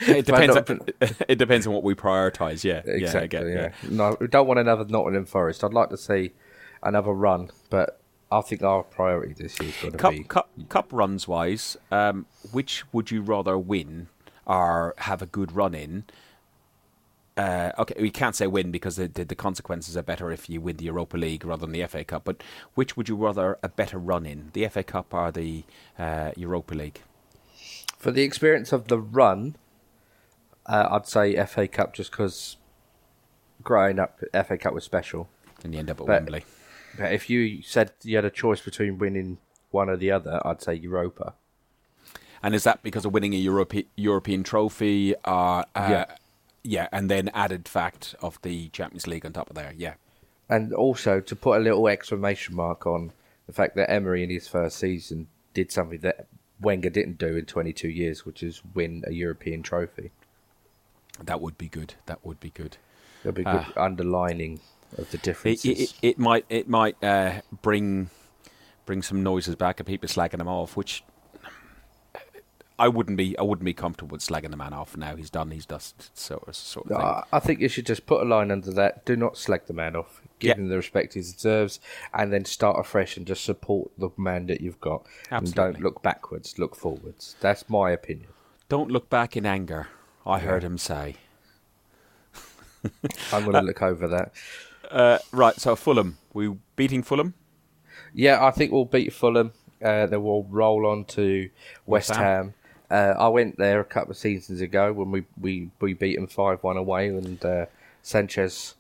It 0.01 0.27
depends. 0.27 0.55
not- 0.55 0.69
On, 0.71 0.81
it 1.29 1.39
depends 1.39 1.67
on 1.67 1.73
what 1.73 1.83
we 1.83 1.95
prioritise. 1.95 2.63
Yeah, 2.65 2.83
exactly. 2.85 3.39
yeah, 3.51 3.55
get- 3.55 3.73
Yeah, 3.83 3.89
No, 3.91 4.17
we 4.21 4.27
don't 4.27 4.47
want 4.47 4.59
another 4.61 4.85
Nottingham 4.85 5.25
Forest. 5.25 5.65
I'd 5.65 5.73
like 5.73 5.89
to 5.89 5.97
see 5.97 6.33
another 6.83 7.13
run, 7.13 7.49
but 7.71 7.99
I 8.31 8.43
think 8.43 8.63
our 8.63 8.83
priority 8.83 9.33
this 9.33 9.59
year's 9.59 9.75
got 9.81 9.93
to 9.93 9.99
Cup, 9.99 10.13
be. 10.13 10.25
cup, 10.25 10.51
cup 10.69 10.89
runs 10.93 11.27
wise, 11.27 11.79
um, 11.91 12.27
which 12.53 12.85
would 12.93 13.11
you 13.11 13.23
rather 13.23 13.57
win 13.57 14.09
or 14.47 14.95
have 14.99 15.21
a 15.23 15.27
good 15.27 15.53
run 15.53 15.75
in? 15.75 16.05
Uh, 17.37 17.71
okay, 17.79 17.95
we 18.01 18.11
can't 18.11 18.35
say 18.35 18.47
win 18.47 18.71
because 18.71 18.97
the, 18.97 19.09
the, 19.09 19.25
the 19.25 19.35
consequences 19.35 19.95
are 19.97 20.03
better 20.03 20.31
if 20.33 20.49
you 20.49 20.59
win 20.61 20.79
the 20.79 20.87
Europa 20.87 21.19
League 21.19 21.45
rather 21.45 21.67
than 21.67 21.73
the 21.73 21.87
FA 21.87 22.03
Cup. 22.03 22.25
But 22.25 22.43
which 22.75 22.97
would 22.97 23.11
you 23.11 23.17
rather 23.17 23.59
a 23.63 23.69
better 23.69 23.99
run 23.99 24.25
in, 24.25 24.51
the 24.55 24.67
FA 24.69 24.83
Cup 24.83 25.13
or 25.13 25.31
the 25.31 25.65
uh, 25.99 26.31
Europa 26.37 26.75
League? 26.75 27.03
For 27.99 28.11
the 28.11 28.23
experience 28.23 28.73
of 28.73 28.89
the 28.89 28.99
run, 28.99 29.57
Uh, 30.69 30.89
I'd 30.91 31.07
say 31.07 31.37
FA 31.47 31.69
Cup 31.69 31.93
just 31.95 32.11
because 32.11 32.57
growing 33.63 33.99
up, 33.99 34.19
FA 34.33 34.57
Cup 34.59 34.73
was 34.75 34.85
special. 34.85 35.29
And 35.63 35.73
you 35.75 35.79
end 35.81 35.91
up 35.91 36.01
at 36.01 36.07
But- 36.07 36.13
Wembley. 36.25 36.45
But 36.99 37.13
if 37.13 37.29
you 37.29 37.61
said 37.63 37.93
you 38.03 38.17
had 38.17 38.25
a 38.25 38.31
choice 38.31 38.63
between 38.63 38.97
winning 38.99 39.37
one 39.71 39.91
or 39.91 39.97
the 39.99 40.11
other, 40.11 40.41
I'd 40.45 40.63
say 40.63 40.75
Europa. 40.75 41.35
And 42.47 42.55
is 42.55 42.63
that 42.63 42.81
because 42.85 43.05
of 43.05 43.13
winning 43.13 43.35
a 43.35 43.39
Europe- 43.39 43.89
European 43.97 44.45
trophy? 44.45 45.17
Uh, 45.25 45.31
uh, 45.31 45.65
Yeah. 45.75 46.05
Yeah, 46.63 46.89
and 46.93 47.11
then 47.11 47.29
added 47.31 47.69
fact 47.69 48.15
of 48.23 48.41
the 48.43 48.69
Champions 48.69 49.07
League 49.09 49.27
on 49.27 49.33
top 49.33 49.51
of 49.51 49.57
there. 49.57 49.73
Yeah. 49.77 49.95
And 50.49 50.73
also 50.73 51.21
to 51.21 51.35
put 51.37 51.59
a 51.59 51.61
little 51.61 51.89
exclamation 51.89 52.55
mark 52.55 52.87
on 52.87 53.11
the 53.49 53.53
fact 53.53 53.75
that 53.77 53.91
Emery 53.91 54.23
in 54.23 54.31
his 54.31 54.47
first 54.47 54.77
season 54.79 55.27
did 55.55 55.73
something 55.73 55.99
that 56.01 56.27
Wenger 56.61 56.91
didn't 56.91 57.19
do 57.19 57.37
in 57.37 57.47
22 57.47 57.89
years, 57.89 58.25
which 58.25 58.43
is 58.45 58.63
win 58.75 59.03
a 59.09 59.13
European 59.13 59.63
trophy. 59.63 60.13
That 61.23 61.41
would 61.41 61.59
be 61.59 61.69
good. 61.69 61.95
That 62.07 62.25
would 62.25 62.39
be 62.39 62.51
good. 62.51 62.77
There'll 63.23 63.35
be 63.35 63.43
good 63.45 63.67
underlining 63.77 64.61
of 64.97 65.11
the 65.11 65.17
It, 65.19 65.23
differences. 65.23 65.65
it, 65.65 65.79
it, 65.81 65.95
it 66.03 66.19
might 66.19 66.45
it 66.49 66.69
might 66.69 67.03
uh, 67.03 67.41
bring 67.63 68.11
bring 68.87 69.03
some 69.03 69.23
noises 69.25 69.57
back 69.57 69.81
of 69.81 69.87
people 69.87 70.09
slagging 70.09 70.39
them 70.39 70.49
off, 70.49 70.77
which 70.77 71.03
I 72.79 72.89
wouldn't 72.89 73.17
be 73.17 73.37
I 73.39 73.43
wouldn't 73.43 73.65
be 73.65 73.73
comfortable 73.73 74.13
with 74.15 74.21
slagging 74.21 74.51
the 74.51 74.57
man 74.57 74.73
off 74.75 74.97
now. 74.97 75.17
He's 75.17 75.31
done. 75.31 75.51
He's 75.51 75.65
dusted. 75.67 76.11
So 76.15 76.43
sort 76.53 76.87
of 76.91 76.97
thing. 76.97 77.01
I 77.07 77.23
I 77.33 77.39
think 77.41 77.61
you 77.61 77.69
should 77.69 77.87
just 77.87 78.05
put 78.07 78.21
a 78.23 78.25
line 78.25 78.51
under 78.51 78.71
that. 78.73 79.05
Do 79.07 79.17
not 79.17 79.37
slag 79.39 79.63
the 79.67 79.73
man 79.73 79.97
off. 79.97 80.21
Give 80.39 80.51
Yeah. 80.51 80.57
him 80.63 80.69
the 80.69 80.77
respect 80.77 81.15
he 81.15 81.21
deserves, 81.21 81.81
and 82.13 82.31
then 82.31 82.45
start 82.45 82.79
afresh 82.79 83.17
and 83.17 83.27
just 83.27 83.43
support 83.45 83.91
the 83.97 84.11
man 84.19 84.47
that 84.49 84.61
you've 84.61 84.81
got. 84.81 85.07
And 85.31 85.47
Absolutely. 85.49 85.73
don't 85.75 85.83
look 85.83 86.03
backwards. 86.03 86.59
Look 86.59 86.77
forwards. 86.77 87.37
That's 87.41 87.71
my 87.71 87.91
opinion. 87.93 88.29
Don't 88.69 88.91
look 88.91 89.09
back 89.09 89.37
in 89.37 89.47
anger. 89.47 89.89
I 90.27 90.41
heard 90.41 90.63
him 90.63 90.77
say. 90.77 91.17
I'm 93.33 93.43
going 93.45 93.55
to 93.55 93.63
look 93.63 93.81
over 93.83 94.07
that. 94.09 94.33
Uh, 94.91 95.19
right. 95.33 95.59
So 95.59 95.75
Fulham, 95.77 96.19
we 96.33 96.55
beating 96.77 97.03
Fulham. 97.03 97.35
Yeah, 98.13 98.45
I 98.45 98.51
think 98.51 98.73
we'll 98.73 98.85
beat 98.85 99.13
Fulham. 99.13 99.53
Uh, 99.83 100.07
then 100.07 100.23
we'll 100.23 100.45
roll 100.45 100.87
on 100.87 101.05
to 101.05 101.49
West, 101.85 102.11
West 102.11 102.21
Ham. 102.21 102.55
Uh, 102.91 103.15
I 103.19 103.29
went 103.29 103.57
there 103.59 103.81
a 103.81 103.85
couple 103.85 104.13
of 104.13 104.17
seasons 104.17 104.61
ago 104.61 104.93
when 104.93 105.11
we, 105.11 105.25
we, 105.41 105.71
we 105.81 105.93
beat 105.95 106.17
them 106.17 106.27
5 106.27 106.63
1 106.63 106.77
away, 106.77 107.09
and 107.09 107.45
uh, 107.45 107.67
Sanchez 108.03 108.75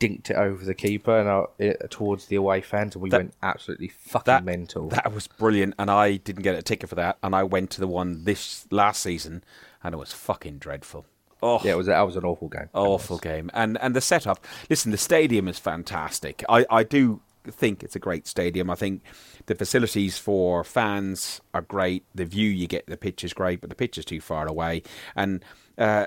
dinked 0.00 0.30
it 0.30 0.36
over 0.36 0.64
the 0.64 0.74
keeper 0.74 1.18
and 1.18 1.28
uh, 1.28 1.46
it, 1.58 1.90
towards 1.90 2.26
the 2.26 2.36
away 2.36 2.60
fans, 2.60 2.94
and 2.94 3.02
we 3.02 3.10
That- 3.10 3.16
went 3.18 3.34
absolutely 3.42 3.88
fucking 3.88 4.24
That 4.32 4.44
mental. 4.44 4.88
That 4.90 5.12
was 5.12 5.26
brilliant, 5.26 5.74
and 5.78 5.90
I 5.90 6.16
didn't 6.16 6.42
get 6.42 6.54
a 6.54 6.62
ticket 6.62 6.88
for 6.88 6.94
that, 6.96 7.18
and 7.22 7.34
I 7.34 7.42
went 7.42 7.70
to 7.72 7.80
the 7.80 7.88
one 7.88 8.24
this 8.24 8.66
last 8.70 9.02
season, 9.02 9.42
and 9.82 9.94
it 9.94 9.98
was 9.98 10.12
fucking 10.12 10.58
dreadful. 10.58 11.06
Oh, 11.40 11.60
yeah, 11.64 11.72
it 11.72 11.76
was 11.76 11.86
that 11.86 12.00
was 12.00 12.16
an 12.16 12.24
awful 12.24 12.48
game. 12.48 12.68
awful 12.74 13.16
game 13.18 13.48
and 13.54 13.78
and 13.80 13.94
the 13.94 14.00
setup 14.00 14.44
listen 14.68 14.90
the 14.90 14.98
stadium 14.98 15.46
is 15.46 15.56
fantastic 15.56 16.42
i 16.48 16.66
i 16.68 16.82
do 16.82 17.20
think 17.44 17.82
it's 17.82 17.96
a 17.96 18.00
great 18.00 18.26
stadium. 18.26 18.70
I 18.70 18.74
think 18.74 19.02
the 19.46 19.54
facilities 19.54 20.18
for 20.18 20.64
fans 20.64 21.40
are 21.54 21.62
great. 21.62 22.04
The 22.14 22.24
view 22.24 22.48
you 22.48 22.66
get 22.66 22.86
the 22.86 22.96
pitch 22.96 23.24
is 23.24 23.32
great 23.32 23.60
but 23.60 23.70
the 23.70 23.76
pitch 23.76 23.98
is 23.98 24.04
too 24.04 24.20
far 24.20 24.46
away. 24.46 24.82
And 25.16 25.44
uh 25.76 26.06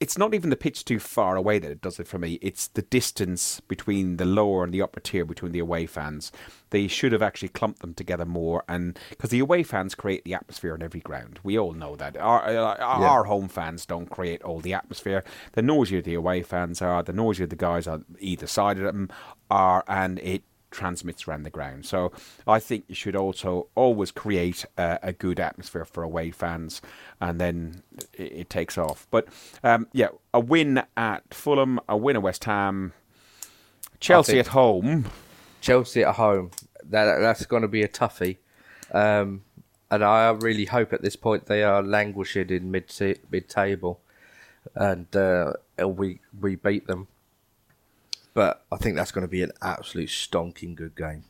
it's 0.00 0.16
not 0.16 0.32
even 0.32 0.48
the 0.48 0.56
pitch 0.56 0.86
too 0.86 0.98
far 0.98 1.36
away 1.36 1.58
that 1.58 1.70
it 1.70 1.82
does 1.82 2.00
it 2.00 2.08
for 2.08 2.18
me. 2.18 2.38
It's 2.40 2.68
the 2.68 2.82
distance 2.82 3.60
between 3.60 4.16
the 4.16 4.24
lower 4.24 4.64
and 4.64 4.72
the 4.72 4.80
upper 4.80 4.98
tier 4.98 5.26
between 5.26 5.52
the 5.52 5.58
away 5.58 5.84
fans. 5.84 6.32
They 6.70 6.88
should 6.88 7.12
have 7.12 7.20
actually 7.20 7.48
clumped 7.48 7.80
them 7.80 7.92
together 7.92 8.24
more, 8.24 8.64
and 8.66 8.98
because 9.10 9.30
the 9.30 9.40
away 9.40 9.62
fans 9.62 9.94
create 9.94 10.24
the 10.24 10.34
atmosphere 10.34 10.72
on 10.72 10.82
every 10.82 11.00
ground, 11.00 11.38
we 11.42 11.58
all 11.58 11.72
know 11.72 11.96
that. 11.96 12.16
Our 12.16 12.48
uh, 12.48 12.76
our 12.78 13.24
home 13.24 13.48
fans 13.48 13.84
don't 13.84 14.08
create 14.08 14.42
all 14.42 14.60
the 14.60 14.72
atmosphere. 14.72 15.22
The 15.52 15.62
noisier 15.62 16.00
the 16.00 16.14
away 16.14 16.42
fans 16.42 16.80
are, 16.80 17.02
the 17.02 17.12
noisier 17.12 17.46
the 17.46 17.56
guys 17.56 17.86
on 17.86 18.06
either 18.18 18.46
side 18.46 18.78
of 18.78 18.84
them 18.84 19.10
are, 19.50 19.84
and 19.86 20.18
it 20.20 20.44
transmits 20.70 21.26
around 21.26 21.42
the 21.42 21.50
ground. 21.50 21.86
So 21.86 22.12
I 22.46 22.60
think 22.60 22.84
you 22.88 22.94
should 22.94 23.16
also 23.16 23.68
always 23.74 24.10
create 24.10 24.64
a, 24.76 24.98
a 25.02 25.12
good 25.12 25.40
atmosphere 25.40 25.84
for 25.84 26.02
away 26.02 26.30
fans, 26.30 26.80
and 27.20 27.40
then 27.40 27.82
it, 28.12 28.32
it 28.32 28.50
takes 28.50 28.78
off. 28.78 29.06
But 29.10 29.28
um, 29.62 29.88
yeah, 29.92 30.08
a 30.32 30.40
win 30.40 30.82
at 30.96 31.34
Fulham, 31.34 31.80
a 31.88 31.96
win 31.96 32.16
at 32.16 32.22
West 32.22 32.44
Ham, 32.44 32.92
Chelsea 33.98 34.38
at 34.38 34.48
home. 34.48 35.06
Chelsea 35.60 36.02
at 36.02 36.16
home. 36.16 36.50
That 36.84 37.20
that's 37.20 37.44
going 37.46 37.62
to 37.62 37.68
be 37.68 37.82
a 37.82 37.88
toughie, 37.88 38.38
um, 38.92 39.42
and 39.90 40.02
I 40.02 40.30
really 40.30 40.64
hope 40.64 40.92
at 40.92 41.02
this 41.02 41.14
point 41.14 41.46
they 41.46 41.62
are 41.62 41.82
languishing 41.82 42.48
in 42.48 42.70
mid 42.70 42.90
mid 43.30 43.48
table, 43.48 44.00
and 44.74 45.14
uh, 45.14 45.52
we 45.86 46.20
we 46.40 46.56
beat 46.56 46.86
them. 46.86 47.08
But 48.34 48.64
I 48.70 48.76
think 48.76 48.96
that's 48.96 49.10
going 49.12 49.22
to 49.22 49.28
be 49.28 49.42
an 49.42 49.52
absolute 49.60 50.08
stonking 50.08 50.74
good 50.74 50.94
game. 50.96 51.24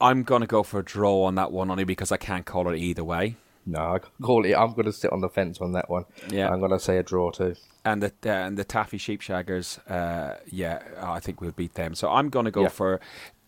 I'm 0.00 0.22
gonna 0.22 0.46
go 0.46 0.62
for 0.62 0.78
a 0.78 0.84
draw 0.84 1.24
on 1.24 1.34
that 1.34 1.50
one 1.50 1.70
only 1.72 1.82
because 1.82 2.12
I 2.12 2.18
can't 2.18 2.46
call 2.46 2.68
it 2.68 2.78
either 2.78 3.02
way. 3.02 3.34
No, 3.66 3.94
I 3.94 3.98
can't 3.98 4.12
call 4.22 4.44
it. 4.44 4.54
I'm 4.54 4.72
going 4.72 4.84
to 4.86 4.92
sit 4.92 5.12
on 5.12 5.20
the 5.20 5.28
fence 5.28 5.60
on 5.60 5.72
that 5.72 5.90
one. 5.90 6.04
Yeah. 6.30 6.48
I'm 6.50 6.60
going 6.60 6.70
to 6.70 6.78
say 6.78 6.98
a 6.98 7.02
draw 7.02 7.30
too. 7.32 7.56
And 7.84 8.02
the 8.02 8.12
uh, 8.24 8.30
and 8.46 8.56
the 8.56 8.64
Taffy 8.64 8.96
Sheepshaggers, 8.98 9.78
uh, 9.90 10.36
yeah, 10.46 10.82
I 11.02 11.18
think 11.20 11.40
we'll 11.40 11.50
beat 11.50 11.74
them. 11.74 11.94
So 11.96 12.08
I'm 12.10 12.28
gonna 12.30 12.50
go 12.52 12.62
Yeah. 12.62 12.68
for 12.68 13.00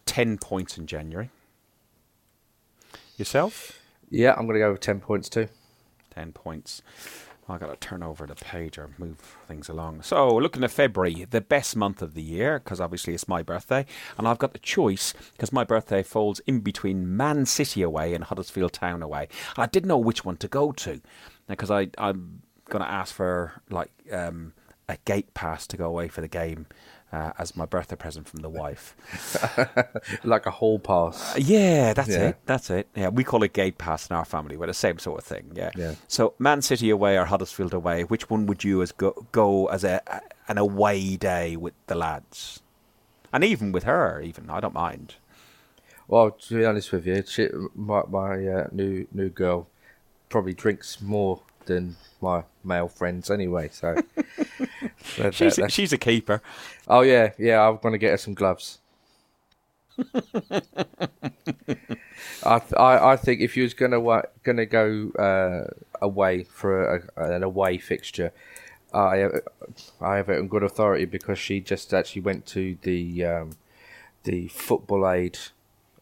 ten 0.06 0.38
points 0.38 0.76
in 0.76 0.86
January. 0.86 1.30
Yourself? 3.16 3.78
Yeah, 4.10 4.32
I'm 4.32 4.46
going 4.46 4.54
to 4.54 4.60
go 4.60 4.72
with 4.72 4.80
ten 4.80 5.00
points 5.00 5.28
too. 5.28 5.48
10 6.14 6.32
points. 6.32 6.82
I 7.50 7.58
got 7.58 7.68
to 7.68 7.88
turn 7.88 8.02
over 8.02 8.26
the 8.26 8.34
page 8.34 8.78
or 8.78 8.90
move 8.98 9.18
things 9.46 9.68
along. 9.68 10.02
So, 10.02 10.34
looking 10.36 10.64
at 10.64 10.70
February, 10.70 11.26
the 11.28 11.40
best 11.40 11.76
month 11.76 12.02
of 12.02 12.14
the 12.14 12.22
year, 12.22 12.58
because 12.58 12.80
obviously 12.80 13.14
it's 13.14 13.28
my 13.28 13.42
birthday, 13.42 13.86
and 14.16 14.26
I've 14.26 14.38
got 14.38 14.52
the 14.52 14.58
choice 14.58 15.14
because 15.32 15.52
my 15.52 15.64
birthday 15.64 16.02
falls 16.02 16.40
in 16.40 16.60
between 16.60 17.16
Man 17.16 17.46
City 17.46 17.82
away 17.82 18.14
and 18.14 18.24
Huddersfield 18.24 18.72
Town 18.72 19.02
away. 19.02 19.28
And 19.56 19.62
I 19.62 19.66
didn't 19.66 19.88
know 19.88 19.98
which 19.98 20.24
one 20.24 20.36
to 20.38 20.48
go 20.48 20.72
to 20.72 21.00
because 21.48 21.70
I 21.70 21.88
I'm 21.98 22.42
going 22.68 22.82
to 22.82 22.90
ask 22.90 23.14
for 23.14 23.60
like 23.68 23.90
um, 24.12 24.52
a 24.88 24.96
gate 25.04 25.34
pass 25.34 25.66
to 25.66 25.76
go 25.76 25.86
away 25.86 26.08
for 26.08 26.20
the 26.20 26.28
game. 26.28 26.66
Uh, 27.12 27.32
as 27.38 27.56
my 27.56 27.66
birthday 27.66 27.96
present 27.96 28.28
from 28.28 28.40
the 28.40 28.48
wife. 28.48 28.94
Like 30.24 30.46
a 30.46 30.50
hall 30.52 30.78
pass. 30.78 31.36
Yeah, 31.38 31.92
that's 31.92 32.08
Yeah. 32.08 32.28
it. 32.28 32.36
That's 32.46 32.70
it. 32.70 32.86
Yeah, 32.94 33.08
we 33.08 33.24
call 33.24 33.42
it 33.42 33.52
gate 33.52 33.78
pass 33.78 34.08
in 34.08 34.14
our 34.14 34.24
family. 34.24 34.56
We're 34.56 34.66
the 34.68 34.74
same 34.74 34.98
sort 35.00 35.18
of 35.18 35.24
thing. 35.24 35.50
Yeah. 35.54 35.70
Yeah. 35.76 35.94
So 36.06 36.34
Man 36.38 36.62
City 36.62 36.88
away 36.88 37.18
or 37.18 37.24
Huddersfield 37.24 37.74
away, 37.74 38.04
which 38.04 38.30
one 38.30 38.46
would 38.46 38.62
you 38.62 38.80
as 38.80 38.92
go, 38.92 39.26
go 39.32 39.66
as 39.66 39.82
a 39.82 40.00
an 40.46 40.56
away 40.58 41.16
day 41.16 41.56
with 41.56 41.74
the 41.88 41.96
lads? 41.96 42.60
And 43.32 43.42
even 43.42 43.72
with 43.72 43.82
her, 43.84 44.20
even 44.20 44.48
I 44.48 44.60
don't 44.60 44.74
mind. 44.74 45.16
Well, 46.06 46.30
to 46.30 46.54
be 46.58 46.64
honest 46.64 46.92
with 46.92 47.06
you, 47.06 47.24
she, 47.26 47.48
my 47.74 48.02
my 48.08 48.46
uh, 48.46 48.66
new 48.72 49.06
new 49.12 49.30
girl 49.30 49.66
probably 50.28 50.54
drinks 50.54 51.00
more 51.00 51.42
than 51.66 51.96
my 52.20 52.44
male 52.64 52.88
friends 52.88 53.30
anyway. 53.30 53.68
So 53.72 53.96
that- 55.18 55.34
She's 55.34 55.56
that- 55.56 55.72
she's 55.72 55.92
a 55.92 55.98
keeper. 55.98 56.42
oh 56.88 57.00
yeah, 57.02 57.32
yeah. 57.38 57.66
I'm 57.66 57.76
going 57.78 57.92
to 57.92 57.98
get 57.98 58.10
her 58.12 58.16
some 58.18 58.34
gloves. 58.34 58.78
I, 62.44 62.58
th- 62.58 62.72
I 62.78 63.12
I 63.12 63.16
think 63.16 63.40
if 63.40 63.56
you 63.56 63.62
was 63.64 63.74
gonna 63.74 64.00
wa- 64.00 64.22
gonna 64.42 64.66
go 64.66 65.10
uh, 65.18 65.64
away 66.00 66.44
for 66.44 66.96
a, 67.16 67.24
an 67.34 67.42
away 67.42 67.78
fixture, 67.78 68.32
I 68.94 69.28
I 70.00 70.16
have 70.16 70.28
it 70.30 70.38
on 70.38 70.48
good 70.48 70.62
authority 70.62 71.04
because 71.04 71.38
she 71.38 71.60
just 71.60 71.92
actually 71.92 72.22
went 72.22 72.46
to 72.46 72.76
the 72.82 73.24
um, 73.24 73.50
the 74.24 74.48
football 74.48 75.08
aid 75.10 75.38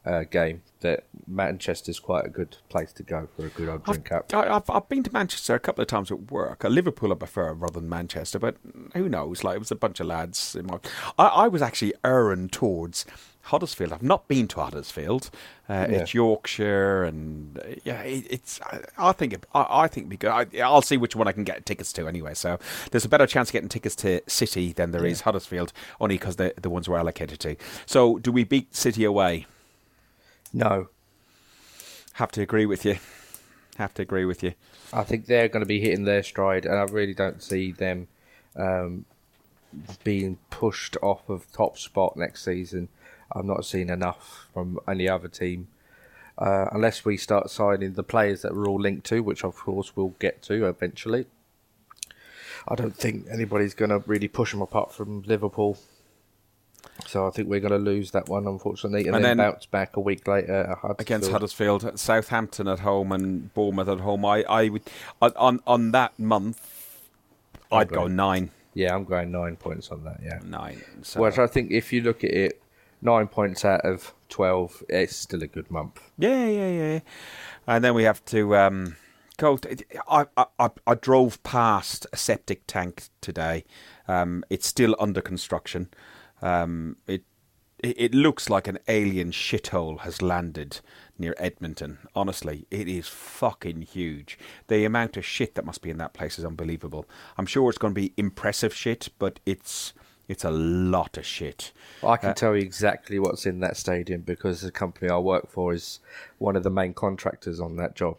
uh, 0.05 0.25
game. 0.25 0.63
That 0.81 1.07
Manchester's 1.27 1.99
quite 1.99 2.25
a 2.25 2.29
good 2.29 2.57
place 2.69 2.93
to 2.93 3.03
go 3.03 3.29
for 3.35 3.47
a 3.47 3.49
good 3.49 3.69
old 3.69 3.85
drink 3.85 4.13
up. 4.13 4.33
I, 4.33 4.49
I've 4.49 4.71
I've 4.71 4.89
been 4.89 5.03
to 5.03 5.13
Manchester 5.13 5.57
a 5.57 5.59
couple 5.59 5.83
of 5.83 5.89
times 5.89 6.13
at 6.13 6.31
work. 6.31 6.65
Uh, 6.65 6.69
Liverpool 6.69 7.11
I 7.13 7.17
prefer 7.17 7.53
rather 7.53 7.81
than 7.81 7.89
Manchester, 7.89 8.39
but 8.39 8.57
who 8.95 9.09
knows? 9.09 9.43
Like 9.43 9.57
it 9.57 9.59
was 9.59 9.73
a 9.73 9.77
bunch 9.77 9.99
of 9.99 10.07
lads. 10.07 10.55
In 10.55 10.67
my, 10.67 10.79
I, 11.19 11.27
I 11.27 11.49
was 11.49 11.63
actually 11.63 11.95
erring 12.05 12.49
towards 12.49 13.07
Huddersfield. 13.43 13.93
I've 13.93 14.05
not 14.05 14.29
been 14.29 14.47
to 14.49 14.61
Huddersfield. 14.61 15.31
Uh, 15.69 15.87
It's 15.89 16.15
Yorkshire, 16.15 17.03
and 17.03 17.59
uh, 17.59 17.63
yeah, 17.83 18.03
it, 18.03 18.27
it's. 18.31 18.61
I, 18.63 19.09
I 19.09 19.13
think 19.13 19.33
it, 19.33 19.47
I, 19.53 19.67
I 19.69 19.89
think 19.89 20.05
it'd 20.05 20.11
be 20.11 20.17
good. 20.17 20.31
I, 20.31 20.47
I'll 20.61 20.81
see 20.81 20.97
which 20.97 21.17
one 21.17 21.27
I 21.27 21.33
can 21.33 21.43
get 21.43 21.67
tickets 21.67 21.93
to 21.95 22.07
anyway. 22.07 22.35
So 22.35 22.61
there's 22.93 23.05
a 23.05 23.09
better 23.09 23.27
chance 23.27 23.49
of 23.49 23.53
getting 23.55 23.69
tickets 23.69 23.97
to 23.97 24.21
City 24.29 24.73
than 24.73 24.93
there 24.93 25.05
is 25.05 25.23
Huddersfield, 25.23 25.73
only 26.01 26.19
because 26.19 26.37
the 26.37 26.55
the 26.63 26.71
ones 26.71 26.89
we're 26.89 26.99
allocated 26.99 27.41
to. 27.41 27.57
So 27.85 28.19
do 28.21 28.31
we 28.31 28.45
beat 28.45 28.77
City 28.77 29.03
away? 29.05 29.47
No, 30.53 30.89
Have 32.15 32.33
to 32.33 32.43
agree 32.43 32.67
with 32.67 32.85
you. 32.85 32.97
Have 33.77 33.95
to 33.95 34.03
agree 34.03 34.25
with 34.25 34.43
you. 34.43 34.55
I 34.93 35.05
think 35.05 35.27
they're 35.27 35.49
going 35.49 35.63
to 35.63 35.69
be 35.69 35.81
hitting 35.81 36.05
their 36.05 36.23
stride, 36.23 36.65
and 36.65 36.75
I 36.75 36.85
really 36.85 37.15
don't 37.15 37.43
see 37.43 37.71
them 37.71 38.09
um, 38.57 39.05
being 40.03 40.39
pushed 40.51 40.97
off 41.03 41.29
of 41.29 41.51
top 41.53 41.79
spot 41.79 42.17
next 42.17 42.45
season. 42.45 42.89
I've 43.33 43.45
not 43.45 43.65
seen 43.65 43.91
enough 43.91 44.49
from 44.53 44.81
any 44.89 45.09
other 45.09 45.29
team, 45.29 45.69
uh, 46.39 46.67
unless 46.73 47.05
we 47.05 47.17
start 47.17 47.51
signing 47.51 47.93
the 47.93 48.03
players 48.03 48.43
that 48.43 48.55
we're 48.55 48.67
all 48.67 48.81
linked 48.81 49.07
to, 49.07 49.23
which 49.23 49.45
of 49.45 49.55
course 49.57 49.95
we'll 49.95 50.15
get 50.19 50.43
to 50.43 50.67
eventually. 50.67 51.27
I 52.67 52.75
don't 52.75 52.97
think 52.97 53.27
anybody's 53.31 53.75
going 53.75 53.91
to 53.91 54.03
really 54.07 54.29
push 54.29 54.53
them 54.53 54.63
apart 54.63 54.93
from 54.93 55.23
Liverpool. 55.23 55.79
So 57.07 57.27
I 57.27 57.31
think 57.31 57.49
we're 57.49 57.61
going 57.61 57.73
to 57.73 57.79
lose 57.79 58.11
that 58.11 58.29
one, 58.29 58.47
unfortunately, 58.47 59.07
and, 59.07 59.17
And 59.17 59.25
then, 59.25 59.37
then- 59.39 59.51
bounce 59.53 59.67
back 59.67 59.97
a 59.97 60.01
week 60.01 60.27
later 60.27 60.53
at 60.53 60.79
Huddersfield. 60.79 61.01
against 61.01 61.31
Huddersfield, 61.31 61.99
Southampton 61.99 62.69
at 62.69 62.81
home, 62.81 63.13
and 63.13 63.53
Bournemouth 63.55 63.89
at 63.89 64.01
home. 64.01 64.25
I, 64.25 64.43
I 64.49 64.69
would 64.69 64.83
on 65.23 65.61
on, 65.67 65.93
that 65.93 66.19
month, 66.19 67.01
I'd 67.71 67.89
go 67.89 68.07
nine, 68.09 68.51
Yeah, 68.75 68.95
I'm 68.95 69.05
going 69.05 69.31
nine 69.31 69.57
points 69.57 69.91
on 69.91 70.05
that. 70.05 70.21
Yeah. 70.23 70.41
nine. 70.45 70.83
So 71.03 71.21
Whereas 71.21 71.39
I 71.39 71.47
think 71.47 71.71
if 71.71 71.93
you 71.93 72.01
look 72.03 72.25
at 72.25 72.31
it, 72.31 72.63
nine 73.01 73.29
points 73.29 73.65
out 73.65 73.85
of 73.85 74.13
twelve, 74.29 74.83
it's 74.89 75.17
still 75.17 75.43
a 75.43 75.47
good 75.47 75.71
month. 75.71 76.01
yeah, 76.19 76.47
yeah, 76.47 76.69
yeah. 76.71 77.01
And 77.67 77.85
then 77.85 77.95
we 77.95 78.03
have 78.05 78.25
to 78.27 78.57
um, 78.57 78.97
go. 79.37 79.59
I, 80.09 80.27
I 80.37 80.47
I 80.59 80.71
I 80.87 80.95
drove 80.95 81.43
past 81.43 82.07
a 82.13 82.17
septic 82.17 82.63
tank 82.67 83.09
today. 83.21 83.65
Um, 84.09 84.43
it's 84.51 84.67
still 84.67 84.97
under 84.99 85.21
construction. 85.21 85.89
Um, 86.43 86.97
it 87.07 87.23
it 87.81 88.13
looks 88.13 88.51
like 88.51 88.67
an 88.67 88.79
alien 88.89 89.31
shithole 89.31 90.01
has 90.01 90.21
landed 90.21 90.81
near 91.17 91.35
Edmonton. 91.39 91.99
Honestly, 92.15 92.67
it 92.73 92.89
is 92.89 93.07
fucking 93.07 93.83
huge. 93.83 94.37
The 94.67 94.85
amount 94.85 95.17
of 95.17 95.25
shit 95.25 95.55
that 95.55 95.65
must 95.65 95.81
be 95.81 95.91
in 95.91 95.99
that 95.99 96.13
place 96.13 96.41
is 96.41 96.45
unbelievable. 96.45 97.07
I'm 97.37 97.47
sure 97.47 97.69
it's 97.69 97.79
going 97.79 97.95
to 97.95 98.01
be 98.01 98.15
impressive 98.17 98.75
shit, 98.75 99.11
but 99.21 99.39
it's 99.47 99.93
it's 100.27 100.45
a 100.45 100.51
lot 100.51 101.17
of 101.17 101.25
shit. 101.25 101.73
I 102.05 102.17
can 102.17 102.35
tell 102.35 102.55
you 102.55 102.63
exactly 102.63 103.19
what's 103.19 103.47
in 103.47 103.61
that 103.61 103.77
stadium 103.77 104.23
because 104.23 104.61
the 104.61 104.71
company 104.71 105.09
I 105.09 105.19
work 105.19 105.49
for 105.49 105.73
is 105.73 106.01
one 106.37 106.55
of 106.55 106.65
the 106.65 106.71
main 106.71 106.95
contractors 106.95 107.61
on 107.61 107.77
that 107.77 107.95
job. 107.95 108.19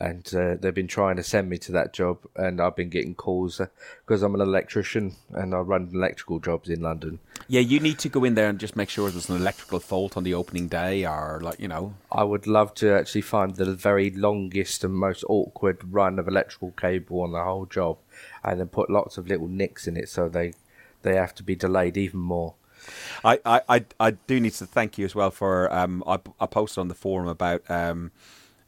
And 0.00 0.32
uh, 0.32 0.54
they've 0.54 0.74
been 0.74 0.86
trying 0.86 1.16
to 1.16 1.24
send 1.24 1.50
me 1.50 1.58
to 1.58 1.72
that 1.72 1.92
job, 1.92 2.18
and 2.36 2.60
I've 2.60 2.76
been 2.76 2.88
getting 2.88 3.16
calls 3.16 3.60
because 4.06 4.22
I'm 4.22 4.34
an 4.36 4.40
electrician 4.40 5.16
and 5.32 5.52
I 5.52 5.58
run 5.58 5.90
electrical 5.92 6.38
jobs 6.38 6.68
in 6.68 6.82
London. 6.82 7.18
Yeah, 7.48 7.62
you 7.62 7.80
need 7.80 7.98
to 8.00 8.08
go 8.08 8.22
in 8.22 8.34
there 8.34 8.48
and 8.48 8.60
just 8.60 8.76
make 8.76 8.90
sure 8.90 9.10
there's 9.10 9.28
an 9.28 9.36
electrical 9.36 9.80
fault 9.80 10.16
on 10.16 10.22
the 10.22 10.34
opening 10.34 10.68
day, 10.68 11.04
or 11.04 11.40
like 11.42 11.58
you 11.58 11.66
know. 11.66 11.94
I 12.12 12.22
would 12.22 12.46
love 12.46 12.74
to 12.74 12.92
actually 12.92 13.22
find 13.22 13.56
the 13.56 13.74
very 13.74 14.10
longest 14.10 14.84
and 14.84 14.94
most 14.94 15.24
awkward 15.28 15.92
run 15.92 16.20
of 16.20 16.28
electrical 16.28 16.70
cable 16.72 17.22
on 17.22 17.32
the 17.32 17.42
whole 17.42 17.66
job, 17.66 17.98
and 18.44 18.60
then 18.60 18.68
put 18.68 18.90
lots 18.90 19.18
of 19.18 19.26
little 19.26 19.48
nicks 19.48 19.88
in 19.88 19.96
it 19.96 20.08
so 20.08 20.28
they 20.28 20.52
they 21.02 21.16
have 21.16 21.34
to 21.36 21.42
be 21.42 21.56
delayed 21.56 21.96
even 21.96 22.20
more. 22.20 22.54
I, 23.24 23.40
I, 23.44 23.60
I, 23.68 23.84
I 23.98 24.10
do 24.12 24.38
need 24.40 24.52
to 24.54 24.66
thank 24.66 24.98
you 24.98 25.04
as 25.04 25.14
well 25.14 25.30
for 25.30 25.72
um, 25.74 26.04
I, 26.06 26.18
I 26.40 26.46
posted 26.46 26.80
on 26.80 26.88
the 26.88 26.94
forum 26.94 27.28
about 27.28 27.68
um, 27.68 28.12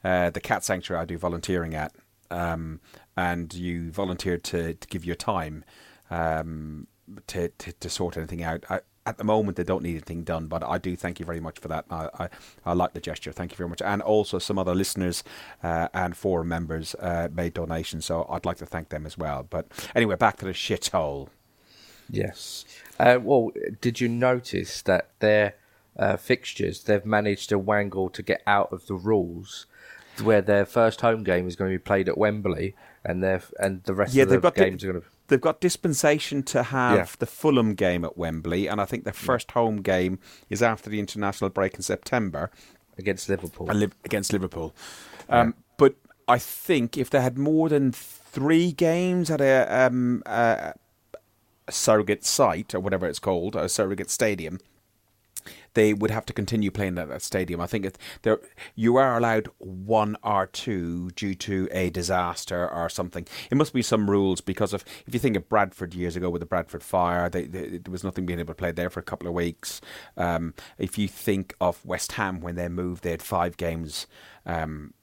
uh, 0.03 0.29
the 0.29 0.41
cat 0.41 0.63
sanctuary 0.63 1.01
I 1.01 1.05
do 1.05 1.17
volunteering 1.17 1.75
at, 1.75 1.93
um, 2.29 2.79
and 3.15 3.53
you 3.53 3.91
volunteered 3.91 4.43
to, 4.45 4.73
to 4.73 4.87
give 4.87 5.05
your 5.05 5.15
time 5.15 5.63
um, 6.09 6.87
to, 7.27 7.49
to 7.49 7.71
to 7.73 7.89
sort 7.89 8.17
anything 8.17 8.43
out. 8.43 8.63
I, 8.69 8.81
at 9.05 9.17
the 9.17 9.23
moment, 9.23 9.57
they 9.57 9.63
don't 9.63 9.81
need 9.81 9.91
anything 9.91 10.23
done, 10.23 10.47
but 10.47 10.63
I 10.63 10.77
do 10.77 10.95
thank 10.95 11.19
you 11.19 11.25
very 11.25 11.39
much 11.39 11.57
for 11.57 11.67
that. 11.69 11.85
I, 11.89 12.09
I, 12.19 12.29
I 12.65 12.73
like 12.73 12.93
the 12.93 12.99
gesture. 12.99 13.31
Thank 13.31 13.51
you 13.51 13.57
very 13.57 13.69
much. 13.69 13.81
And 13.81 14.01
also, 14.01 14.37
some 14.37 14.59
other 14.59 14.75
listeners 14.75 15.23
uh, 15.63 15.87
and 15.93 16.15
forum 16.15 16.49
members 16.49 16.93
uh, 16.95 17.27
made 17.33 17.55
donations, 17.55 18.05
so 18.05 18.27
I'd 18.29 18.45
like 18.45 18.57
to 18.57 18.65
thank 18.65 18.89
them 18.89 19.05
as 19.05 19.17
well. 19.17 19.45
But 19.49 19.67
anyway, 19.95 20.17
back 20.17 20.37
to 20.37 20.45
the 20.45 20.53
shithole. 20.53 21.29
Yes. 22.09 22.65
Uh, 22.99 23.17
well, 23.21 23.51
did 23.79 24.01
you 24.01 24.07
notice 24.07 24.81
that 24.83 25.09
their 25.19 25.55
uh, 25.97 26.17
fixtures 26.17 26.83
they've 26.83 27.05
managed 27.05 27.49
to 27.49 27.57
wangle 27.57 28.09
to 28.09 28.21
get 28.21 28.41
out 28.45 28.71
of 28.71 28.85
the 28.87 28.95
rules, 28.95 29.65
where 30.23 30.41
their 30.41 30.65
first 30.65 31.01
home 31.01 31.23
game 31.23 31.47
is 31.47 31.55
going 31.55 31.71
to 31.71 31.75
be 31.77 31.81
played 31.83 32.09
at 32.09 32.17
Wembley, 32.17 32.75
and 33.05 33.23
their 33.23 33.41
and 33.59 33.83
the 33.83 33.93
rest 33.93 34.13
Yeah, 34.13 34.23
of 34.23 34.29
the 34.29 34.37
got 34.39 34.55
the- 34.55 34.65
games 34.65 34.83
are 34.83 34.91
going 34.91 35.01
to. 35.01 35.07
They've 35.27 35.39
got 35.39 35.61
dispensation 35.61 36.43
to 36.43 36.61
have 36.63 36.97
Yeah. 36.97 37.05
the 37.19 37.25
Fulham 37.25 37.73
game 37.75 38.03
at 38.03 38.17
Wembley, 38.17 38.67
and 38.67 38.81
I 38.81 38.85
think 38.85 39.05
their 39.05 39.13
first 39.13 39.51
home 39.51 39.81
game 39.81 40.19
is 40.49 40.61
after 40.61 40.89
the 40.89 40.99
international 40.99 41.49
break 41.49 41.75
in 41.75 41.81
September 41.81 42.51
against 42.97 43.29
Liverpool. 43.29 43.69
against 44.03 44.33
Liverpool. 44.33 44.75
Um, 45.29 45.53
But 45.77 45.95
I 46.27 46.37
think 46.37 46.97
if 46.97 47.09
they 47.09 47.21
had 47.21 47.37
more 47.37 47.69
than 47.69 47.91
three 47.93 48.71
games 48.73 49.31
at 49.31 49.39
a, 49.41 49.65
um, 49.85 50.21
a, 50.25 50.73
a 51.67 51.71
surrogate 51.71 52.25
site 52.25 52.75
or 52.75 52.79
whatever 52.81 53.07
it's 53.07 53.19
called, 53.19 53.55
a 53.55 53.69
surrogate 53.69 54.09
stadium, 54.09 54.59
they 55.73 55.93
would 55.93 56.11
have 56.11 56.25
to 56.25 56.33
continue 56.33 56.71
playing 56.71 56.97
at 56.97 57.09
that 57.09 57.21
stadium. 57.21 57.61
I 57.61 57.67
think 57.67 57.85
it, 57.85 57.97
there 58.23 58.39
you 58.75 58.97
are 58.97 59.17
allowed 59.17 59.49
one 59.57 60.17
or 60.23 60.47
two 60.47 61.09
due 61.11 61.35
to 61.35 61.67
a 61.71 61.89
disaster 61.89 62.69
or 62.69 62.89
something. 62.89 63.27
It 63.49 63.55
must 63.55 63.73
be 63.73 63.81
some 63.81 64.09
rules 64.09 64.41
because 64.41 64.73
of 64.73 64.83
if 65.05 65.13
you 65.13 65.19
think 65.19 65.35
of 65.35 65.49
Bradford 65.49 65.93
years 65.93 66.15
ago 66.15 66.29
with 66.29 66.41
the 66.41 66.45
Bradford 66.45 66.83
fire, 66.83 67.29
they, 67.29 67.45
they, 67.45 67.77
there 67.77 67.91
was 67.91 68.03
nothing 68.03 68.25
being 68.25 68.39
able 68.39 68.53
to 68.53 68.57
play 68.57 68.71
there 68.71 68.89
for 68.89 68.99
a 68.99 69.03
couple 69.03 69.27
of 69.27 69.33
weeks. 69.33 69.81
Um, 70.17 70.53
if 70.77 70.97
you 70.97 71.07
think 71.07 71.55
of 71.61 71.83
West 71.85 72.13
Ham 72.13 72.41
when 72.41 72.55
they 72.55 72.69
moved, 72.69 73.03
they 73.03 73.11
had 73.11 73.21
five 73.21 73.57
games. 73.57 74.07
Um, 74.45 74.93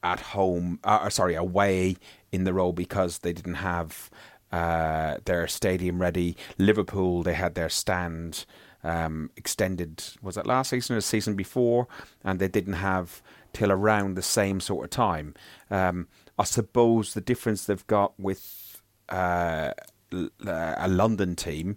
at 0.00 0.20
home, 0.20 0.78
uh, 0.84 1.08
sorry, 1.10 1.34
away 1.34 1.96
in 2.30 2.44
the 2.44 2.54
row 2.54 2.70
because 2.70 3.18
they 3.18 3.32
didn't 3.32 3.54
have 3.54 4.10
uh, 4.52 5.18
their 5.24 5.46
stadium 5.46 6.00
ready. 6.00 6.36
Liverpool, 6.58 7.22
they 7.22 7.34
had 7.34 7.54
their 7.54 7.68
stand 7.68 8.44
um, 8.84 9.30
extended. 9.36 10.02
Was 10.22 10.36
it 10.36 10.46
last 10.46 10.70
season 10.70 10.94
or 10.94 10.98
the 10.98 11.02
season 11.02 11.34
before? 11.34 11.88
And 12.24 12.38
they 12.38 12.48
didn't 12.48 12.74
have 12.74 13.22
till 13.52 13.72
around 13.72 14.14
the 14.14 14.22
same 14.22 14.60
sort 14.60 14.84
of 14.84 14.90
time. 14.90 15.34
Um, 15.70 16.08
I 16.38 16.44
suppose 16.44 17.14
the 17.14 17.20
difference 17.20 17.64
they've 17.64 17.86
got 17.86 18.18
with 18.18 18.82
uh, 19.08 19.72
uh, 20.12 20.74
a 20.78 20.88
London 20.88 21.34
team 21.34 21.76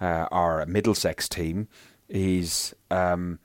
uh, 0.00 0.26
or 0.30 0.60
a 0.60 0.66
Middlesex 0.66 1.28
team 1.28 1.68
is. 2.08 2.74
Um, 2.90 3.38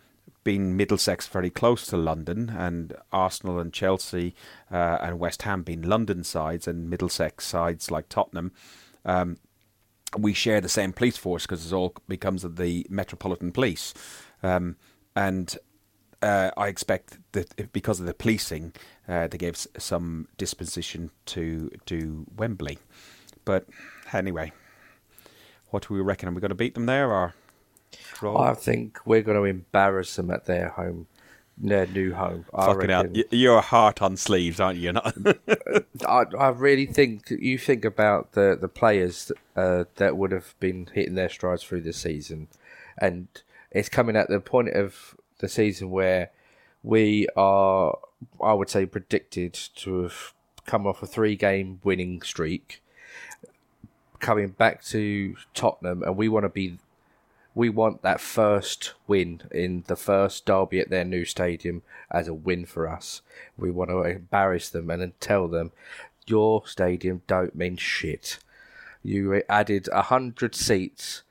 being 0.48 0.78
Middlesex 0.78 1.28
very 1.28 1.50
close 1.50 1.86
to 1.88 1.98
London, 1.98 2.50
and 2.58 2.96
Arsenal 3.12 3.60
and 3.60 3.74
Chelsea 3.74 4.34
uh, 4.72 4.98
and 5.02 5.20
West 5.20 5.42
Ham 5.42 5.62
being 5.62 5.82
London 5.82 6.24
sides, 6.24 6.70
and 6.70 6.90
Middlesex 6.90 7.46
sides 7.46 7.92
like 7.92 8.08
Tottenham, 8.08 8.54
um, 9.04 9.36
we 10.18 10.34
share 10.34 10.62
the 10.62 10.70
same 10.70 10.94
police 10.94 11.18
force 11.18 11.46
because 11.46 11.70
it 11.70 11.76
all 11.76 11.94
becomes 12.08 12.46
of 12.46 12.56
the 12.56 12.88
Metropolitan 12.90 13.52
Police, 13.52 13.94
um, 14.42 14.78
and 15.18 15.58
uh, 16.22 16.52
I 16.56 16.70
expect 16.70 17.18
that 17.34 17.74
because 17.74 18.00
of 18.00 18.06
the 18.06 18.14
policing, 18.14 18.72
uh, 19.06 19.28
they 19.28 19.38
gave 19.38 19.58
some 19.78 20.30
disposition 20.38 21.12
to 21.26 21.70
to 21.88 22.26
Wembley. 22.38 22.78
But 23.44 23.68
anyway, 24.14 24.54
what 25.72 25.90
do 25.90 25.94
we 25.94 26.00
reckon? 26.00 26.30
Are 26.30 26.32
we 26.32 26.40
going 26.40 26.56
to 26.56 26.56
beat 26.56 26.74
them 26.74 26.86
there 26.86 27.12
or? 27.12 27.34
Draw? 28.14 28.42
I 28.42 28.54
think 28.54 29.00
we're 29.06 29.22
going 29.22 29.38
to 29.38 29.44
embarrass 29.44 30.16
them 30.16 30.32
at 30.32 30.46
their 30.46 30.70
home, 30.70 31.08
their 31.58 31.88
new 31.88 32.14
home. 32.14 32.46
Fucking 32.56 32.90
reckon. 32.90 33.24
You're 33.32 33.58
a 33.58 33.62
heart 33.62 34.02
on 34.02 34.18
sleeves, 34.18 34.60
aren't 34.60 34.80
you? 34.80 34.94
Not. 34.94 35.16
I, 36.08 36.24
I 36.38 36.50
really 36.50 36.86
think 36.86 37.30
you 37.30 37.58
think 37.58 37.86
about 37.86 38.34
the 38.34 38.58
the 38.60 38.70
players 38.70 39.32
uh, 39.56 39.86
that 39.96 40.18
would 40.18 40.32
have 40.32 40.56
been 40.60 40.90
hitting 40.94 41.16
their 41.16 41.30
strides 41.30 41.64
through 41.64 41.82
the 41.82 41.94
season, 41.94 42.48
and 42.98 43.28
it's 43.72 43.90
coming 43.90 44.16
at 44.16 44.30
the 44.30 44.40
point 44.40 44.70
of 44.70 45.16
the 45.40 45.48
season 45.48 45.90
where 45.92 46.32
we 46.84 47.28
are, 47.36 47.98
I 48.42 48.54
would 48.54 48.70
say, 48.70 48.86
predicted 48.86 49.54
to 49.54 50.04
have 50.04 50.34
come 50.66 50.86
off 50.86 51.04
a 51.04 51.08
three 51.08 51.36
game 51.36 51.80
winning 51.84 52.22
streak, 52.22 52.82
coming 54.20 54.50
back 54.50 54.84
to 54.86 55.36
Tottenham, 55.54 56.04
and 56.04 56.16
we 56.16 56.30
want 56.30 56.46
to 56.46 56.50
be. 56.50 56.80
We 57.58 57.70
want 57.70 58.04
that 58.04 58.22
first 58.22 58.94
win 59.08 59.42
in 59.50 59.84
the 59.88 59.96
first 59.96 60.46
derby 60.46 60.80
at 60.80 60.92
their 60.92 61.04
new 61.04 61.26
stadium 61.26 61.82
as 62.12 62.28
a 62.28 62.34
win 62.36 62.68
for 62.68 62.88
us. 62.88 63.24
We 63.58 63.72
want 63.72 63.90
to 63.90 64.04
embarrass 64.04 64.70
them 64.70 64.92
and 64.92 65.20
tell 65.20 65.48
them, 65.48 65.72
your 66.28 66.68
stadium 66.68 67.24
don't 67.26 67.56
mean 67.56 67.78
shit. 67.78 68.38
You 69.02 69.42
added 69.50 69.90
a 69.92 70.04
hundred 70.04 70.54
seats, 70.54 71.24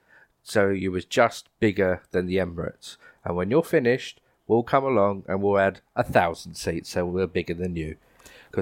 so 0.43 0.71
you 0.71 0.91
was 0.91 1.05
just 1.05 1.49
bigger 1.61 2.03
than 2.11 2.27
the 2.27 2.39
Emirates. 2.39 2.97
And 3.25 3.37
when 3.37 3.53
you're 3.53 3.63
finished, 3.63 4.21
we'll 4.49 4.65
come 4.65 4.83
along 4.83 5.23
and 5.29 5.41
we'll 5.41 5.61
add 5.61 5.81
a 5.95 6.03
thousand 6.03 6.57
seats, 6.57 6.91
so 6.91 7.07
we're 7.07 7.29
bigger 7.29 7.55
than 7.55 7.77
you. 7.77 7.99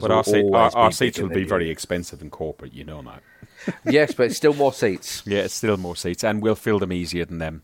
But 0.03 0.11
our, 0.11 0.25
seat, 0.25 0.47
our, 0.53 0.77
our 0.77 0.93
seats 0.93 1.19
will 1.19 1.29
be 1.29 1.45
very 1.45 1.71
expensive 1.71 2.21
and 2.21 2.31
corporate, 2.31 2.73
you 2.73 2.85
know 2.85 3.03
that. 3.03 3.23
yes, 3.91 4.13
but 4.13 4.27
it's 4.27 4.37
still 4.37 4.55
more 4.55 4.73
seats. 4.73 5.23
Yeah, 5.27 5.41
it's 5.41 5.55
still 5.55 5.77
more 5.77 5.97
seats, 5.97 6.25
and 6.25 6.43
we'll 6.43 6.55
fill 6.55 6.79
them 6.79 6.93
easier 6.93 7.25
than 7.25 7.39
them. 7.39 7.63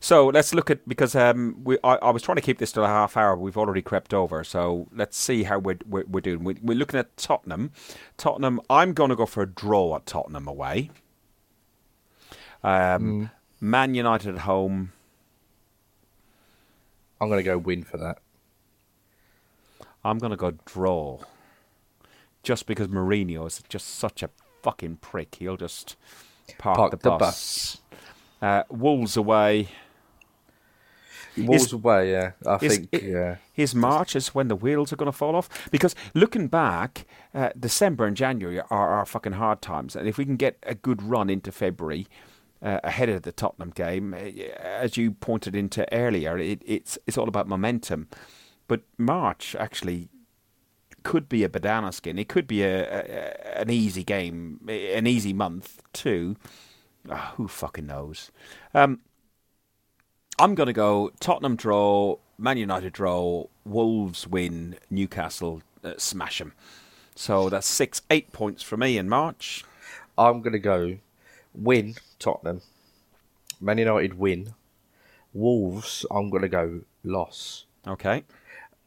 So 0.00 0.28
let's 0.28 0.54
look 0.54 0.70
at 0.70 0.88
because 0.88 1.14
um, 1.14 1.60
we 1.64 1.78
I, 1.84 1.96
I 1.96 2.10
was 2.10 2.22
trying 2.22 2.36
to 2.36 2.42
keep 2.42 2.58
this 2.58 2.72
to 2.72 2.82
a 2.82 2.86
half 2.86 3.16
hour. 3.16 3.36
We've 3.36 3.56
already 3.56 3.82
crept 3.82 4.14
over, 4.14 4.44
so 4.44 4.88
let's 4.94 5.16
see 5.16 5.42
how 5.42 5.58
we're 5.58 5.78
we're, 5.86 6.04
we're 6.06 6.20
doing. 6.20 6.44
We, 6.44 6.56
we're 6.62 6.78
looking 6.78 6.98
at 6.98 7.16
Tottenham. 7.16 7.72
Tottenham. 8.16 8.60
I'm 8.70 8.92
going 8.92 9.10
to 9.10 9.16
go 9.16 9.26
for 9.26 9.42
a 9.42 9.46
draw 9.46 9.96
at 9.96 10.06
Tottenham 10.06 10.48
away. 10.48 10.90
Um, 12.62 13.30
Man 13.60 13.94
United 13.94 14.34
at 14.34 14.40
home. 14.42 14.92
I'm 17.20 17.28
going 17.28 17.38
to 17.38 17.44
go 17.44 17.58
win 17.58 17.84
for 17.84 17.98
that. 17.98 18.18
I'm 20.04 20.18
going 20.18 20.30
to 20.30 20.36
go 20.36 20.52
draw. 20.64 21.20
Just 22.44 22.66
because 22.66 22.86
Mourinho 22.88 23.46
is 23.46 23.62
just 23.68 23.88
such 23.98 24.22
a 24.22 24.30
fucking 24.62 24.96
prick. 24.98 25.34
He'll 25.36 25.56
just 25.56 25.96
park, 26.58 26.76
Park 26.76 26.90
the, 26.92 26.96
the 26.98 27.10
bus. 27.10 27.78
Uh, 28.40 28.62
Wolves 28.70 29.16
away. 29.16 29.68
Wolves 31.36 31.72
away, 31.72 32.12
yeah. 32.12 32.32
I 32.46 32.58
think, 32.58 32.88
it- 32.92 33.02
yeah. 33.02 33.36
His 33.52 33.74
March 33.74 34.14
is 34.14 34.28
when 34.34 34.48
the 34.48 34.54
wheels 34.56 34.92
are 34.92 34.96
going 34.96 35.10
to 35.10 35.16
fall 35.16 35.34
off. 35.34 35.48
Because 35.70 35.94
looking 36.14 36.46
back, 36.46 37.06
uh, 37.34 37.50
December 37.58 38.06
and 38.06 38.16
January 38.16 38.60
are, 38.60 38.66
are 38.70 39.04
fucking 39.06 39.32
hard 39.32 39.60
times. 39.60 39.96
And 39.96 40.06
if 40.06 40.16
we 40.16 40.24
can 40.24 40.36
get 40.36 40.58
a 40.62 40.74
good 40.74 41.02
run 41.02 41.28
into 41.30 41.50
February 41.50 42.06
uh, 42.62 42.78
ahead 42.84 43.08
of 43.08 43.22
the 43.22 43.32
Tottenham 43.32 43.70
game, 43.70 44.14
uh, 44.14 44.18
as 44.62 44.96
you 44.96 45.10
pointed 45.12 45.56
into 45.56 45.92
earlier, 45.92 46.38
it, 46.38 46.62
it's 46.64 46.98
it's 47.06 47.18
all 47.18 47.28
about 47.28 47.48
momentum. 47.48 48.08
But 48.68 48.82
March 48.96 49.56
actually 49.58 50.08
could 51.04 51.28
be 51.28 51.44
a 51.44 51.48
banana 51.48 51.92
skin. 51.92 52.18
It 52.18 52.28
could 52.28 52.48
be 52.48 52.62
a, 52.62 52.82
a 52.82 53.60
an 53.60 53.70
easy 53.70 54.02
game, 54.02 54.60
an 54.68 55.06
easy 55.06 55.32
month 55.32 55.80
too. 55.92 56.36
Ah, 57.08 57.34
who 57.36 57.46
fucking 57.46 57.86
knows? 57.86 58.32
Um, 58.74 59.00
I'm 60.38 60.54
going 60.56 60.66
to 60.66 60.72
go 60.72 61.12
Tottenham 61.20 61.54
draw, 61.54 62.16
Man 62.38 62.56
United 62.56 62.92
draw, 62.92 63.44
Wolves 63.64 64.26
win, 64.26 64.76
Newcastle 64.90 65.62
uh, 65.84 65.92
smash 65.98 66.38
them. 66.38 66.54
So 67.14 67.48
that's 67.48 67.68
six, 67.68 68.02
eight 68.10 68.32
points 68.32 68.62
for 68.62 68.76
me 68.76 68.98
in 68.98 69.08
March. 69.08 69.64
I'm 70.18 70.42
going 70.42 70.54
to 70.54 70.58
go 70.58 70.98
win 71.54 71.94
Tottenham. 72.18 72.62
Man 73.60 73.78
United 73.78 74.18
win. 74.18 74.54
Wolves, 75.32 76.04
I'm 76.10 76.30
going 76.30 76.42
to 76.42 76.48
go 76.48 76.80
loss. 77.04 77.66
Okay. 77.86 78.24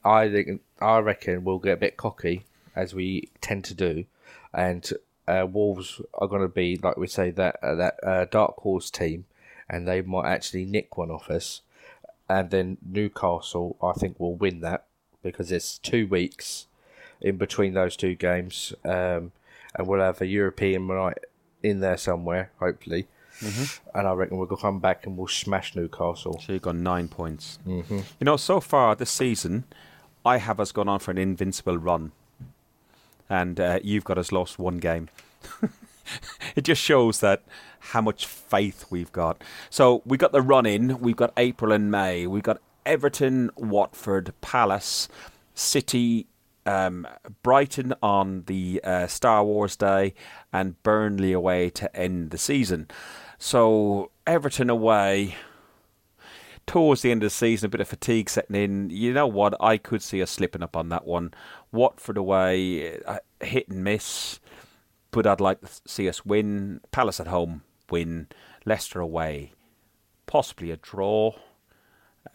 I 0.04 0.30
think 0.30 0.62
I 0.80 1.00
reckon 1.00 1.44
we'll 1.44 1.60
get 1.60 1.74
a 1.74 1.78
bit 1.78 1.98
cocky 1.98 2.46
as 2.76 2.94
we 2.94 3.30
tend 3.42 3.66
to 3.66 3.74
do, 3.74 4.06
and 4.54 4.90
uh, 5.28 5.46
Wolves 5.50 6.02
are 6.14 6.28
going 6.28 6.42
to 6.42 6.48
be 6.48 6.78
like 6.78 6.98
we 6.98 7.08
say 7.08 7.32
that 7.32 7.58
uh, 7.62 7.76
that 7.76 8.00
uh, 8.04 8.26
dark 8.26 8.58
horse 8.58 8.90
team, 8.90 9.26
and 9.70 9.88
they 9.88 10.02
might 10.02 10.30
actually 10.30 10.66
nick 10.66 10.98
one 10.98 11.12
off 11.12 11.30
us, 11.30 11.62
and 12.30 12.50
then 12.50 12.78
Newcastle 12.86 13.78
I 13.82 13.94
think 13.94 14.20
will 14.20 14.36
win 14.36 14.62
that 14.62 14.86
because 15.24 15.52
it's 15.52 15.78
two 15.78 16.08
weeks 16.08 16.68
in 17.20 17.38
between 17.38 17.74
those 17.74 17.98
two 17.98 18.16
games, 18.16 18.74
um, 18.86 19.32
and 19.76 19.88
we'll 19.88 20.00
have 20.00 20.22
a 20.22 20.28
European 20.28 20.88
night 20.88 21.18
in 21.64 21.80
there 21.80 21.98
somewhere 21.98 22.52
hopefully. 22.60 23.08
And 23.94 24.08
I 24.08 24.14
reckon 24.14 24.38
we'll 24.38 24.48
come 24.48 24.80
back 24.80 25.06
and 25.06 25.18
we'll 25.18 25.28
smash 25.28 25.76
Newcastle. 25.76 26.42
So 26.46 26.54
you've 26.54 26.62
got 26.62 26.76
nine 26.76 27.08
points. 27.08 27.60
Mm-hmm. 27.68 28.00
You 28.20 28.26
know, 28.26 28.38
so 28.38 28.60
far 28.60 28.96
this 28.96 29.12
season, 29.12 29.66
I 30.26 30.38
have 30.38 30.60
us 30.60 30.72
gone 30.72 30.90
on 30.90 31.00
for 31.00 31.12
an 31.12 31.18
invincible 31.18 31.78
run. 31.78 32.12
And 33.30 33.60
uh, 33.60 33.80
you've 33.84 34.06
got 34.06 34.18
us 34.18 34.32
lost 34.32 34.58
one 34.58 34.78
game. 34.78 35.10
it 36.56 36.64
just 36.64 36.82
shows 36.82 37.20
that 37.20 37.44
how 37.80 38.02
much 38.02 38.26
faith 38.26 38.86
we've 38.90 39.12
got. 39.12 39.42
So 39.70 40.02
we 40.06 40.18
got 40.18 40.32
the 40.32 40.42
run 40.42 40.66
in. 40.66 41.00
We've 41.00 41.16
got 41.16 41.34
April 41.38 41.72
and 41.72 41.92
May. 41.92 42.28
We've 42.28 42.44
got 42.44 42.62
Everton, 42.86 43.52
Watford, 43.56 44.34
Palace, 44.42 45.10
City, 45.54 46.28
um, 46.66 47.08
Brighton 47.44 47.94
on 48.02 48.44
the 48.48 48.82
uh, 48.84 49.08
Star 49.08 49.44
Wars 49.44 49.76
Day, 49.76 50.14
and 50.52 50.82
Burnley 50.84 51.34
away 51.34 51.70
to 51.72 51.96
end 51.96 52.32
the 52.32 52.38
season. 52.38 52.88
So 53.38 54.12
Everton 54.26 54.70
away. 54.70 55.36
Towards 56.66 57.02
the 57.02 57.12
end 57.12 57.24
of 57.24 57.28
the 57.28 57.30
season, 57.30 57.68
a 57.68 57.70
bit 57.70 57.80
of 57.80 57.88
fatigue 57.88 58.30
setting 58.30 58.56
in. 58.56 58.90
You 58.90 59.14
know 59.14 59.26
what? 59.26 59.56
I 59.62 59.78
could 59.78 60.02
see 60.02 60.22
us 60.22 60.32
slipping 60.32 60.62
up 60.62 60.76
on 60.76 60.90
that 60.90 61.06
one. 61.06 61.34
Watford 61.72 62.18
away, 62.18 63.00
uh, 63.04 63.20
hit 63.40 63.70
and 63.70 63.86
miss 63.86 64.42
but 65.12 65.26
I'd 65.26 65.42
like 65.42 65.62
to 65.62 65.70
see 65.86 66.08
us 66.10 66.26
win. 66.26 66.82
Palace 66.92 67.20
at 67.20 67.28
home, 67.28 67.64
win. 67.90 68.28
Leicester 68.66 69.00
away, 69.00 69.54
possibly 70.26 70.72
a 70.72 70.78
draw. 70.78 71.34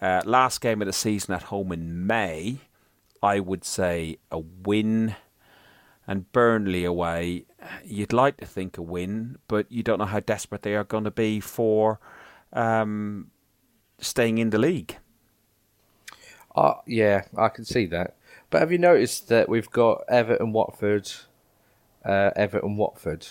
Uh, 0.00 0.22
last 0.24 0.61
game 0.61 0.80
of 0.80 0.86
the 0.86 0.92
season 0.92 1.34
at 1.34 1.44
home 1.44 1.70
in 1.70 2.07
May, 2.07 2.59
I 3.22 3.38
would 3.40 3.64
say 3.64 4.18
a 4.30 4.38
win. 4.38 5.14
And 6.07 6.32
Burnley 6.32 6.84
away, 6.84 7.44
you'd 7.84 8.12
like 8.12 8.36
to 8.38 8.46
think 8.46 8.78
a 8.78 8.82
win, 8.82 9.38
but 9.48 9.70
you 9.70 9.82
don't 9.82 9.98
know 9.98 10.04
how 10.06 10.20
desperate 10.20 10.62
they 10.62 10.74
are 10.74 10.84
going 10.84 11.04
to 11.04 11.10
be 11.10 11.40
for 11.40 12.00
um, 12.52 13.30
staying 13.98 14.38
in 14.38 14.50
the 14.50 14.58
league. 14.58 14.96
Uh, 16.54 16.74
yeah, 16.86 17.22
I 17.36 17.48
can 17.48 17.64
see 17.64 17.86
that. 17.86 18.16
But 18.50 18.60
have 18.60 18.72
you 18.72 18.78
noticed 18.78 19.28
that 19.28 19.48
we've 19.48 19.70
got 19.70 20.02
Everton, 20.08 20.52
Watford, 20.52 21.10
uh, 22.04 22.30
Everton, 22.36 22.76
Watford, 22.76 23.26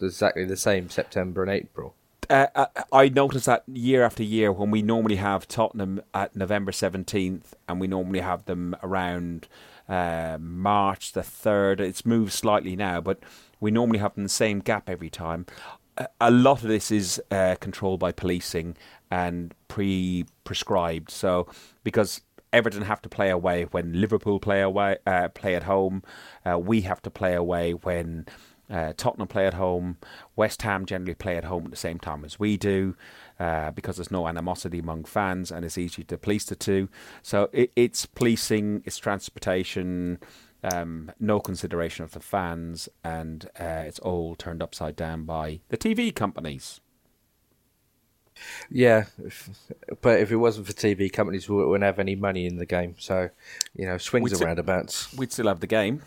exactly 0.00 0.44
the 0.44 0.56
same 0.56 0.88
September 0.88 1.42
and 1.42 1.50
April. 1.50 1.94
uh, 2.30 2.46
I- 2.54 2.84
I 3.04 3.08
notice 3.08 3.46
that 3.46 3.64
year 3.66 4.02
after 4.02 4.22
year 4.22 4.52
when 4.52 4.70
we 4.70 4.82
normally 4.82 5.16
have 5.16 5.48
Tottenham 5.48 6.00
at 6.14 6.36
November 6.36 6.72
17th 6.72 7.54
and 7.68 7.80
we 7.80 7.86
normally 7.86 8.20
have 8.20 8.44
them 8.44 8.76
around 8.82 9.48
uh, 9.88 10.36
March 10.38 11.12
the 11.12 11.22
3rd. 11.22 11.80
It's 11.80 12.04
moved 12.04 12.32
slightly 12.32 12.76
now, 12.76 13.00
but 13.00 13.18
we 13.60 13.70
normally 13.70 13.98
have 13.98 14.14
the 14.16 14.28
same 14.28 14.60
gap 14.60 14.88
every 14.88 15.10
time. 15.10 15.46
A- 15.96 16.08
A 16.20 16.30
lot 16.30 16.62
of 16.62 16.68
this 16.68 16.90
is 16.90 17.20
uh, 17.30 17.56
controlled 17.60 18.00
by 18.00 18.12
policing 18.12 18.76
and 19.10 19.54
pre 19.68 20.24
prescribed. 20.44 21.10
So, 21.10 21.46
because 21.84 22.20
Everton 22.52 22.82
have 22.82 23.02
to 23.02 23.08
play 23.08 23.30
away 23.30 23.64
when 23.64 24.00
Liverpool 24.00 24.38
play 24.40 24.60
away, 24.62 24.96
uh, 25.06 25.28
play 25.28 25.54
at 25.54 25.64
home, 25.64 26.02
uh, 26.48 26.58
we 26.58 26.82
have 26.82 27.02
to 27.02 27.10
play 27.10 27.34
away 27.34 27.72
when 27.74 28.26
uh, 28.70 28.92
Tottenham 28.96 29.28
play 29.28 29.46
at 29.46 29.54
home. 29.54 29.96
West 30.36 30.62
Ham 30.62 30.86
generally 30.86 31.14
play 31.14 31.36
at 31.36 31.44
home 31.44 31.64
at 31.64 31.70
the 31.70 31.76
same 31.76 31.98
time 31.98 32.24
as 32.24 32.38
we 32.38 32.56
do 32.56 32.96
uh, 33.40 33.70
because 33.70 33.96
there's 33.96 34.10
no 34.10 34.26
animosity 34.28 34.78
among 34.78 35.04
fans 35.04 35.50
and 35.50 35.64
it's 35.64 35.78
easy 35.78 36.04
to 36.04 36.18
police 36.18 36.44
the 36.44 36.56
two. 36.56 36.88
So 37.22 37.48
it, 37.52 37.70
it's 37.76 38.06
policing, 38.06 38.82
it's 38.84 38.98
transportation, 38.98 40.18
um, 40.62 41.12
no 41.20 41.40
consideration 41.40 42.04
of 42.04 42.12
the 42.12 42.20
fans, 42.20 42.88
and 43.04 43.48
uh, 43.58 43.84
it's 43.86 43.98
all 44.00 44.34
turned 44.34 44.62
upside 44.62 44.96
down 44.96 45.24
by 45.24 45.60
the 45.68 45.76
TV 45.76 46.14
companies. 46.14 46.80
Yeah, 48.70 49.06
if, 49.24 49.50
but 50.00 50.20
if 50.20 50.30
it 50.30 50.36
wasn't 50.36 50.66
for 50.66 50.72
TV 50.72 51.12
companies, 51.12 51.48
we 51.48 51.56
wouldn't 51.56 51.84
have 51.84 51.98
any 51.98 52.14
money 52.14 52.46
in 52.46 52.56
the 52.56 52.66
game. 52.66 52.94
So, 52.98 53.30
you 53.74 53.86
know, 53.86 53.98
swings 53.98 54.30
We'd 54.30 54.34
and 54.34 54.42
roundabouts. 54.42 55.12
We'd 55.14 55.32
still 55.32 55.48
have 55.48 55.60
the 55.60 55.66
game. 55.66 56.02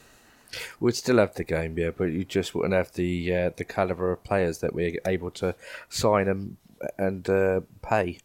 We'd 0.79 0.95
still 0.95 1.17
have 1.17 1.35
the 1.35 1.43
game, 1.43 1.77
yeah, 1.77 1.91
but 1.91 2.05
you 2.05 2.25
just 2.25 2.53
wouldn't 2.53 2.73
have 2.73 2.91
the 2.93 3.35
uh, 3.35 3.49
the 3.55 3.63
caliber 3.63 4.11
of 4.11 4.23
players 4.23 4.59
that 4.59 4.73
we're 4.73 4.97
able 5.05 5.31
to 5.31 5.55
sign 5.89 6.27
and 6.27 6.57
and 6.97 7.29
uh, 7.29 7.61
pay. 7.81 8.19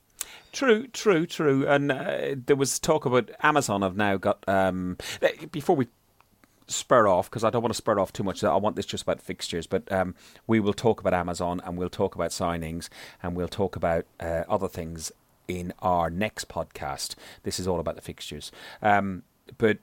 True, 0.52 0.86
true, 0.88 1.26
true. 1.26 1.66
And 1.68 1.92
uh, 1.92 2.34
there 2.46 2.56
was 2.56 2.78
talk 2.78 3.04
about 3.04 3.30
Amazon 3.42 3.82
have 3.82 3.96
now 3.96 4.16
got. 4.16 4.42
Um, 4.48 4.96
eh, 5.22 5.46
before 5.52 5.76
we 5.76 5.86
spur 6.68 7.06
off, 7.06 7.30
because 7.30 7.44
I 7.44 7.50
don't 7.50 7.62
want 7.62 7.72
to 7.72 7.76
spur 7.76 7.98
off 8.00 8.12
too 8.12 8.22
much, 8.24 8.42
I 8.42 8.56
want 8.56 8.76
this 8.76 8.86
just 8.86 9.02
about 9.04 9.20
fixtures, 9.20 9.66
but 9.66 9.90
um, 9.92 10.14
we 10.46 10.58
will 10.60 10.72
talk 10.74 11.00
about 11.00 11.14
Amazon 11.14 11.60
and 11.64 11.76
we'll 11.78 11.88
talk 11.88 12.14
about 12.14 12.30
signings 12.30 12.88
and 13.22 13.36
we'll 13.36 13.48
talk 13.48 13.76
about 13.76 14.04
uh, 14.20 14.42
other 14.48 14.68
things 14.68 15.12
in 15.48 15.72
our 15.80 16.10
next 16.10 16.48
podcast. 16.48 17.14
This 17.44 17.60
is 17.60 17.68
all 17.68 17.78
about 17.78 17.94
the 17.96 18.02
fixtures. 18.02 18.50
Um, 18.82 19.22
but 19.58 19.78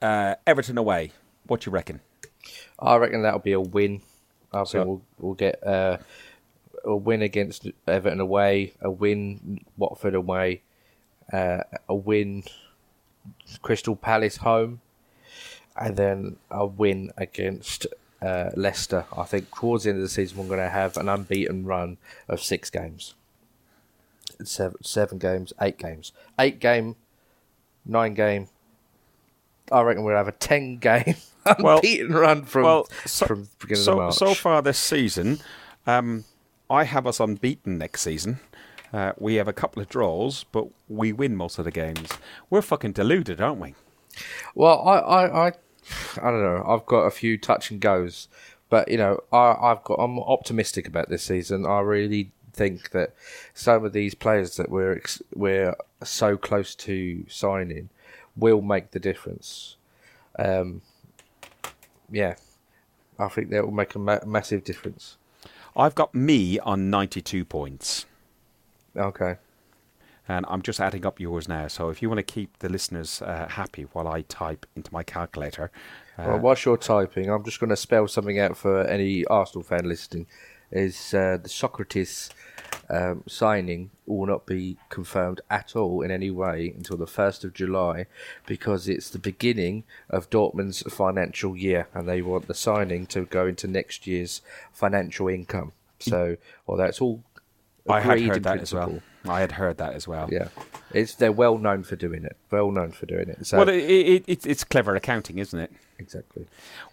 uh, 0.00 0.36
Everton 0.46 0.78
away, 0.78 1.12
what 1.46 1.60
do 1.60 1.70
you 1.70 1.74
reckon? 1.74 2.00
I 2.78 2.96
reckon 2.96 3.20
that'll 3.22 3.40
be 3.40 3.52
a 3.52 3.60
win. 3.60 4.00
I 4.54 4.64
So- 4.64 4.70
think 4.78 4.86
we'll 4.86 5.02
we'll 5.18 5.34
get 5.34 5.66
uh, 5.66 5.98
a 6.84 6.96
win 6.96 7.20
against 7.20 7.66
Everton 7.86 8.20
away, 8.20 8.72
a 8.80 8.90
win 8.90 9.60
Watford 9.76 10.14
away, 10.14 10.62
uh, 11.30 11.58
a 11.90 11.94
win 11.94 12.44
Crystal 13.60 13.94
Palace 13.96 14.38
home, 14.38 14.80
and 15.80 15.96
then 15.96 16.36
a 16.50 16.66
win 16.66 17.10
against 17.16 17.86
uh, 18.22 18.50
Leicester. 18.54 19.06
I 19.16 19.24
think 19.24 19.50
towards 19.54 19.84
the 19.84 19.90
end 19.90 19.98
of 19.98 20.02
the 20.02 20.08
season 20.08 20.38
we're 20.38 20.46
going 20.46 20.58
to 20.60 20.68
have 20.68 20.96
an 20.96 21.08
unbeaten 21.08 21.64
run 21.64 21.96
of 22.28 22.40
six 22.42 22.70
games, 22.70 23.14
seven 24.44 24.82
seven 24.84 25.18
games, 25.18 25.52
eight 25.60 25.78
games, 25.78 26.12
eight 26.38 26.60
game, 26.60 26.96
nine 27.84 28.14
game. 28.14 28.48
I 29.72 29.82
reckon 29.82 30.04
we'll 30.04 30.16
have 30.16 30.28
a 30.28 30.32
ten 30.32 30.76
game 30.76 31.16
Well- 31.58 31.76
unbeaten 31.76 32.12
run 32.12 32.44
from 32.44 32.64
well, 32.64 32.88
so- 33.06 33.26
from 33.26 33.42
the 33.44 33.48
beginning 33.60 33.84
so, 33.84 33.92
of 33.92 33.98
March. 33.98 34.14
So 34.14 34.34
far 34.34 34.60
this 34.62 34.78
season, 34.78 35.38
um, 35.86 36.24
I 36.68 36.84
have 36.84 37.06
us 37.06 37.18
unbeaten 37.20 37.78
next 37.78 38.02
season. 38.02 38.38
Uh, 38.92 39.12
we 39.18 39.36
have 39.36 39.46
a 39.46 39.52
couple 39.52 39.80
of 39.80 39.88
draws, 39.88 40.44
but 40.50 40.66
we 40.88 41.12
win 41.12 41.36
most 41.36 41.58
of 41.60 41.64
the 41.64 41.70
games. 41.70 42.10
We're 42.50 42.60
fucking 42.62 42.92
deluded, 42.92 43.40
aren't 43.40 43.60
we? 43.60 43.74
Well, 44.54 44.80
I, 44.86 44.98
I, 44.98 45.46
I, 45.48 45.52
I 46.20 46.30
don't 46.30 46.42
know. 46.42 46.64
I've 46.66 46.86
got 46.86 47.02
a 47.02 47.10
few 47.10 47.38
touch 47.38 47.70
and 47.70 47.80
goes, 47.80 48.28
but 48.68 48.90
you 48.90 48.96
know, 48.96 49.20
I, 49.32 49.56
I've 49.60 49.84
got. 49.84 49.94
I'm 49.94 50.18
optimistic 50.18 50.86
about 50.86 51.08
this 51.08 51.22
season. 51.22 51.66
I 51.66 51.80
really 51.80 52.32
think 52.52 52.90
that 52.90 53.14
some 53.54 53.84
of 53.84 53.92
these 53.92 54.14
players 54.14 54.56
that 54.56 54.70
we're 54.70 54.92
ex- 54.96 55.22
we're 55.34 55.74
so 56.02 56.36
close 56.36 56.74
to 56.74 57.24
signing 57.28 57.88
will 58.36 58.60
make 58.60 58.90
the 58.90 59.00
difference. 59.00 59.76
Um, 60.38 60.82
yeah, 62.10 62.36
I 63.18 63.28
think 63.28 63.50
that 63.50 63.64
will 63.64 63.72
make 63.72 63.94
a 63.94 63.98
ma- 63.98 64.24
massive 64.26 64.64
difference. 64.64 65.16
I've 65.76 65.94
got 65.94 66.14
me 66.14 66.58
on 66.58 66.90
92 66.90 67.44
points. 67.44 68.06
Okay. 68.96 69.36
And 70.30 70.46
I'm 70.48 70.62
just 70.62 70.78
adding 70.78 71.04
up 71.04 71.18
yours 71.18 71.48
now. 71.48 71.66
So 71.66 71.88
if 71.88 72.00
you 72.00 72.08
want 72.08 72.20
to 72.20 72.22
keep 72.22 72.60
the 72.60 72.68
listeners 72.68 73.20
uh, 73.20 73.48
happy 73.48 73.88
while 73.92 74.06
I 74.06 74.22
type 74.22 74.64
into 74.76 74.92
my 74.92 75.02
calculator. 75.02 75.72
Uh, 76.16 76.26
well, 76.28 76.38
whilst 76.38 76.64
you're 76.64 76.76
typing, 76.76 77.28
I'm 77.28 77.42
just 77.42 77.58
going 77.58 77.70
to 77.70 77.76
spell 77.76 78.06
something 78.06 78.38
out 78.38 78.56
for 78.56 78.82
any 78.82 79.24
Arsenal 79.24 79.64
fan 79.64 79.88
listening. 79.88 80.26
Is 80.70 81.12
uh, 81.14 81.38
the 81.42 81.48
Sokratis 81.48 82.30
um, 82.88 83.24
signing 83.26 83.90
will 84.06 84.26
not 84.26 84.46
be 84.46 84.76
confirmed 84.88 85.40
at 85.50 85.74
all 85.74 86.00
in 86.00 86.12
any 86.12 86.30
way 86.30 86.72
until 86.76 86.96
the 86.96 87.06
1st 87.06 87.42
of 87.42 87.52
July 87.52 88.06
because 88.46 88.88
it's 88.88 89.10
the 89.10 89.18
beginning 89.18 89.82
of 90.08 90.30
Dortmund's 90.30 90.82
financial 90.82 91.56
year 91.56 91.88
and 91.92 92.08
they 92.08 92.22
want 92.22 92.46
the 92.46 92.54
signing 92.54 93.04
to 93.06 93.24
go 93.24 93.48
into 93.48 93.66
next 93.66 94.06
year's 94.06 94.42
financial 94.72 95.26
income. 95.26 95.72
So, 95.98 96.36
well, 96.68 96.76
that's 96.76 97.00
all 97.00 97.24
I 97.88 97.98
had 97.98 98.20
heard 98.20 98.44
that 98.44 98.58
principle. 98.58 98.82
as 98.82 98.88
well. 98.88 99.02
I 99.28 99.40
had 99.40 99.52
heard 99.52 99.76
that 99.78 99.94
as 99.94 100.08
well. 100.08 100.28
Yeah, 100.32 100.48
it's 100.92 101.14
they're 101.14 101.32
well 101.32 101.58
known 101.58 101.82
for 101.82 101.96
doing 101.96 102.24
it. 102.24 102.36
Well 102.50 102.70
known 102.70 102.92
for 102.92 103.06
doing 103.06 103.28
it. 103.28 103.46
So 103.46 103.58
Well, 103.58 103.68
it, 103.68 103.78
it, 103.82 104.24
it, 104.26 104.46
it's 104.46 104.64
clever 104.64 104.94
accounting, 104.96 105.38
isn't 105.38 105.58
it? 105.58 105.72
exactly. 105.98 106.46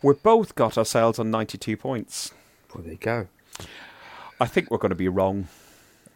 We've 0.04 0.22
both 0.22 0.54
got 0.56 0.78
ourselves 0.78 1.18
on 1.20 1.32
92 1.32 1.78
points. 1.78 2.34
Well, 2.76 2.84
there 2.84 2.92
you 2.94 3.00
go. 3.00 3.28
I 4.42 4.46
think 4.46 4.70
we're 4.70 4.78
going 4.78 4.90
to 4.90 4.96
be 4.96 5.08
wrong. 5.08 5.48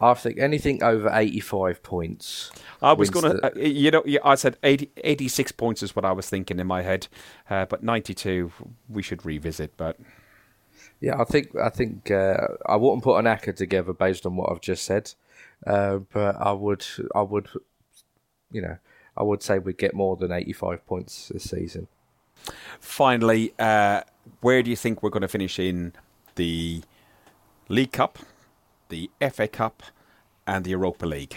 I 0.00 0.14
think 0.14 0.38
anything 0.38 0.82
over 0.82 1.08
eighty-five 1.12 1.82
points. 1.84 2.50
I 2.82 2.92
was 2.92 3.08
going 3.08 3.36
to, 3.36 3.46
uh, 3.46 3.50
you 3.58 3.90
know, 3.92 4.02
I 4.24 4.34
said 4.34 4.56
80, 4.64 4.90
86 4.96 5.52
points 5.52 5.80
is 5.82 5.94
what 5.94 6.04
I 6.04 6.10
was 6.10 6.28
thinking 6.28 6.58
in 6.58 6.66
my 6.66 6.82
head, 6.82 7.06
uh, 7.48 7.66
but 7.66 7.84
92 7.84 8.50
we 8.88 9.00
should 9.02 9.24
revisit. 9.24 9.76
But 9.76 9.96
Yeah, 11.00 11.20
I 11.20 11.24
think 11.24 11.54
I 11.56 11.68
think 11.68 12.10
uh, 12.10 12.48
I 12.66 12.74
wouldn't 12.76 13.04
put 13.04 13.16
an 13.18 13.26
ACCA 13.26 13.54
together 13.54 13.92
based 13.92 14.26
on 14.26 14.34
what 14.36 14.50
I've 14.50 14.60
just 14.60 14.84
said, 14.84 15.12
uh, 15.66 15.98
but 16.12 16.36
I 16.36 16.52
would 16.52 16.84
I 17.14 17.22
would, 17.22 17.48
you 18.50 18.62
know, 18.62 18.78
I 19.16 19.22
would 19.22 19.42
say 19.42 19.58
we'd 19.58 19.78
get 19.78 19.94
more 19.94 20.16
than 20.16 20.32
eighty-five 20.32 20.86
points 20.86 21.28
this 21.28 21.50
season. 21.50 21.88
finally, 22.80 23.54
uh, 23.58 24.02
where 24.40 24.62
do 24.62 24.70
you 24.70 24.76
think 24.76 25.02
we're 25.02 25.10
going 25.10 25.22
to 25.22 25.28
finish 25.28 25.58
in 25.58 25.92
the 26.34 26.82
League 27.68 27.92
Cup, 27.92 28.18
the 28.88 29.10
FA 29.32 29.48
Cup, 29.48 29.82
and 30.46 30.64
the 30.64 30.70
Europa 30.70 31.06
League? 31.06 31.36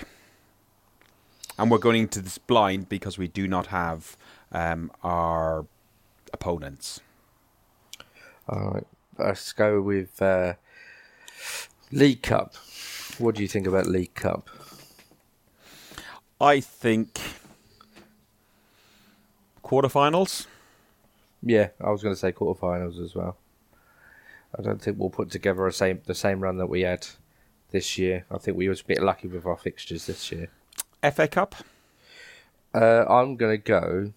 And 1.57 1.71
we're 1.71 1.78
going 1.78 2.01
into 2.01 2.21
this 2.21 2.38
blind 2.38 2.89
because 2.89 3.17
we 3.17 3.28
do 3.28 3.47
not 3.47 3.67
have 3.67 4.17
um, 4.51 4.91
our 5.03 5.65
opponents. 6.34 6.99
All 8.49 8.71
right, 8.71 8.88
let's 9.17 9.53
go 9.53 9.82
with 9.82 10.21
uh, 10.21 10.55
League 11.91 12.21
Cup. 12.21 12.55
What 13.18 13.36
do 13.36 13.41
you 13.41 13.47
think 13.47 13.66
about 13.68 13.88
League 13.88 14.13
Cup? 14.13 14.49
I 16.39 16.59
think 16.59 17.20
quarterfinals. 19.63 20.47
Yeah, 21.41 21.70
I 21.80 21.91
was 21.91 22.03
going 22.03 22.13
to 22.13 22.20
say 22.20 22.32
quarterfinals 22.32 23.01
as 23.01 23.16
well. 23.16 23.38
I 24.57 24.61
don't 24.61 24.82
think 24.82 24.97
we'll 24.99 25.09
put 25.09 25.32
together 25.32 25.66
a 25.68 25.74
same 25.74 26.01
the 26.05 26.16
same 26.16 26.41
run 26.41 26.57
that 26.57 26.68
we 26.68 26.82
had 26.82 27.07
this 27.72 27.97
year. 27.97 28.26
I 28.32 28.38
think 28.38 28.57
we 28.57 28.70
was 28.70 28.82
a 28.82 28.86
bit 28.86 29.01
lucky 29.01 29.28
with 29.28 29.45
our 29.45 29.57
fixtures 29.57 30.07
this 30.07 30.32
year. 30.32 30.49
FA 31.13 31.28
Cup. 31.28 31.55
Uh, 32.74 33.05
I'm 33.07 33.36
going 33.38 33.53
to 33.53 33.63
go 33.63 34.13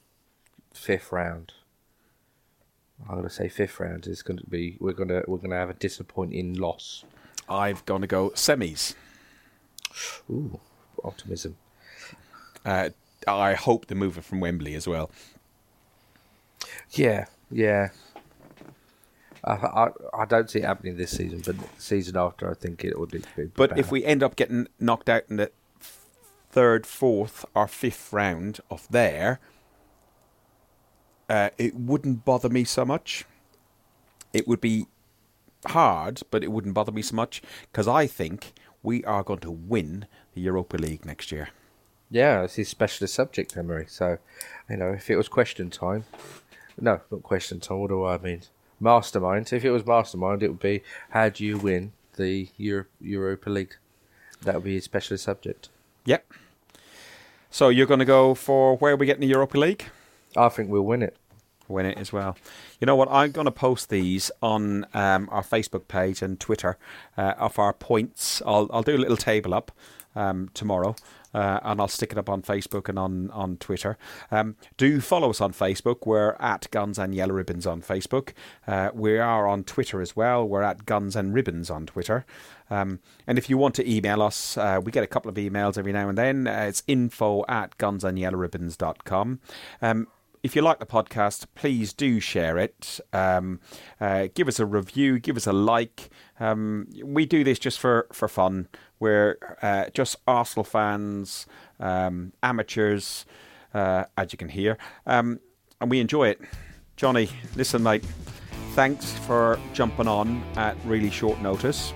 fifth 0.72 1.12
round. 1.12 1.53
I'm 3.09 3.14
going 3.14 3.28
to 3.28 3.30
say 3.30 3.49
fifth 3.49 3.78
round 3.78 4.07
is 4.07 4.22
going 4.22 4.38
to 4.38 4.46
be 4.46 4.76
we're 4.80 4.92
going 4.92 5.09
to 5.09 5.22
we're 5.28 5.38
going 5.38 5.51
to 5.51 5.57
have 5.57 5.70
a 5.70 5.74
disappointing 5.74 6.55
loss. 6.55 7.05
I've 7.49 7.84
going 7.86 8.03
to 8.03 8.07
go 8.07 8.30
semis. 8.30 8.94
Ooh, 10.30 10.61
optimism. 11.03 11.57
Uh, 12.64 12.90
I 13.26 13.55
hope 13.55 13.86
they 13.86 13.94
move 13.94 14.18
it 14.18 14.24
from 14.24 14.40
Wembley 14.40 14.74
as 14.74 14.86
well. 14.86 15.11
Yeah, 16.90 17.26
yeah. 17.51 17.88
I, 19.44 19.53
I 19.53 19.90
I 20.14 20.24
don't 20.24 20.51
see 20.51 20.61
it 20.61 20.64
happening 20.64 20.96
this 20.96 21.12
season, 21.12 21.42
but 21.44 21.59
the 21.59 21.64
season 21.78 22.16
after, 22.16 22.51
I 22.51 22.55
think 22.55 22.84
it 22.84 22.99
would 22.99 23.11
be. 23.11 23.22
But 23.55 23.70
bad. 23.70 23.78
if 23.78 23.90
we 23.90 24.05
end 24.05 24.22
up 24.22 24.36
getting 24.36 24.68
knocked 24.80 25.09
out 25.09 25.22
in 25.28 25.36
the 25.36 25.51
third, 26.51 26.86
fourth, 26.86 27.44
or 27.55 27.68
fifth 27.68 28.12
round 28.12 28.61
of 28.70 28.88
there, 28.90 29.40
uh, 31.28 31.51
it 31.59 31.74
wouldn't 31.74 32.24
bother 32.24 32.49
me 32.49 32.64
so 32.64 32.84
much. 32.84 33.24
It 34.32 34.49
would 34.49 34.61
be 34.61 34.86
hard, 35.71 36.23
but 36.31 36.43
it 36.45 36.53
wouldn't 36.53 36.75
bother 36.75 36.93
me 36.93 37.03
so 37.03 37.16
much 37.16 37.43
because 37.71 37.89
I 37.89 38.07
think 38.07 38.53
we 38.83 39.05
are 39.05 39.23
going 39.23 39.41
to 39.41 39.51
win 39.51 40.07
the 40.35 40.41
Europa 40.41 40.77
League 40.77 41.05
next 41.05 41.33
year. 41.33 41.49
Yeah, 42.11 42.43
it's 42.43 42.55
his 42.55 42.69
specialist 42.69 43.14
subject, 43.14 43.57
Emery. 43.57 43.87
So, 43.89 44.19
you 44.69 44.77
know, 44.77 44.93
if 44.93 45.11
it 45.11 45.16
was 45.16 45.29
question 45.29 45.69
time, 45.71 46.05
no, 46.81 47.01
not 47.11 47.23
question 47.23 47.61
time. 47.61 47.81
What 47.81 47.91
do 47.91 48.05
I 48.05 48.19
mean? 48.19 48.43
Mastermind. 48.81 49.53
If 49.53 49.64
it 49.64 49.71
was 49.71 49.85
mastermind, 49.85 50.43
it 50.43 50.49
would 50.49 50.61
be 50.61 50.83
how 51.11 51.29
do 51.29 51.45
you 51.45 51.59
win 51.59 51.93
the 52.16 52.49
Euro- 52.57 52.87
Europa 53.01 53.51
League? 53.51 53.77
That 54.43 54.55
would 54.57 54.64
be 54.64 54.75
his 54.75 54.85
specialist 54.85 55.25
subject. 55.25 55.69
Yep. 56.05 56.33
So 57.51 57.69
you're 57.69 57.87
going 57.87 57.99
to 57.99 58.07
go 58.07 58.35
for 58.35 58.77
where 58.77 58.97
we 58.97 59.07
get 59.07 59.16
in 59.16 59.23
the 59.23 59.27
Europa 59.27 59.59
League? 59.59 59.85
I 60.37 60.49
think 60.49 60.71
we'll 60.71 60.83
win 60.83 61.03
it. 61.03 61.16
Win 61.69 61.87
it 61.87 61.99
as 61.99 62.12
well. 62.12 62.37
You 62.81 62.87
know 62.87 62.97
what? 62.97 63.09
I'm 63.11 63.31
going 63.31 63.47
to 63.47 63.51
post 63.51 63.89
these 63.89 64.31
on 64.43 64.87
um, 64.95 65.29
our 65.31 65.43
Facebook 65.43 65.89
page 65.89 66.23
and 66.23 66.39
Twitter 66.39 66.79
uh, 67.16 67.35
of 67.39 67.59
our 67.59 67.73
points. 67.73 68.43
I'll 68.47 68.69
I'll 68.73 68.83
do 68.83 68.97
a 68.97 68.99
little 68.99 69.16
table 69.16 69.55
up 69.55 69.73
um, 70.16 70.51
tomorrow. 70.55 70.97
Uh, 71.35 71.61
and 71.62 71.79
I'll 71.79 71.89
stick 71.89 72.11
it 72.11 72.19
up 72.19 72.31
on 72.31 72.41
Facebook 72.41 72.89
and 72.89 72.99
on 72.99 73.31
on 73.33 73.59
Twitter. 73.59 73.99
Um, 74.31 74.57
do 74.79 74.99
follow 75.01 75.29
us 75.29 75.43
on 75.43 75.53
Facebook. 75.53 76.07
We're 76.07 76.37
at 76.41 76.71
Guns 76.71 76.99
and 76.99 77.14
Yellow 77.14 77.35
Ribbons 77.35 77.66
on 77.66 77.83
Facebook. 77.83 78.33
Uh, 78.66 78.91
we 78.95 79.19
are 79.19 79.47
on 79.47 79.62
Twitter 79.64 80.01
as 80.01 80.16
well. 80.16 80.49
We're 80.49 80.62
at 80.62 80.87
Guns 80.87 81.14
and 81.14 81.35
Ribbons 81.35 81.69
on 81.69 81.85
Twitter. 81.85 82.25
Um, 82.71 83.01
and 83.27 83.39
if 83.39 83.51
you 83.51 83.59
want 83.59 83.75
to 83.77 83.91
email 83.91 84.23
us, 84.23 84.57
uh, 84.57 84.81
we 84.83 84.91
get 84.91 85.05
a 85.05 85.07
couple 85.07 85.29
of 85.29 85.37
emails 85.37 85.77
every 85.77 85.93
now 85.93 86.09
and 86.09 86.16
then. 86.16 86.47
Uh, 86.47 86.66
it's 86.69 86.83
info 86.87 87.45
at 87.49 87.77
gunsandyellowribbons.com. 87.79 89.41
Um, 89.83 90.07
if 90.43 90.55
you 90.55 90.62
like 90.62 90.78
the 90.78 90.86
podcast, 90.86 91.47
please 91.55 91.93
do 91.93 92.20
share 92.20 92.59
it. 92.59 93.01
Um, 93.12 93.61
uh, 94.01 94.28
give 94.34 94.49
us 94.49 94.61
a 94.61 94.66
review, 94.66 95.18
give 95.18 95.36
us 95.36 95.47
a 95.47 95.53
like. 95.53 96.11
Um, 96.39 96.86
we 97.03 97.26
do 97.26 97.45
this 97.45 97.59
just 97.59 97.78
for, 97.78 98.07
for 98.12 98.28
fun. 98.28 98.68
We're 99.01 99.39
uh, 99.62 99.86
just 99.93 100.16
Arsenal 100.26 100.64
fans, 100.64 101.47
um, 101.80 102.32
amateurs, 102.43 103.26
uh, 103.74 104.05
as 104.16 104.32
you 104.32 104.39
can 104.39 104.49
hear, 104.49 104.78
um, 105.07 105.41
and 105.80 105.91
we 105.91 106.01
enjoy 106.01 106.28
it. 106.28 106.41
Johnny, 106.97 107.28
listen, 107.55 107.82
mate, 107.82 108.05
thanks 108.74 109.12
for 109.18 109.59
jumping 109.72 110.09
on 110.09 110.43
at 110.57 110.76
really 110.84 111.11
short 111.11 111.41
notice. 111.41 111.93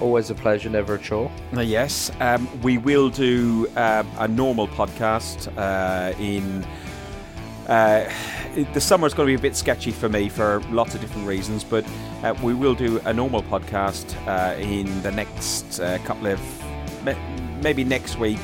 Always 0.00 0.30
a 0.30 0.34
pleasure, 0.34 0.68
never 0.68 0.94
a 0.94 0.98
chore. 0.98 1.30
Uh, 1.56 1.60
yes, 1.60 2.10
um, 2.20 2.48
we 2.62 2.78
will 2.78 3.08
do 3.08 3.68
uh, 3.76 4.04
a 4.18 4.28
normal 4.28 4.68
podcast 4.68 5.48
uh, 5.56 6.16
in. 6.18 6.64
Uh, 7.68 8.10
the 8.72 8.80
summer 8.80 9.06
is 9.06 9.14
going 9.14 9.26
to 9.26 9.30
be 9.30 9.38
a 9.38 9.42
bit 9.42 9.56
sketchy 9.56 9.92
for 9.92 10.08
me 10.08 10.28
for 10.28 10.60
lots 10.70 10.94
of 10.94 11.00
different 11.00 11.26
reasons, 11.26 11.64
but 11.64 11.84
uh, 12.22 12.34
we 12.42 12.54
will 12.54 12.74
do 12.74 12.98
a 13.04 13.12
normal 13.12 13.42
podcast 13.42 14.14
uh, 14.26 14.58
in 14.58 15.02
the 15.02 15.12
next 15.12 15.80
uh, 15.80 15.98
couple 16.04 16.26
of 16.26 16.40
maybe 17.62 17.84
next 17.84 18.18
week. 18.18 18.40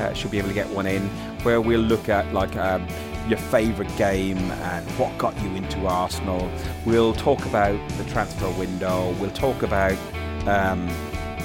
Uh, 0.00 0.12
should 0.12 0.30
be 0.30 0.38
able 0.38 0.48
to 0.48 0.54
get 0.54 0.68
one 0.70 0.86
in 0.86 1.02
where 1.44 1.60
we'll 1.60 1.80
look 1.80 2.08
at 2.08 2.32
like 2.32 2.56
um, 2.56 2.84
your 3.28 3.38
favourite 3.38 3.94
game 3.96 4.38
and 4.38 4.84
what 4.98 5.16
got 5.18 5.38
you 5.40 5.50
into 5.50 5.86
Arsenal. 5.86 6.50
We'll 6.84 7.12
talk 7.12 7.44
about 7.46 7.78
the 7.90 8.04
transfer 8.04 8.50
window. 8.58 9.14
We'll 9.20 9.30
talk 9.30 9.62
about 9.62 9.96
um, 10.48 10.88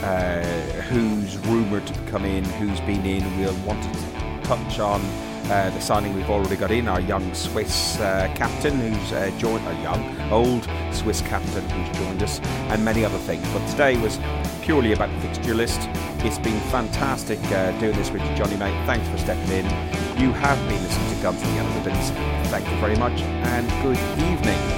uh, 0.02 0.42
who's 0.88 1.38
rumoured 1.40 1.86
to 1.86 1.94
come 2.10 2.26
in, 2.26 2.44
who's 2.44 2.80
been 2.82 3.06
in. 3.06 3.40
We'll 3.40 3.54
want 3.66 3.84
to 3.84 4.42
touch 4.44 4.80
on 4.80 5.02
uh, 5.50 5.70
the 5.72 5.80
signing 5.80 6.16
we've 6.16 6.30
already 6.30 6.56
got 6.56 6.72
in, 6.72 6.88
our 6.88 7.02
young 7.02 7.34
Swiss 7.34 8.00
uh, 8.00 8.32
captain 8.36 8.80
who's 8.80 9.12
uh, 9.12 9.32
joined, 9.38 9.66
a 9.68 9.82
young, 9.82 10.32
old 10.32 10.68
Swiss 10.94 11.22
captain 11.22 11.68
who's 11.70 11.98
joined 11.98 12.22
us, 12.24 12.40
and 12.70 12.84
many 12.84 13.04
other 13.04 13.18
things. 13.18 13.48
But 13.52 13.66
today 13.70 13.98
was 13.98 14.20
purely 14.62 14.94
about 14.94 15.10
the 15.10 15.28
fixture 15.28 15.56
list. 15.56 15.80
It's 16.20 16.40
been 16.40 16.60
fantastic 16.72 17.40
uh, 17.52 17.72
doing 17.80 17.96
this 17.96 18.12
with 18.12 18.22
you, 18.22 18.36
Johnny, 18.36 18.58
mate. 18.58 18.86
Thanks 18.86 19.08
for 19.10 19.18
stepping 19.18 19.52
in. 19.52 19.66
You 20.20 20.32
have 20.34 20.58
been 20.70 20.82
listening 20.84 21.16
to 21.16 21.22
Guns 21.24 21.42
and 21.42 21.56
Yellow 21.56 21.76
Ribbons. 21.78 22.12
Thank 22.50 22.70
you 22.70 22.78
very 22.78 22.98
much, 22.98 23.22
and 23.22 23.68
good 23.84 23.98
evening. 24.20 24.69